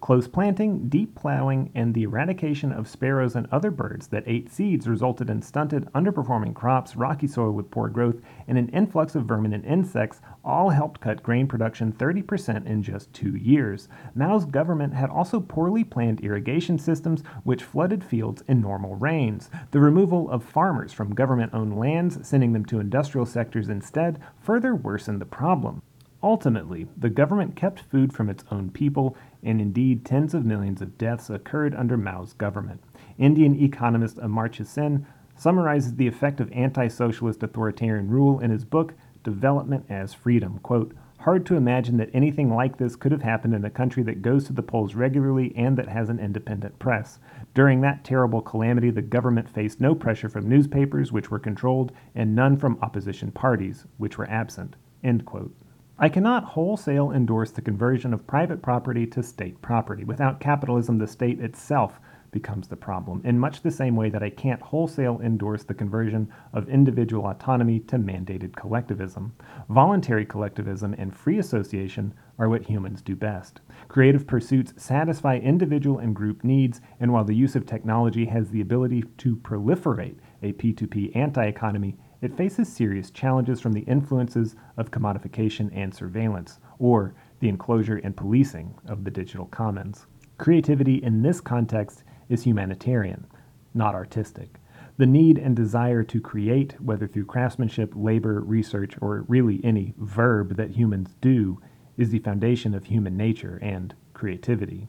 Close 0.00 0.26
planting, 0.26 0.88
deep 0.88 1.14
plowing, 1.14 1.70
and 1.74 1.92
the 1.92 2.04
eradication 2.04 2.72
of 2.72 2.88
sparrows 2.88 3.36
and 3.36 3.46
other 3.52 3.70
birds 3.70 4.06
that 4.06 4.24
ate 4.26 4.50
seeds 4.50 4.88
resulted 4.88 5.28
in 5.28 5.42
stunted, 5.42 5.84
underperforming 5.94 6.54
crops, 6.54 6.96
rocky 6.96 7.26
soil 7.26 7.50
with 7.50 7.70
poor 7.70 7.90
growth, 7.90 8.22
and 8.48 8.56
an 8.56 8.70
influx 8.70 9.14
of 9.14 9.26
vermin 9.26 9.52
and 9.52 9.66
insects, 9.66 10.22
all 10.42 10.70
helped 10.70 11.02
cut 11.02 11.22
grain 11.22 11.46
production 11.46 11.92
30% 11.92 12.64
in 12.64 12.82
just 12.82 13.12
two 13.12 13.36
years. 13.36 13.86
Mao's 14.14 14.46
government 14.46 14.94
had 14.94 15.10
also 15.10 15.38
poorly 15.38 15.84
planned 15.84 16.20
irrigation 16.20 16.78
systems, 16.78 17.22
which 17.44 17.62
flooded 17.62 18.02
fields 18.02 18.42
in 18.48 18.62
normal 18.62 18.94
rains. 18.94 19.50
The 19.70 19.80
removal 19.80 20.30
of 20.30 20.42
farmers 20.42 20.94
from 20.94 21.14
government 21.14 21.52
owned 21.52 21.78
lands, 21.78 22.26
sending 22.26 22.54
them 22.54 22.64
to 22.66 22.80
industrial 22.80 23.26
sectors 23.26 23.68
instead, 23.68 24.18
further 24.40 24.74
worsened 24.74 25.20
the 25.20 25.26
problem. 25.26 25.82
Ultimately, 26.22 26.86
the 26.96 27.10
government 27.10 27.56
kept 27.56 27.80
food 27.80 28.12
from 28.12 28.30
its 28.30 28.44
own 28.50 28.70
people, 28.70 29.16
and 29.42 29.60
indeed 29.60 30.04
tens 30.04 30.34
of 30.34 30.46
millions 30.46 30.80
of 30.80 30.96
deaths 30.96 31.28
occurred 31.28 31.74
under 31.74 31.96
Mao's 31.96 32.32
government. 32.32 32.82
Indian 33.18 33.54
economist 33.62 34.16
Amartya 34.16 34.66
Sen 34.66 35.06
summarizes 35.36 35.96
the 35.96 36.06
effect 36.06 36.40
of 36.40 36.50
anti 36.52 36.88
socialist 36.88 37.42
authoritarian 37.42 38.08
rule 38.08 38.40
in 38.40 38.50
his 38.50 38.64
book, 38.64 38.94
Development 39.22 39.84
as 39.88 40.14
Freedom. 40.14 40.58
Quote, 40.60 40.94
Hard 41.20 41.44
to 41.46 41.56
imagine 41.56 41.96
that 41.96 42.10
anything 42.14 42.54
like 42.54 42.76
this 42.76 42.94
could 42.94 43.10
have 43.10 43.22
happened 43.22 43.54
in 43.54 43.64
a 43.64 43.70
country 43.70 44.02
that 44.04 44.22
goes 44.22 44.44
to 44.44 44.52
the 44.52 44.62
polls 44.62 44.94
regularly 44.94 45.52
and 45.56 45.76
that 45.76 45.88
has 45.88 46.08
an 46.08 46.20
independent 46.20 46.78
press. 46.78 47.18
During 47.52 47.80
that 47.80 48.04
terrible 48.04 48.40
calamity, 48.40 48.90
the 48.90 49.02
government 49.02 49.48
faced 49.48 49.80
no 49.80 49.94
pressure 49.94 50.28
from 50.28 50.48
newspapers, 50.48 51.12
which 51.12 51.30
were 51.30 51.38
controlled, 51.38 51.92
and 52.14 52.34
none 52.34 52.56
from 52.56 52.78
opposition 52.80 53.32
parties, 53.32 53.86
which 53.96 54.16
were 54.16 54.30
absent. 54.30 54.76
End 55.02 55.24
quote. 55.24 55.52
I 55.98 56.10
cannot 56.10 56.44
wholesale 56.44 57.10
endorse 57.10 57.50
the 57.50 57.62
conversion 57.62 58.12
of 58.12 58.26
private 58.26 58.60
property 58.60 59.06
to 59.06 59.22
state 59.22 59.62
property. 59.62 60.04
Without 60.04 60.40
capitalism, 60.40 60.98
the 60.98 61.06
state 61.06 61.40
itself 61.40 61.98
becomes 62.32 62.68
the 62.68 62.76
problem, 62.76 63.22
in 63.24 63.38
much 63.38 63.62
the 63.62 63.70
same 63.70 63.96
way 63.96 64.10
that 64.10 64.22
I 64.22 64.28
can't 64.28 64.60
wholesale 64.60 65.18
endorse 65.22 65.64
the 65.64 65.72
conversion 65.72 66.28
of 66.52 66.68
individual 66.68 67.26
autonomy 67.26 67.80
to 67.80 67.96
mandated 67.96 68.54
collectivism. 68.54 69.32
Voluntary 69.70 70.26
collectivism 70.26 70.94
and 70.98 71.16
free 71.16 71.38
association 71.38 72.12
are 72.38 72.50
what 72.50 72.64
humans 72.64 73.00
do 73.00 73.16
best. 73.16 73.62
Creative 73.88 74.26
pursuits 74.26 74.74
satisfy 74.76 75.38
individual 75.38 75.98
and 75.98 76.14
group 76.14 76.44
needs, 76.44 76.82
and 77.00 77.10
while 77.10 77.24
the 77.24 77.34
use 77.34 77.56
of 77.56 77.64
technology 77.64 78.26
has 78.26 78.50
the 78.50 78.60
ability 78.60 79.02
to 79.16 79.36
proliferate 79.36 80.16
a 80.42 80.52
P2P 80.52 81.16
anti 81.16 81.46
economy, 81.46 81.96
it 82.20 82.36
faces 82.36 82.72
serious 82.72 83.10
challenges 83.10 83.60
from 83.60 83.72
the 83.72 83.82
influences 83.82 84.56
of 84.76 84.90
commodification 84.90 85.70
and 85.74 85.94
surveillance, 85.94 86.58
or 86.78 87.14
the 87.40 87.48
enclosure 87.48 87.96
and 87.96 88.16
policing 88.16 88.74
of 88.86 89.04
the 89.04 89.10
digital 89.10 89.46
commons. 89.46 90.06
Creativity 90.38 91.02
in 91.02 91.22
this 91.22 91.40
context 91.40 92.04
is 92.28 92.42
humanitarian, 92.42 93.26
not 93.74 93.94
artistic. 93.94 94.60
The 94.98 95.06
need 95.06 95.36
and 95.36 95.54
desire 95.54 96.02
to 96.04 96.20
create, 96.20 96.80
whether 96.80 97.06
through 97.06 97.26
craftsmanship, 97.26 97.92
labor, 97.94 98.40
research, 98.40 98.94
or 99.02 99.24
really 99.28 99.60
any 99.62 99.92
verb 99.98 100.56
that 100.56 100.70
humans 100.70 101.16
do, 101.20 101.60
is 101.98 102.10
the 102.10 102.18
foundation 102.20 102.74
of 102.74 102.86
human 102.86 103.16
nature 103.16 103.58
and 103.62 103.94
creativity. 104.14 104.88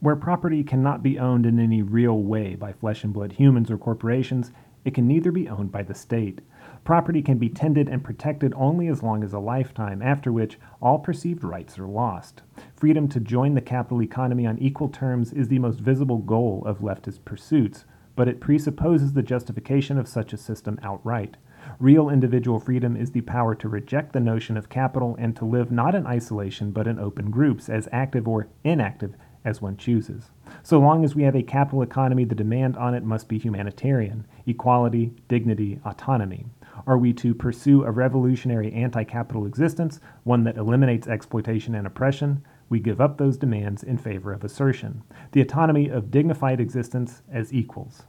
Where 0.00 0.16
property 0.16 0.62
cannot 0.62 1.02
be 1.02 1.18
owned 1.18 1.46
in 1.46 1.58
any 1.58 1.80
real 1.80 2.22
way 2.22 2.54
by 2.54 2.74
flesh 2.74 3.02
and 3.02 3.14
blood 3.14 3.32
humans 3.32 3.70
or 3.70 3.78
corporations, 3.78 4.52
it 4.84 4.94
can 4.94 5.06
neither 5.08 5.32
be 5.32 5.48
owned 5.48 5.72
by 5.72 5.82
the 5.82 5.94
state. 5.94 6.40
Property 6.86 7.20
can 7.20 7.36
be 7.36 7.48
tended 7.48 7.88
and 7.88 8.04
protected 8.04 8.54
only 8.56 8.86
as 8.86 9.02
long 9.02 9.24
as 9.24 9.32
a 9.32 9.40
lifetime, 9.40 10.00
after 10.00 10.32
which 10.32 10.56
all 10.80 11.00
perceived 11.00 11.42
rights 11.42 11.80
are 11.80 11.88
lost. 11.88 12.42
Freedom 12.76 13.08
to 13.08 13.18
join 13.18 13.54
the 13.54 13.60
capital 13.60 14.00
economy 14.00 14.46
on 14.46 14.56
equal 14.60 14.88
terms 14.88 15.32
is 15.32 15.48
the 15.48 15.58
most 15.58 15.80
visible 15.80 16.18
goal 16.18 16.62
of 16.64 16.78
leftist 16.78 17.24
pursuits, 17.24 17.86
but 18.14 18.28
it 18.28 18.38
presupposes 18.38 19.14
the 19.14 19.22
justification 19.24 19.98
of 19.98 20.06
such 20.06 20.32
a 20.32 20.36
system 20.36 20.78
outright. 20.80 21.36
Real 21.80 22.08
individual 22.08 22.60
freedom 22.60 22.96
is 22.96 23.10
the 23.10 23.22
power 23.22 23.56
to 23.56 23.68
reject 23.68 24.12
the 24.12 24.20
notion 24.20 24.56
of 24.56 24.68
capital 24.68 25.16
and 25.18 25.34
to 25.34 25.44
live 25.44 25.72
not 25.72 25.96
in 25.96 26.06
isolation 26.06 26.70
but 26.70 26.86
in 26.86 27.00
open 27.00 27.32
groups, 27.32 27.68
as 27.68 27.88
active 27.90 28.28
or 28.28 28.46
inactive 28.62 29.16
as 29.44 29.60
one 29.60 29.76
chooses. 29.76 30.30
So 30.62 30.78
long 30.78 31.04
as 31.04 31.16
we 31.16 31.24
have 31.24 31.34
a 31.34 31.42
capital 31.42 31.82
economy, 31.82 32.24
the 32.24 32.36
demand 32.36 32.76
on 32.76 32.94
it 32.94 33.02
must 33.02 33.28
be 33.28 33.38
humanitarian 33.38 34.24
equality, 34.46 35.12
dignity, 35.26 35.80
autonomy. 35.84 36.46
Are 36.86 36.98
we 36.98 37.12
to 37.14 37.34
pursue 37.34 37.84
a 37.84 37.90
revolutionary 37.90 38.72
anti 38.72 39.04
capital 39.04 39.46
existence, 39.46 40.00
one 40.24 40.44
that 40.44 40.56
eliminates 40.56 41.06
exploitation 41.06 41.74
and 41.74 41.86
oppression? 41.86 42.44
We 42.68 42.80
give 42.80 43.00
up 43.00 43.16
those 43.16 43.36
demands 43.36 43.82
in 43.82 43.96
favor 43.96 44.32
of 44.32 44.42
assertion, 44.42 45.02
the 45.32 45.40
autonomy 45.40 45.88
of 45.88 46.10
dignified 46.10 46.60
existence 46.60 47.22
as 47.32 47.54
equals. 47.54 48.04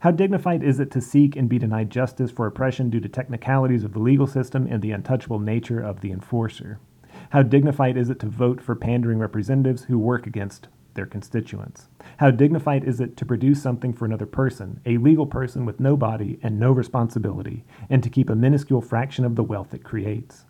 How 0.00 0.10
dignified 0.10 0.62
is 0.62 0.80
it 0.80 0.90
to 0.92 1.00
seek 1.00 1.36
and 1.36 1.48
be 1.48 1.58
denied 1.58 1.90
justice 1.90 2.30
for 2.30 2.46
oppression 2.46 2.90
due 2.90 3.00
to 3.00 3.08
technicalities 3.08 3.84
of 3.84 3.92
the 3.92 3.98
legal 3.98 4.26
system 4.26 4.66
and 4.70 4.82
the 4.82 4.92
untouchable 4.92 5.38
nature 5.38 5.80
of 5.80 6.00
the 6.00 6.12
enforcer? 6.12 6.78
How 7.30 7.42
dignified 7.42 7.96
is 7.96 8.10
it 8.10 8.18
to 8.20 8.26
vote 8.26 8.60
for 8.60 8.74
pandering 8.74 9.18
representatives 9.18 9.84
who 9.84 9.98
work 9.98 10.26
against 10.26 10.68
their 11.00 11.06
constituents? 11.06 11.88
How 12.18 12.30
dignified 12.30 12.84
is 12.84 13.00
it 13.00 13.16
to 13.16 13.24
produce 13.24 13.62
something 13.62 13.94
for 13.94 14.04
another 14.04 14.26
person, 14.26 14.82
a 14.84 14.98
legal 14.98 15.24
person 15.24 15.64
with 15.64 15.80
no 15.80 15.96
body 15.96 16.38
and 16.42 16.60
no 16.60 16.72
responsibility, 16.72 17.64
and 17.88 18.02
to 18.02 18.10
keep 18.10 18.28
a 18.28 18.34
minuscule 18.34 18.82
fraction 18.82 19.24
of 19.24 19.34
the 19.34 19.42
wealth 19.42 19.72
it 19.72 19.82
creates? 19.82 20.44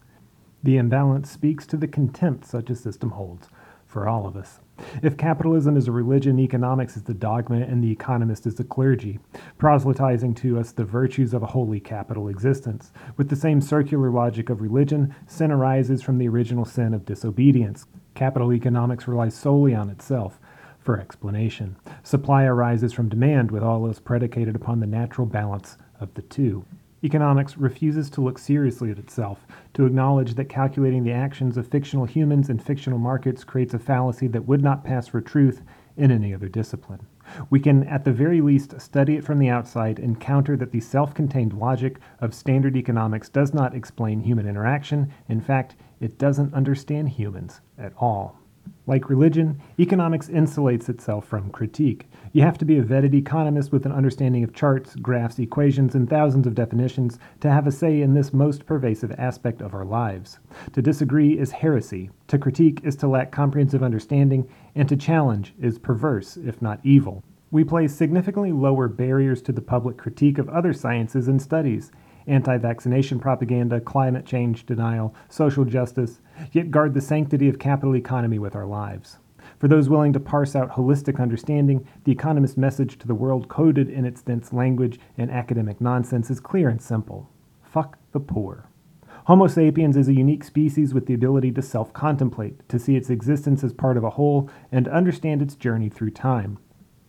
The 0.65 0.77
imbalance 0.77 1.31
speaks 1.31 1.69
to 1.69 1.77
the 1.77 1.87
contempt 1.87 2.47
such 2.47 2.69
a 2.69 2.75
system 2.75 3.11
holds 3.11 3.49
for 3.91 4.09
all 4.09 4.27
of 4.27 4.37
us. 4.37 4.61
If 5.03 5.17
capitalism 5.17 5.77
is 5.77 5.89
a 5.89 5.93
religion, 5.93 6.39
economics 6.39 6.97
is 6.97 7.03
the 7.03 7.13
dogma, 7.13 7.57
and 7.57 7.83
the 7.83 7.91
economist 7.91 8.47
is 8.47 8.55
the 8.55 8.65
clergy, 8.65 9.19
proselytizing 9.59 10.35
to 10.37 10.59
us 10.59 10.73
the 10.73 10.85
virtues 10.85 11.35
of 11.35 11.43
a 11.43 11.47
holy 11.47 11.81
capital 11.81 12.29
existence. 12.29 12.93
With 13.17 13.29
the 13.29 13.37
same 13.37 13.61
circular 13.61 14.11
logic 14.11 14.49
of 14.49 14.61
religion, 14.61 15.15
sin 15.27 15.51
arises 15.51 16.03
from 16.03 16.19
the 16.19 16.29
original 16.29 16.65
sin 16.65 16.95
of 16.95 17.05
disobedience. 17.05 17.87
Capital 18.15 18.53
economics 18.53 19.09
relies 19.09 19.35
solely 19.35 19.75
on 19.75 19.91
itself 19.91 20.39
for 20.79 20.99
explanation. 20.99 21.77
Supply 22.03 22.45
arises 22.45 22.93
from 22.93 23.09
demand, 23.09 23.51
with 23.51 23.63
all 23.63 23.87
else 23.87 23.99
predicated 23.99 24.55
upon 24.55 24.81
the 24.81 24.87
natural 24.87 25.27
balance 25.27 25.77
of 25.99 26.15
the 26.15 26.23
two. 26.23 26.65
Economics 27.03 27.57
refuses 27.57 28.11
to 28.11 28.21
look 28.21 28.39
seriously 28.39 28.91
at 28.91 28.99
itself, 28.99 29.47
to 29.73 29.87
acknowledge 29.87 30.35
that 30.35 30.51
calculating 30.51 31.03
the 31.03 31.13
actions 31.13 31.57
of 31.57 31.67
fictional 31.67 32.05
humans 32.05 32.51
in 32.51 32.59
fictional 32.59 32.99
markets 32.99 33.43
creates 33.43 33.73
a 33.73 33.79
fallacy 33.79 34.27
that 34.27 34.47
would 34.47 34.63
not 34.63 34.85
pass 34.85 35.09
for 35.09 35.21
truth 35.21 35.63
in 35.97 36.11
any 36.11 36.35
other 36.35 36.49
discipline. 36.49 37.07
We 37.49 37.61
can, 37.61 37.87
at 37.87 38.05
the 38.05 38.13
very 38.13 38.41
least, 38.41 38.81
study 38.81 39.17
it 39.17 39.25
from 39.25 39.39
the 39.39 39.49
outside 39.49 39.99
and 39.99 40.21
counter 40.21 40.57
that 40.57 40.73
the 40.73 40.81
self 40.81 41.15
contained 41.15 41.55
logic 41.55 42.01
of 42.21 42.35
standard 42.35 42.77
economics 42.77 43.29
does 43.29 43.55
not 43.55 43.75
explain 43.75 44.21
human 44.21 44.49
interaction. 44.49 45.13
In 45.29 45.41
fact, 45.41 45.77
it 46.01 46.19
doesn't 46.19 46.53
understand 46.53 47.11
humans 47.11 47.61
at 47.79 47.93
all. 47.97 48.39
Like 48.87 49.09
religion, 49.09 49.61
economics 49.79 50.29
insulates 50.29 50.89
itself 50.89 51.25
from 51.25 51.51
critique. 51.51 52.10
You 52.33 52.43
have 52.43 52.59
to 52.59 52.65
be 52.65 52.79
a 52.79 52.85
vetted 52.85 53.13
economist 53.13 53.73
with 53.73 53.85
an 53.87 53.91
understanding 53.91 54.45
of 54.45 54.55
charts, 54.55 54.95
graphs, 54.95 55.41
equations, 55.41 55.97
and 55.97 56.09
thousands 56.09 56.47
of 56.47 56.55
definitions 56.55 57.19
to 57.41 57.51
have 57.51 57.67
a 57.67 57.73
say 57.73 58.01
in 58.01 58.15
this 58.15 58.33
most 58.33 58.67
pervasive 58.67 59.11
aspect 59.19 59.61
of 59.61 59.75
our 59.75 59.85
lives. 59.85 60.39
To 60.75 60.81
disagree 60.81 61.37
is 61.37 61.51
heresy, 61.51 62.11
to 62.29 62.39
critique 62.39 62.83
is 62.85 62.95
to 62.97 63.09
lack 63.09 63.33
comprehensive 63.33 63.83
understanding, 63.83 64.49
and 64.77 64.89
to 64.89 64.97
challenge 64.97 65.55
is 65.61 65.81
perverse, 65.81 66.37
if 66.37 66.63
not 66.63 66.79
evil. 66.85 67.25
We 67.51 67.65
place 67.65 67.97
significantly 67.97 68.53
lower 68.53 68.87
barriers 68.87 69.43
to 69.43 69.53
the 69.53 69.61
public 69.61 69.97
critique 69.97 70.39
of 70.39 70.49
other 70.49 70.73
sciences 70.73 71.27
and 71.27 71.43
studies 71.43 71.91
anti 72.29 72.59
vaccination 72.59 73.19
propaganda, 73.19 73.81
climate 73.81 74.25
change 74.25 74.67
denial, 74.67 75.17
social 75.29 75.65
justice, 75.65 76.21
yet 76.53 76.71
guard 76.71 76.95
the 76.95 77.01
sanctity 77.01 77.49
of 77.49 77.59
capital 77.59 77.97
economy 77.97 78.39
with 78.39 78.55
our 78.55 78.67
lives. 78.67 79.19
For 79.61 79.69
those 79.69 79.91
willing 79.91 80.15
to 80.15 80.21
parse 80.21 80.57
out 80.57 80.71
holistic 80.71 81.21
understanding, 81.21 81.87
the 82.05 82.13
economist's 82.13 82.57
message 82.57 82.99
to 82.99 83.07
the 83.07 83.15
world, 83.15 83.49
coded 83.49 83.91
in 83.91 84.07
its 84.07 84.23
dense 84.23 84.55
language 84.55 84.99
and 85.19 85.31
academic 85.31 85.83
nonsense, 85.83 86.31
is 86.31 86.41
clear 86.41 86.71
and 86.71 86.81
simple 86.81 87.31
fuck 87.63 87.99
the 88.13 88.21
poor. 88.21 88.69
Homo 89.27 89.47
sapiens 89.47 89.97
is 89.97 90.09
a 90.09 90.15
unique 90.15 90.43
species 90.43 90.93
with 90.93 91.07
the 91.07 91.15
ability 91.15 91.53
to 91.53 91.63
self 91.63 91.93
contemplate, 91.93 92.67
to 92.71 92.79
see 92.79 92.97
its 92.97 93.11
existence 93.11 93.63
as 93.63 93.75
part 93.75 93.99
of 93.99 94.03
a 94.03 94.11
whole, 94.11 94.51
and 94.73 94.89
understand 94.89 95.43
its 95.43 95.55
journey 95.55 95.91
through 95.91 96.11
time. 96.11 96.59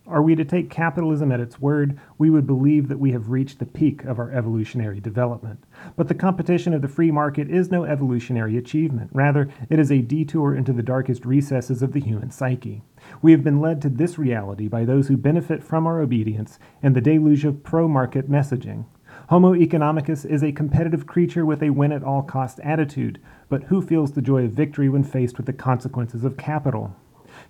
Are 0.04 0.20
we 0.20 0.34
to 0.34 0.44
take 0.44 0.68
capitalism 0.68 1.30
at 1.30 1.38
its 1.38 1.60
word, 1.60 1.96
we 2.18 2.28
would 2.28 2.44
believe 2.44 2.88
that 2.88 2.98
we 2.98 3.12
have 3.12 3.30
reached 3.30 3.60
the 3.60 3.66
peak 3.66 4.02
of 4.02 4.18
our 4.18 4.32
evolutionary 4.32 4.98
development. 4.98 5.62
But 5.96 6.08
the 6.08 6.14
competition 6.14 6.74
of 6.74 6.82
the 6.82 6.88
free 6.88 7.12
market 7.12 7.48
is 7.48 7.70
no 7.70 7.84
evolutionary 7.84 8.56
achievement. 8.56 9.10
Rather, 9.12 9.48
it 9.70 9.78
is 9.78 9.92
a 9.92 10.02
detour 10.02 10.56
into 10.56 10.72
the 10.72 10.82
darkest 10.82 11.24
recesses 11.24 11.82
of 11.82 11.92
the 11.92 12.00
human 12.00 12.32
psyche. 12.32 12.82
We 13.22 13.30
have 13.30 13.44
been 13.44 13.60
led 13.60 13.80
to 13.82 13.88
this 13.88 14.18
reality 14.18 14.66
by 14.66 14.84
those 14.84 15.06
who 15.06 15.16
benefit 15.16 15.62
from 15.62 15.86
our 15.86 16.00
obedience 16.00 16.58
and 16.82 16.96
the 16.96 17.00
deluge 17.00 17.44
of 17.44 17.62
pro 17.62 17.86
market 17.86 18.28
messaging. 18.28 18.86
Homo 19.28 19.54
economicus 19.54 20.26
is 20.26 20.42
a 20.42 20.50
competitive 20.50 21.06
creature 21.06 21.46
with 21.46 21.62
a 21.62 21.70
win 21.70 21.92
at 21.92 22.02
all 22.02 22.22
cost 22.22 22.58
attitude, 22.64 23.20
but 23.48 23.64
who 23.64 23.80
feels 23.80 24.12
the 24.12 24.22
joy 24.22 24.46
of 24.46 24.50
victory 24.50 24.88
when 24.88 25.04
faced 25.04 25.36
with 25.36 25.46
the 25.46 25.52
consequences 25.52 26.24
of 26.24 26.36
capital? 26.36 26.96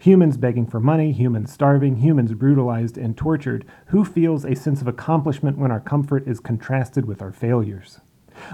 Humans 0.03 0.37
begging 0.37 0.67
for 0.67 0.81
money, 0.81 1.13
humans 1.13 1.53
starving, 1.53 1.99
humans 1.99 2.35
brutalized 2.35 2.99
and 2.99 3.17
tortured. 3.17 3.65
Who 3.87 4.05
feels 4.05 4.45
a 4.45 4.57
sense 4.57 4.81
of 4.81 4.89
accomplishment 4.89 5.59
when 5.59 5.71
our 5.71 5.79
comfort 5.79 6.27
is 6.27 6.41
contrasted 6.41 7.05
with 7.05 7.23
our 7.23 7.31
failures? 7.31 8.01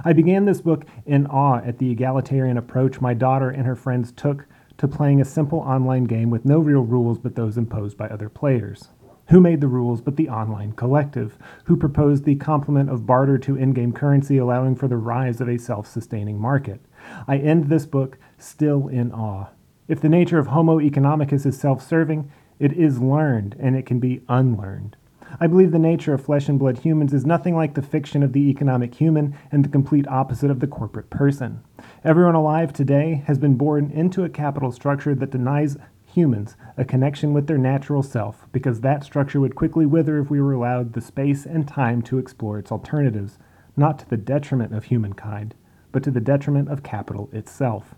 I 0.04 0.12
began 0.12 0.44
this 0.44 0.60
book 0.60 0.84
in 1.06 1.26
awe 1.26 1.62
at 1.64 1.78
the 1.78 1.90
egalitarian 1.90 2.58
approach 2.58 3.00
my 3.00 3.14
daughter 3.14 3.48
and 3.48 3.64
her 3.64 3.76
friends 3.76 4.12
took 4.12 4.44
to 4.76 4.86
playing 4.86 5.22
a 5.22 5.24
simple 5.24 5.60
online 5.60 6.04
game 6.04 6.28
with 6.28 6.44
no 6.44 6.58
real 6.58 6.82
rules 6.82 7.18
but 7.18 7.34
those 7.34 7.56
imposed 7.56 7.96
by 7.96 8.08
other 8.08 8.28
players. 8.28 8.88
Who 9.28 9.40
made 9.40 9.62
the 9.62 9.68
rules 9.68 10.02
but 10.02 10.16
the 10.16 10.28
online 10.28 10.72
collective? 10.72 11.38
Who 11.64 11.78
proposed 11.78 12.26
the 12.26 12.36
complement 12.36 12.90
of 12.90 13.06
barter 13.06 13.38
to 13.38 13.56
in 13.56 13.72
game 13.72 13.94
currency, 13.94 14.36
allowing 14.36 14.76
for 14.76 14.86
the 14.86 14.98
rise 14.98 15.40
of 15.40 15.48
a 15.48 15.56
self 15.56 15.86
sustaining 15.86 16.38
market? 16.38 16.82
I 17.26 17.38
end 17.38 17.70
this 17.70 17.86
book 17.86 18.18
still 18.36 18.88
in 18.88 19.12
awe. 19.12 19.46
If 19.88 20.02
the 20.02 20.10
nature 20.10 20.38
of 20.38 20.48
Homo 20.48 20.80
economicus 20.80 21.46
is 21.46 21.58
self 21.58 21.82
serving, 21.82 22.30
it 22.58 22.74
is 22.74 23.00
learned 23.00 23.56
and 23.58 23.74
it 23.74 23.86
can 23.86 23.98
be 23.98 24.20
unlearned. 24.28 24.98
I 25.40 25.46
believe 25.46 25.72
the 25.72 25.78
nature 25.78 26.12
of 26.12 26.22
flesh 26.22 26.46
and 26.46 26.58
blood 26.58 26.80
humans 26.80 27.14
is 27.14 27.24
nothing 27.24 27.56
like 27.56 27.72
the 27.72 27.80
fiction 27.80 28.22
of 28.22 28.34
the 28.34 28.50
economic 28.50 28.94
human 28.94 29.34
and 29.50 29.64
the 29.64 29.70
complete 29.70 30.06
opposite 30.06 30.50
of 30.50 30.60
the 30.60 30.66
corporate 30.66 31.08
person. 31.08 31.62
Everyone 32.04 32.34
alive 32.34 32.74
today 32.74 33.22
has 33.26 33.38
been 33.38 33.54
born 33.54 33.90
into 33.90 34.24
a 34.24 34.28
capital 34.28 34.72
structure 34.72 35.14
that 35.14 35.30
denies 35.30 35.78
humans 36.04 36.56
a 36.76 36.84
connection 36.84 37.32
with 37.32 37.46
their 37.46 37.56
natural 37.56 38.02
self 38.02 38.46
because 38.52 38.82
that 38.82 39.04
structure 39.04 39.40
would 39.40 39.54
quickly 39.54 39.86
wither 39.86 40.18
if 40.18 40.28
we 40.28 40.40
were 40.40 40.52
allowed 40.52 40.92
the 40.92 41.00
space 41.00 41.46
and 41.46 41.66
time 41.66 42.02
to 42.02 42.18
explore 42.18 42.58
its 42.58 42.70
alternatives, 42.70 43.38
not 43.74 43.98
to 43.98 44.10
the 44.10 44.18
detriment 44.18 44.74
of 44.74 44.84
humankind, 44.84 45.54
but 45.92 46.02
to 46.02 46.10
the 46.10 46.20
detriment 46.20 46.68
of 46.68 46.82
capital 46.82 47.30
itself. 47.32 47.94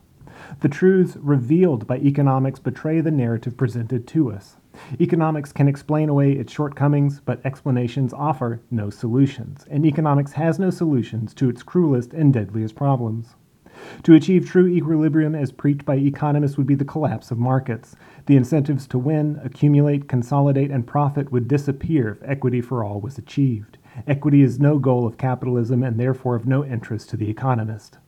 The 0.60 0.68
truths 0.68 1.16
revealed 1.16 1.86
by 1.86 1.98
economics 1.98 2.58
betray 2.58 3.00
the 3.00 3.10
narrative 3.10 3.56
presented 3.56 4.06
to 4.08 4.32
us. 4.32 4.56
Economics 5.00 5.52
can 5.52 5.68
explain 5.68 6.08
away 6.08 6.32
its 6.32 6.52
shortcomings, 6.52 7.20
but 7.20 7.44
explanations 7.44 8.12
offer 8.12 8.60
no 8.70 8.90
solutions, 8.90 9.66
and 9.70 9.84
economics 9.84 10.32
has 10.32 10.58
no 10.58 10.70
solutions 10.70 11.34
to 11.34 11.48
its 11.48 11.62
cruelest 11.62 12.14
and 12.14 12.32
deadliest 12.32 12.74
problems. 12.74 13.34
To 14.02 14.14
achieve 14.14 14.46
true 14.46 14.66
equilibrium 14.66 15.34
as 15.34 15.52
preached 15.52 15.84
by 15.84 15.96
economists 15.96 16.56
would 16.56 16.66
be 16.66 16.74
the 16.74 16.84
collapse 16.84 17.30
of 17.30 17.38
markets. 17.38 17.96
The 18.26 18.36
incentives 18.36 18.86
to 18.88 18.98
win, 18.98 19.40
accumulate, 19.42 20.08
consolidate, 20.08 20.70
and 20.70 20.86
profit 20.86 21.32
would 21.32 21.48
disappear 21.48 22.10
if 22.10 22.28
equity 22.28 22.60
for 22.60 22.84
all 22.84 23.00
was 23.00 23.16
achieved. 23.16 23.78
Equity 24.06 24.42
is 24.42 24.60
no 24.60 24.78
goal 24.78 25.06
of 25.06 25.18
capitalism 25.18 25.82
and 25.82 25.98
therefore 25.98 26.36
of 26.36 26.46
no 26.46 26.64
interest 26.64 27.10
to 27.10 27.16
the 27.16 27.30
economist. 27.30 27.98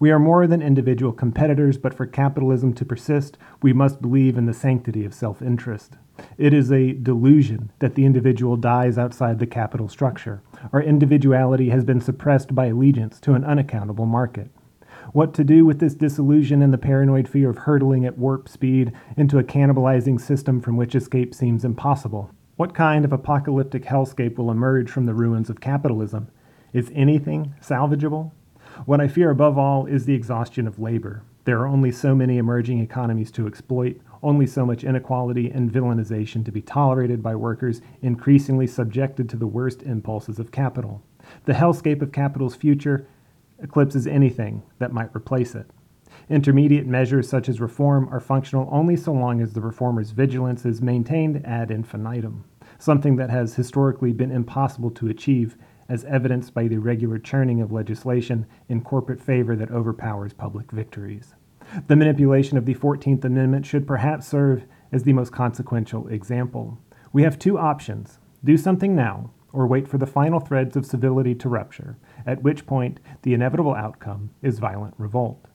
We 0.00 0.12
are 0.12 0.18
more 0.20 0.46
than 0.46 0.62
individual 0.62 1.12
competitors, 1.12 1.76
but 1.76 1.92
for 1.92 2.06
capitalism 2.06 2.72
to 2.74 2.84
persist, 2.84 3.36
we 3.62 3.72
must 3.72 4.00
believe 4.00 4.38
in 4.38 4.46
the 4.46 4.54
sanctity 4.54 5.04
of 5.04 5.12
self 5.12 5.42
interest. 5.42 5.96
It 6.36 6.52
is 6.52 6.70
a 6.70 6.92
delusion 6.92 7.72
that 7.80 7.96
the 7.96 8.04
individual 8.04 8.56
dies 8.56 8.96
outside 8.96 9.38
the 9.38 9.46
capital 9.46 9.88
structure. 9.88 10.40
Our 10.72 10.82
individuality 10.82 11.70
has 11.70 11.84
been 11.84 12.00
suppressed 12.00 12.54
by 12.54 12.66
allegiance 12.66 13.18
to 13.20 13.34
an 13.34 13.44
unaccountable 13.44 14.06
market. 14.06 14.50
What 15.12 15.34
to 15.34 15.44
do 15.44 15.64
with 15.64 15.80
this 15.80 15.94
disillusion 15.94 16.62
and 16.62 16.72
the 16.72 16.78
paranoid 16.78 17.28
fear 17.28 17.50
of 17.50 17.58
hurtling 17.58 18.04
at 18.04 18.18
warp 18.18 18.48
speed 18.48 18.92
into 19.16 19.38
a 19.38 19.44
cannibalizing 19.44 20.20
system 20.20 20.60
from 20.60 20.76
which 20.76 20.94
escape 20.94 21.34
seems 21.34 21.64
impossible? 21.64 22.30
What 22.56 22.74
kind 22.74 23.04
of 23.04 23.12
apocalyptic 23.12 23.84
hellscape 23.84 24.36
will 24.36 24.50
emerge 24.50 24.90
from 24.90 25.06
the 25.06 25.14
ruins 25.14 25.50
of 25.50 25.60
capitalism? 25.60 26.28
Is 26.72 26.92
anything 26.94 27.54
salvageable? 27.60 28.32
What 28.84 29.00
I 29.00 29.08
fear 29.08 29.30
above 29.30 29.58
all 29.58 29.86
is 29.86 30.04
the 30.04 30.14
exhaustion 30.14 30.66
of 30.68 30.78
labor. 30.78 31.22
There 31.44 31.58
are 31.58 31.66
only 31.66 31.90
so 31.90 32.14
many 32.14 32.38
emerging 32.38 32.78
economies 32.78 33.32
to 33.32 33.46
exploit, 33.46 34.00
only 34.22 34.46
so 34.46 34.64
much 34.64 34.84
inequality 34.84 35.50
and 35.50 35.72
villainization 35.72 36.44
to 36.44 36.52
be 36.52 36.62
tolerated 36.62 37.22
by 37.22 37.34
workers 37.34 37.80
increasingly 38.02 38.66
subjected 38.68 39.28
to 39.30 39.36
the 39.36 39.48
worst 39.48 39.82
impulses 39.82 40.38
of 40.38 40.52
capital. 40.52 41.02
The 41.44 41.54
hellscape 41.54 42.02
of 42.02 42.12
capital's 42.12 42.54
future 42.54 43.06
eclipses 43.60 44.06
anything 44.06 44.62
that 44.78 44.92
might 44.92 45.14
replace 45.14 45.54
it. 45.56 45.66
Intermediate 46.30 46.86
measures 46.86 47.28
such 47.28 47.48
as 47.48 47.60
reform 47.60 48.08
are 48.12 48.20
functional 48.20 48.68
only 48.70 48.96
so 48.96 49.12
long 49.12 49.40
as 49.40 49.54
the 49.54 49.60
reformer's 49.60 50.10
vigilance 50.12 50.64
is 50.64 50.80
maintained 50.80 51.44
ad 51.44 51.70
infinitum, 51.70 52.44
something 52.78 53.16
that 53.16 53.30
has 53.30 53.56
historically 53.56 54.12
been 54.12 54.30
impossible 54.30 54.90
to 54.92 55.08
achieve 55.08 55.56
as 55.88 56.04
evidenced 56.04 56.54
by 56.54 56.68
the 56.68 56.78
regular 56.78 57.18
churning 57.18 57.60
of 57.60 57.72
legislation 57.72 58.46
in 58.68 58.82
corporate 58.82 59.20
favor 59.20 59.56
that 59.56 59.70
overpowers 59.70 60.32
public 60.32 60.70
victories. 60.70 61.34
The 61.86 61.96
manipulation 61.96 62.56
of 62.56 62.66
the 62.66 62.74
14th 62.74 63.24
Amendment 63.24 63.66
should 63.66 63.86
perhaps 63.86 64.26
serve 64.26 64.64
as 64.92 65.02
the 65.02 65.12
most 65.12 65.32
consequential 65.32 66.08
example. 66.08 66.78
We 67.12 67.22
have 67.22 67.38
two 67.38 67.58
options 67.58 68.18
do 68.44 68.56
something 68.56 68.94
now, 68.94 69.32
or 69.52 69.66
wait 69.66 69.88
for 69.88 69.98
the 69.98 70.06
final 70.06 70.38
threads 70.38 70.76
of 70.76 70.86
civility 70.86 71.34
to 71.34 71.48
rupture, 71.48 71.96
at 72.26 72.42
which 72.42 72.66
point 72.66 73.00
the 73.22 73.34
inevitable 73.34 73.74
outcome 73.74 74.30
is 74.42 74.60
violent 74.60 74.94
revolt. 74.96 75.46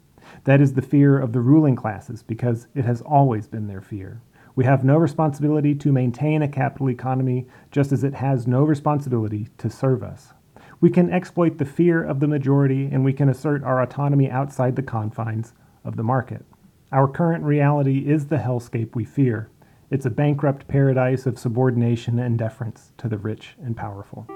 That 0.44 0.62
is 0.62 0.74
the 0.74 0.82
fear 0.82 1.18
of 1.18 1.32
the 1.32 1.40
ruling 1.40 1.76
classes 1.76 2.24
because 2.24 2.68
it 2.76 2.86
has 2.86 3.02
always 3.02 3.48
been 3.48 3.68
their 3.68 3.82
fear. 3.82 4.22
We 4.56 4.66
have 4.66 4.84
no 4.84 4.98
responsibility 4.98 5.74
to 5.76 5.92
maintain 5.92 6.42
a 6.42 6.48
capital 6.48 6.90
economy, 6.90 7.48
just 7.72 7.92
as 7.92 8.04
it 8.04 8.16
has 8.16 8.46
no 8.46 8.64
responsibility 8.64 9.48
to 9.58 9.70
serve 9.70 10.04
us. 10.04 10.34
We 10.80 10.90
can 10.90 11.12
exploit 11.12 11.58
the 11.58 11.66
fear 11.66 12.04
of 12.04 12.20
the 12.20 12.28
majority 12.28 12.86
and 12.92 13.04
we 13.04 13.14
can 13.14 13.30
assert 13.30 13.64
our 13.64 13.82
autonomy 13.82 14.30
outside 14.30 14.76
the 14.76 14.84
confines 14.84 15.54
of 15.84 15.96
the 15.96 16.04
market. 16.04 16.46
Our 16.92 17.08
current 17.08 17.44
reality 17.44 18.08
is 18.08 18.28
the 18.28 18.38
hellscape 18.38 18.94
we 18.94 19.06
fear. 19.06 19.50
It's 19.90 20.06
a 20.06 20.12
bankrupt 20.12 20.68
paradise 20.68 21.26
of 21.26 21.40
subordination 21.40 22.20
and 22.20 22.38
deference 22.38 22.92
to 22.98 23.08
the 23.08 23.18
rich 23.18 23.56
and 23.64 23.76
powerful. 23.76 24.28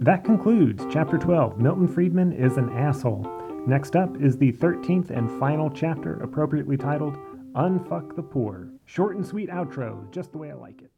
That 0.00 0.24
concludes 0.24 0.84
Chapter 0.90 1.18
12 1.18 1.60
Milton 1.60 1.86
Friedman 1.86 2.32
is 2.32 2.56
an 2.56 2.70
Asshole. 2.70 3.30
Next 3.66 3.94
up 3.94 4.20
is 4.20 4.38
the 4.38 4.52
13th 4.52 5.10
and 5.10 5.30
final 5.38 5.70
chapter, 5.70 6.14
appropriately 6.20 6.76
titled 6.76 7.18
Unfuck 7.54 8.14
the 8.14 8.22
Poor. 8.22 8.68
Short 8.84 9.16
and 9.16 9.26
sweet 9.26 9.48
outro, 9.48 10.10
just 10.10 10.32
the 10.32 10.38
way 10.38 10.50
I 10.50 10.54
like 10.54 10.82
it. 10.82 10.90